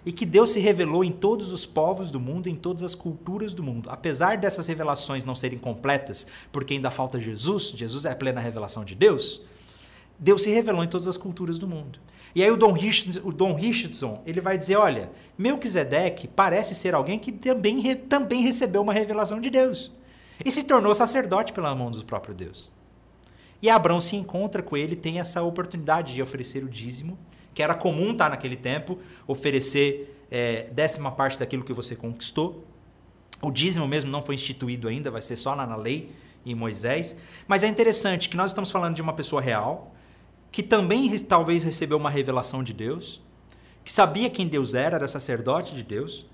E 0.05 0.11
que 0.11 0.25
Deus 0.25 0.51
se 0.51 0.59
revelou 0.59 1.03
em 1.03 1.11
todos 1.11 1.51
os 1.51 1.65
povos 1.65 2.11
do 2.11 2.19
mundo, 2.19 2.47
em 2.47 2.53
todas 2.53 2.83
as 2.83 2.93
culturas 2.93 3.53
do 3.53 3.63
mundo. 3.63 3.89
Apesar 3.89 4.38
dessas 4.38 4.67
revelações 4.67 5.25
não 5.25 5.33
serem 5.33 5.57
completas, 5.57 6.28
porque 6.51 6.76
ainda 6.76 6.91
falta 6.91 7.19
Jesus, 7.19 7.73
Jesus 7.76 8.05
é 8.05 8.11
a 8.11 8.15
plena 8.15 8.39
revelação 8.39 8.86
de 8.86 8.93
Deus, 8.93 9.41
Deus 10.19 10.43
se 10.43 10.51
revelou 10.51 10.84
em 10.84 10.88
todas 10.88 11.07
as 11.07 11.17
culturas 11.17 11.57
do 11.57 11.67
mundo. 11.67 11.99
E 12.36 12.43
aí 12.43 12.51
o 12.51 12.57
Dom 12.57 12.73
Richardson, 12.73 13.21
o 13.23 13.32
Dom 13.32 13.53
Richardson 13.53 14.21
ele 14.26 14.41
vai 14.41 14.57
dizer, 14.57 14.76
olha, 14.76 15.09
Melquisedeque 15.38 16.28
parece 16.28 16.76
ser 16.76 16.93
alguém 16.93 17.17
que 17.17 17.32
também, 17.32 17.95
também 17.95 18.41
recebeu 18.41 18.82
uma 18.82 18.93
revelação 18.93 19.39
de 19.39 19.49
Deus. 19.49 19.91
E 20.43 20.51
se 20.51 20.63
tornou 20.63 20.93
sacerdote 20.93 21.53
pela 21.53 21.73
mão 21.73 21.89
do 21.89 22.03
próprio 22.03 22.36
Deus. 22.36 22.69
E 23.66 23.70
Abraão 23.72 23.99
se 23.99 24.16
encontra 24.16 24.61
com 24.61 24.78
ele, 24.78 24.95
tem 24.95 25.20
essa 25.20 25.41
oportunidade 25.41 26.13
de 26.13 26.22
oferecer 26.22 26.63
o 26.63 26.70
dízimo, 26.70 27.18
que 27.51 27.63
era 27.63 27.74
comum 27.74 28.13
tá, 28.13 28.30
naquele 28.30 28.55
tempo, 28.55 28.99
oferecer 29.26 30.24
é, 30.30 30.70
décima 30.72 31.11
parte 31.11 31.39
daquilo 31.39 31.63
que 31.63 31.74
você 31.74 31.95
conquistou. 31.95 32.63
O 33.41 33.49
dízimo 33.49 33.88
mesmo 33.88 34.11
não 34.11 34.22
foi 34.22 34.36
instituído 34.36 34.88
ainda, 34.88 35.09
vai 35.09 35.20
ser 35.20 35.36
só 35.36 35.55
na, 35.55 35.66
na 35.66 35.76
lei 35.76 36.11
em 36.45 36.53
Moisés. 36.53 37.18
Mas 37.47 37.63
é 37.63 37.68
interessante 37.68 38.30
que 38.30 38.38
nós 38.38 38.51
estamos 38.51 38.70
falando 38.70 38.93
de 38.93 39.01
uma 39.01 39.13
pessoa 39.13 39.41
real, 39.41 39.95
que 40.51 40.61
também 40.61 41.18
talvez 41.18 41.63
recebeu 41.63 41.97
uma 41.97 42.11
revelação 42.11 42.63
de 42.63 42.72
Deus, 42.72 43.20
que 43.84 43.91
sabia 43.91 44.30
quem 44.30 44.47
Deus 44.47 44.76
era, 44.76 44.97
era 44.97 45.07
sacerdote 45.07 45.74
de 45.74 45.82
Deus, 45.82 46.28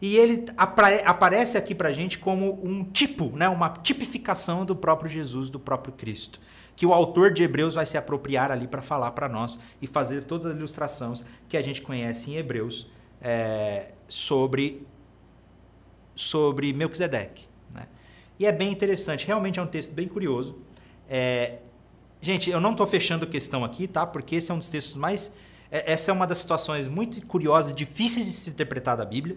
e 0.00 0.16
ele 0.16 0.46
aparece 0.56 1.56
aqui 1.56 1.74
para 1.74 1.88
a 1.88 1.92
gente 1.92 2.18
como 2.18 2.60
um 2.62 2.84
tipo, 2.84 3.34
né, 3.34 3.48
uma 3.48 3.70
tipificação 3.70 4.64
do 4.64 4.76
próprio 4.76 5.10
Jesus, 5.10 5.48
do 5.48 5.58
próprio 5.58 5.94
Cristo, 5.94 6.38
que 6.74 6.84
o 6.84 6.92
autor 6.92 7.32
de 7.32 7.42
Hebreus 7.42 7.74
vai 7.74 7.86
se 7.86 7.96
apropriar 7.96 8.50
ali 8.50 8.68
para 8.68 8.82
falar 8.82 9.12
para 9.12 9.28
nós 9.28 9.58
e 9.80 9.86
fazer 9.86 10.24
todas 10.24 10.46
as 10.46 10.56
ilustrações 10.56 11.24
que 11.48 11.56
a 11.56 11.62
gente 11.62 11.80
conhece 11.80 12.30
em 12.30 12.36
Hebreus 12.36 12.90
é, 13.20 13.92
sobre 14.06 14.86
sobre 16.14 16.72
Melquisedeque. 16.72 17.46
Né? 17.72 17.86
E 18.38 18.46
é 18.46 18.52
bem 18.52 18.70
interessante, 18.70 19.26
realmente 19.26 19.58
é 19.58 19.62
um 19.62 19.66
texto 19.66 19.92
bem 19.92 20.08
curioso. 20.08 20.58
É, 21.08 21.58
gente, 22.20 22.50
eu 22.50 22.60
não 22.60 22.72
estou 22.72 22.86
fechando 22.86 23.26
questão 23.26 23.64
aqui, 23.64 23.86
tá? 23.86 24.04
Porque 24.06 24.36
esse 24.36 24.50
é 24.50 24.54
um 24.54 24.58
dos 24.58 24.68
textos 24.68 24.94
mais. 24.94 25.32
É, 25.70 25.92
essa 25.92 26.10
é 26.10 26.14
uma 26.14 26.26
das 26.26 26.38
situações 26.38 26.88
muito 26.88 27.24
curiosas 27.26 27.72
e 27.72 27.74
difíceis 27.74 28.26
de 28.26 28.32
se 28.32 28.50
interpretar 28.50 28.96
da 28.96 29.04
Bíblia. 29.04 29.36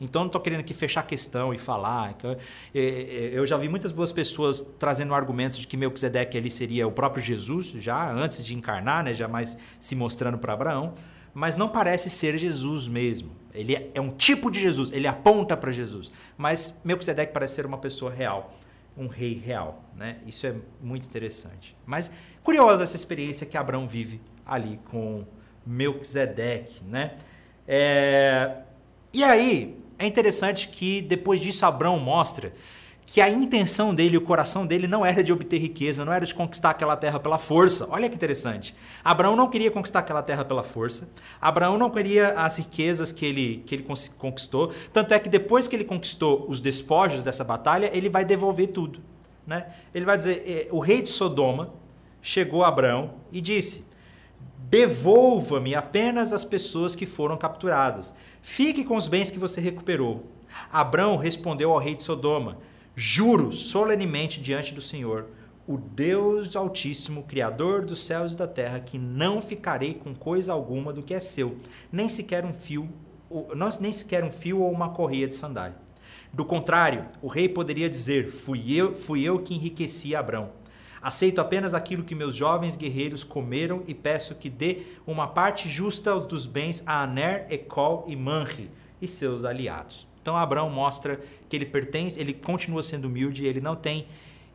Então, 0.00 0.22
não 0.22 0.26
estou 0.26 0.40
querendo 0.40 0.60
aqui 0.60 0.72
fechar 0.72 1.00
a 1.00 1.04
questão 1.04 1.52
e 1.52 1.58
falar. 1.58 2.16
É, 2.24 2.38
é, 2.74 3.30
eu 3.32 3.44
já 3.44 3.56
vi 3.58 3.68
muitas 3.68 3.92
boas 3.92 4.12
pessoas 4.12 4.62
trazendo 4.78 5.12
argumentos 5.14 5.58
de 5.58 5.66
que 5.66 5.76
Melquisedeque 5.76 6.38
ali 6.38 6.50
seria 6.50 6.88
o 6.88 6.92
próprio 6.92 7.22
Jesus, 7.22 7.66
já 7.66 8.10
antes 8.10 8.44
de 8.44 8.56
encarnar, 8.56 9.04
né, 9.04 9.12
jamais 9.12 9.58
se 9.78 9.94
mostrando 9.94 10.38
para 10.38 10.54
Abraão. 10.54 10.94
Mas 11.34 11.56
não 11.56 11.68
parece 11.68 12.08
ser 12.08 12.38
Jesus 12.38 12.88
mesmo. 12.88 13.30
Ele 13.52 13.76
é, 13.76 13.90
é 13.94 14.00
um 14.00 14.10
tipo 14.10 14.50
de 14.50 14.58
Jesus, 14.58 14.90
ele 14.90 15.06
aponta 15.06 15.56
para 15.56 15.70
Jesus. 15.70 16.10
Mas 16.36 16.80
Melquisedeque 16.82 17.32
parece 17.32 17.56
ser 17.56 17.66
uma 17.66 17.78
pessoa 17.78 18.10
real, 18.10 18.54
um 18.96 19.06
rei 19.06 19.34
real. 19.34 19.84
Né? 19.94 20.16
Isso 20.26 20.46
é 20.46 20.54
muito 20.80 21.06
interessante. 21.06 21.76
Mas 21.84 22.10
curiosa 22.42 22.82
essa 22.82 22.96
experiência 22.96 23.46
que 23.46 23.56
Abraão 23.56 23.86
vive 23.86 24.20
ali 24.46 24.80
com 24.90 25.24
Melquisedeque. 25.66 26.82
Né? 26.84 27.16
É... 27.68 28.62
E 29.12 29.24
aí, 29.24 29.79
é 30.00 30.06
interessante 30.06 30.68
que 30.68 31.02
depois 31.02 31.40
disso 31.40 31.66
Abraão 31.66 31.98
mostra 32.00 32.52
que 33.04 33.20
a 33.20 33.28
intenção 33.28 33.92
dele, 33.94 34.16
o 34.16 34.20
coração 34.20 34.64
dele 34.64 34.86
não 34.86 35.04
era 35.04 35.22
de 35.22 35.32
obter 35.32 35.58
riqueza, 35.58 36.04
não 36.04 36.12
era 36.12 36.24
de 36.24 36.34
conquistar 36.34 36.70
aquela 36.70 36.96
terra 36.96 37.18
pela 37.18 37.38
força. 37.38 37.86
Olha 37.90 38.08
que 38.08 38.14
interessante. 38.14 38.74
Abraão 39.04 39.34
não 39.34 39.50
queria 39.50 39.70
conquistar 39.70 39.98
aquela 39.98 40.22
terra 40.22 40.44
pela 40.44 40.62
força. 40.62 41.10
Abraão 41.40 41.76
não 41.76 41.90
queria 41.90 42.28
as 42.40 42.56
riquezas 42.58 43.12
que 43.12 43.26
ele, 43.26 43.62
que 43.66 43.74
ele 43.74 43.86
conquistou. 44.16 44.72
Tanto 44.92 45.12
é 45.12 45.18
que 45.18 45.28
depois 45.28 45.66
que 45.66 45.74
ele 45.74 45.84
conquistou 45.84 46.46
os 46.48 46.60
despojos 46.60 47.24
dessa 47.24 47.42
batalha, 47.42 47.90
ele 47.92 48.08
vai 48.08 48.24
devolver 48.24 48.68
tudo. 48.68 49.00
Né? 49.44 49.66
Ele 49.92 50.04
vai 50.04 50.16
dizer: 50.16 50.44
eh, 50.46 50.68
o 50.70 50.78
rei 50.78 51.02
de 51.02 51.08
Sodoma 51.08 51.74
chegou 52.22 52.62
a 52.64 52.68
Abraão 52.68 53.14
e 53.32 53.40
disse: 53.40 53.89
Devolva-me 54.70 55.74
apenas 55.74 56.32
as 56.32 56.44
pessoas 56.44 56.94
que 56.94 57.04
foram 57.04 57.36
capturadas. 57.36 58.14
Fique 58.40 58.84
com 58.84 58.94
os 58.94 59.08
bens 59.08 59.28
que 59.28 59.38
você 59.38 59.60
recuperou. 59.60 60.26
Abraão 60.70 61.16
respondeu 61.16 61.72
ao 61.72 61.80
rei 61.80 61.96
de 61.96 62.04
Sodoma: 62.04 62.56
Juro 62.94 63.50
solenemente 63.50 64.40
diante 64.40 64.72
do 64.72 64.80
Senhor, 64.80 65.26
o 65.66 65.76
Deus 65.76 66.54
Altíssimo, 66.54 67.24
Criador 67.24 67.84
dos 67.84 68.06
céus 68.06 68.32
e 68.32 68.36
da 68.36 68.46
terra, 68.46 68.78
que 68.78 68.96
não 68.96 69.42
ficarei 69.42 69.92
com 69.92 70.14
coisa 70.14 70.52
alguma 70.52 70.92
do 70.92 71.02
que 71.02 71.14
é 71.14 71.20
seu, 71.20 71.56
nem 71.90 72.08
sequer 72.08 72.44
um 72.44 72.52
fio, 72.52 72.88
nem 73.80 73.92
sequer 73.92 74.22
um 74.22 74.30
fio 74.30 74.60
ou 74.60 74.70
uma 74.70 74.90
correia 74.90 75.26
de 75.26 75.34
sandália. 75.34 75.76
Do 76.32 76.44
contrário, 76.44 77.06
o 77.20 77.26
rei 77.26 77.48
poderia 77.48 77.90
dizer: 77.90 78.30
Fui 78.30 78.72
eu, 78.72 78.94
fui 78.94 79.24
eu 79.24 79.40
que 79.40 79.52
enriqueci 79.52 80.14
Abraão. 80.14 80.59
Aceito 81.02 81.40
apenas 81.40 81.72
aquilo 81.72 82.04
que 82.04 82.14
meus 82.14 82.34
jovens 82.34 82.76
guerreiros 82.76 83.24
comeram 83.24 83.82
e 83.86 83.94
peço 83.94 84.34
que 84.34 84.50
dê 84.50 84.82
uma 85.06 85.26
parte 85.26 85.68
justa 85.68 86.18
dos 86.20 86.44
bens 86.44 86.82
a 86.86 87.02
Aner, 87.02 87.46
Ecol 87.50 88.04
e 88.06 88.14
Manri 88.14 88.70
e 89.00 89.08
seus 89.08 89.44
aliados. 89.44 90.06
Então 90.20 90.36
Abraão 90.36 90.68
mostra 90.68 91.18
que 91.48 91.56
ele 91.56 91.64
pertence, 91.64 92.20
ele 92.20 92.34
continua 92.34 92.82
sendo 92.82 93.06
humilde, 93.06 93.46
ele 93.46 93.60
não 93.60 93.74
tem 93.74 94.06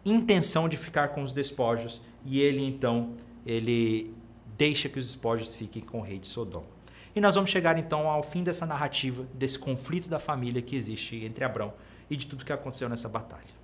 intenção 0.05 0.69
de 0.69 0.77
ficar 0.77 1.09
com 1.09 1.23
os 1.23 1.31
despojos 1.31 1.99
e 2.23 2.39
ele 2.39 2.63
então 2.63 3.15
ele 3.43 4.13
deixa 4.55 4.87
que 4.87 4.99
os 4.99 5.05
despojos 5.07 5.55
fiquem 5.55 5.81
com 5.81 5.99
o 5.99 6.03
rei 6.03 6.19
de 6.19 6.27
Sodoma. 6.27 6.75
E 7.15 7.21
nós 7.21 7.33
vamos 7.33 7.49
chegar 7.49 7.79
então 7.79 8.09
ao 8.09 8.21
fim 8.21 8.43
dessa 8.43 8.65
narrativa, 8.65 9.25
desse 9.33 9.57
conflito 9.57 10.09
da 10.09 10.19
família 10.19 10.61
que 10.61 10.75
existe 10.75 11.23
entre 11.23 11.43
Abraão 11.43 11.73
e 12.09 12.15
de 12.15 12.27
tudo 12.27 12.45
que 12.45 12.53
aconteceu 12.53 12.87
nessa 12.87 13.09
batalha. 13.09 13.55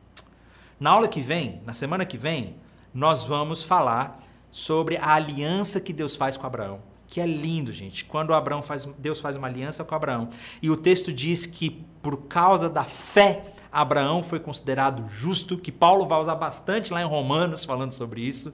Na 0.79 0.89
aula 0.89 1.07
que 1.07 1.21
vem, 1.21 1.61
na 1.65 1.73
semana 1.73 2.05
que 2.05 2.17
vem, 2.17 2.55
nós 2.93 3.23
vamos 3.23 3.63
falar 3.63 4.21
sobre 4.49 4.97
a 4.97 5.13
aliança 5.13 5.79
que 5.79 5.93
Deus 5.93 6.15
faz 6.15 6.35
com 6.35 6.45
Abraão. 6.45 6.79
Que 7.07 7.19
é 7.19 7.25
lindo, 7.25 7.71
gente. 7.71 8.05
Quando 8.05 8.33
Abraão 8.33 8.61
faz, 8.61 8.85
Deus 8.97 9.19
faz 9.19 9.35
uma 9.35 9.47
aliança 9.47 9.83
com 9.83 9.95
Abraão. 9.95 10.29
E 10.61 10.69
o 10.69 10.77
texto 10.77 11.11
diz 11.11 11.45
que 11.45 11.85
por 12.01 12.23
causa 12.23 12.69
da 12.69 12.83
fé, 12.83 13.43
Abraão 13.71 14.23
foi 14.23 14.39
considerado 14.39 15.07
justo, 15.07 15.57
que 15.57 15.71
Paulo 15.71 16.07
vai 16.07 16.19
usar 16.19 16.35
bastante 16.35 16.93
lá 16.93 17.01
em 17.01 17.05
Romanos 17.05 17.63
falando 17.63 17.91
sobre 17.93 18.21
isso. 18.21 18.53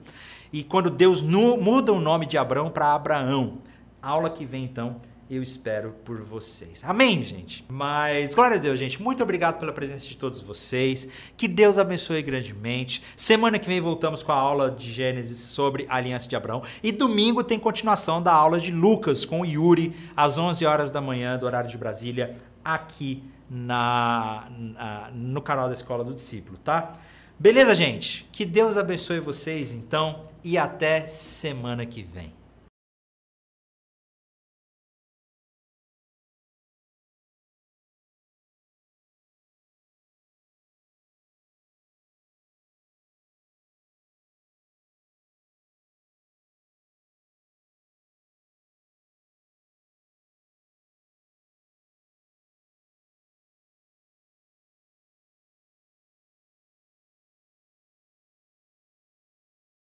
E 0.52 0.62
quando 0.62 0.90
Deus 0.90 1.22
muda 1.22 1.92
o 1.92 2.00
nome 2.00 2.26
de 2.26 2.38
Abraão 2.38 2.70
para 2.70 2.94
Abraão. 2.94 3.58
Aula 4.00 4.30
que 4.30 4.44
vem 4.44 4.64
então 4.64 4.96
eu 5.30 5.42
espero 5.42 5.94
por 6.04 6.22
vocês. 6.22 6.82
Amém, 6.84 7.22
gente? 7.22 7.64
Mas, 7.68 8.34
glória 8.34 8.56
a 8.56 8.60
Deus, 8.60 8.78
gente. 8.78 9.00
Muito 9.02 9.22
obrigado 9.22 9.58
pela 9.58 9.72
presença 9.72 10.06
de 10.06 10.16
todos 10.16 10.40
vocês. 10.40 11.06
Que 11.36 11.46
Deus 11.46 11.76
abençoe 11.76 12.22
grandemente. 12.22 13.02
Semana 13.14 13.58
que 13.58 13.68
vem 13.68 13.80
voltamos 13.80 14.22
com 14.22 14.32
a 14.32 14.36
aula 14.36 14.70
de 14.70 14.90
Gênesis 14.90 15.38
sobre 15.38 15.86
a 15.88 15.96
aliança 15.96 16.28
de 16.28 16.34
Abraão. 16.34 16.62
E 16.82 16.90
domingo 16.90 17.44
tem 17.44 17.58
continuação 17.58 18.22
da 18.22 18.32
aula 18.32 18.58
de 18.58 18.72
Lucas 18.72 19.24
com 19.24 19.44
Yuri, 19.44 19.94
às 20.16 20.38
11 20.38 20.64
horas 20.64 20.90
da 20.90 21.00
manhã, 21.00 21.36
do 21.36 21.44
horário 21.44 21.68
de 21.68 21.76
Brasília, 21.76 22.36
aqui 22.64 23.22
na, 23.50 24.48
na 24.50 25.10
no 25.12 25.42
canal 25.42 25.66
da 25.68 25.74
Escola 25.74 26.02
do 26.02 26.14
Discípulo, 26.14 26.58
tá? 26.58 26.94
Beleza, 27.38 27.74
gente? 27.74 28.26
Que 28.32 28.44
Deus 28.44 28.76
abençoe 28.76 29.20
vocês, 29.20 29.72
então, 29.72 30.24
e 30.42 30.56
até 30.58 31.06
semana 31.06 31.84
que 31.86 32.02
vem. 32.02 32.37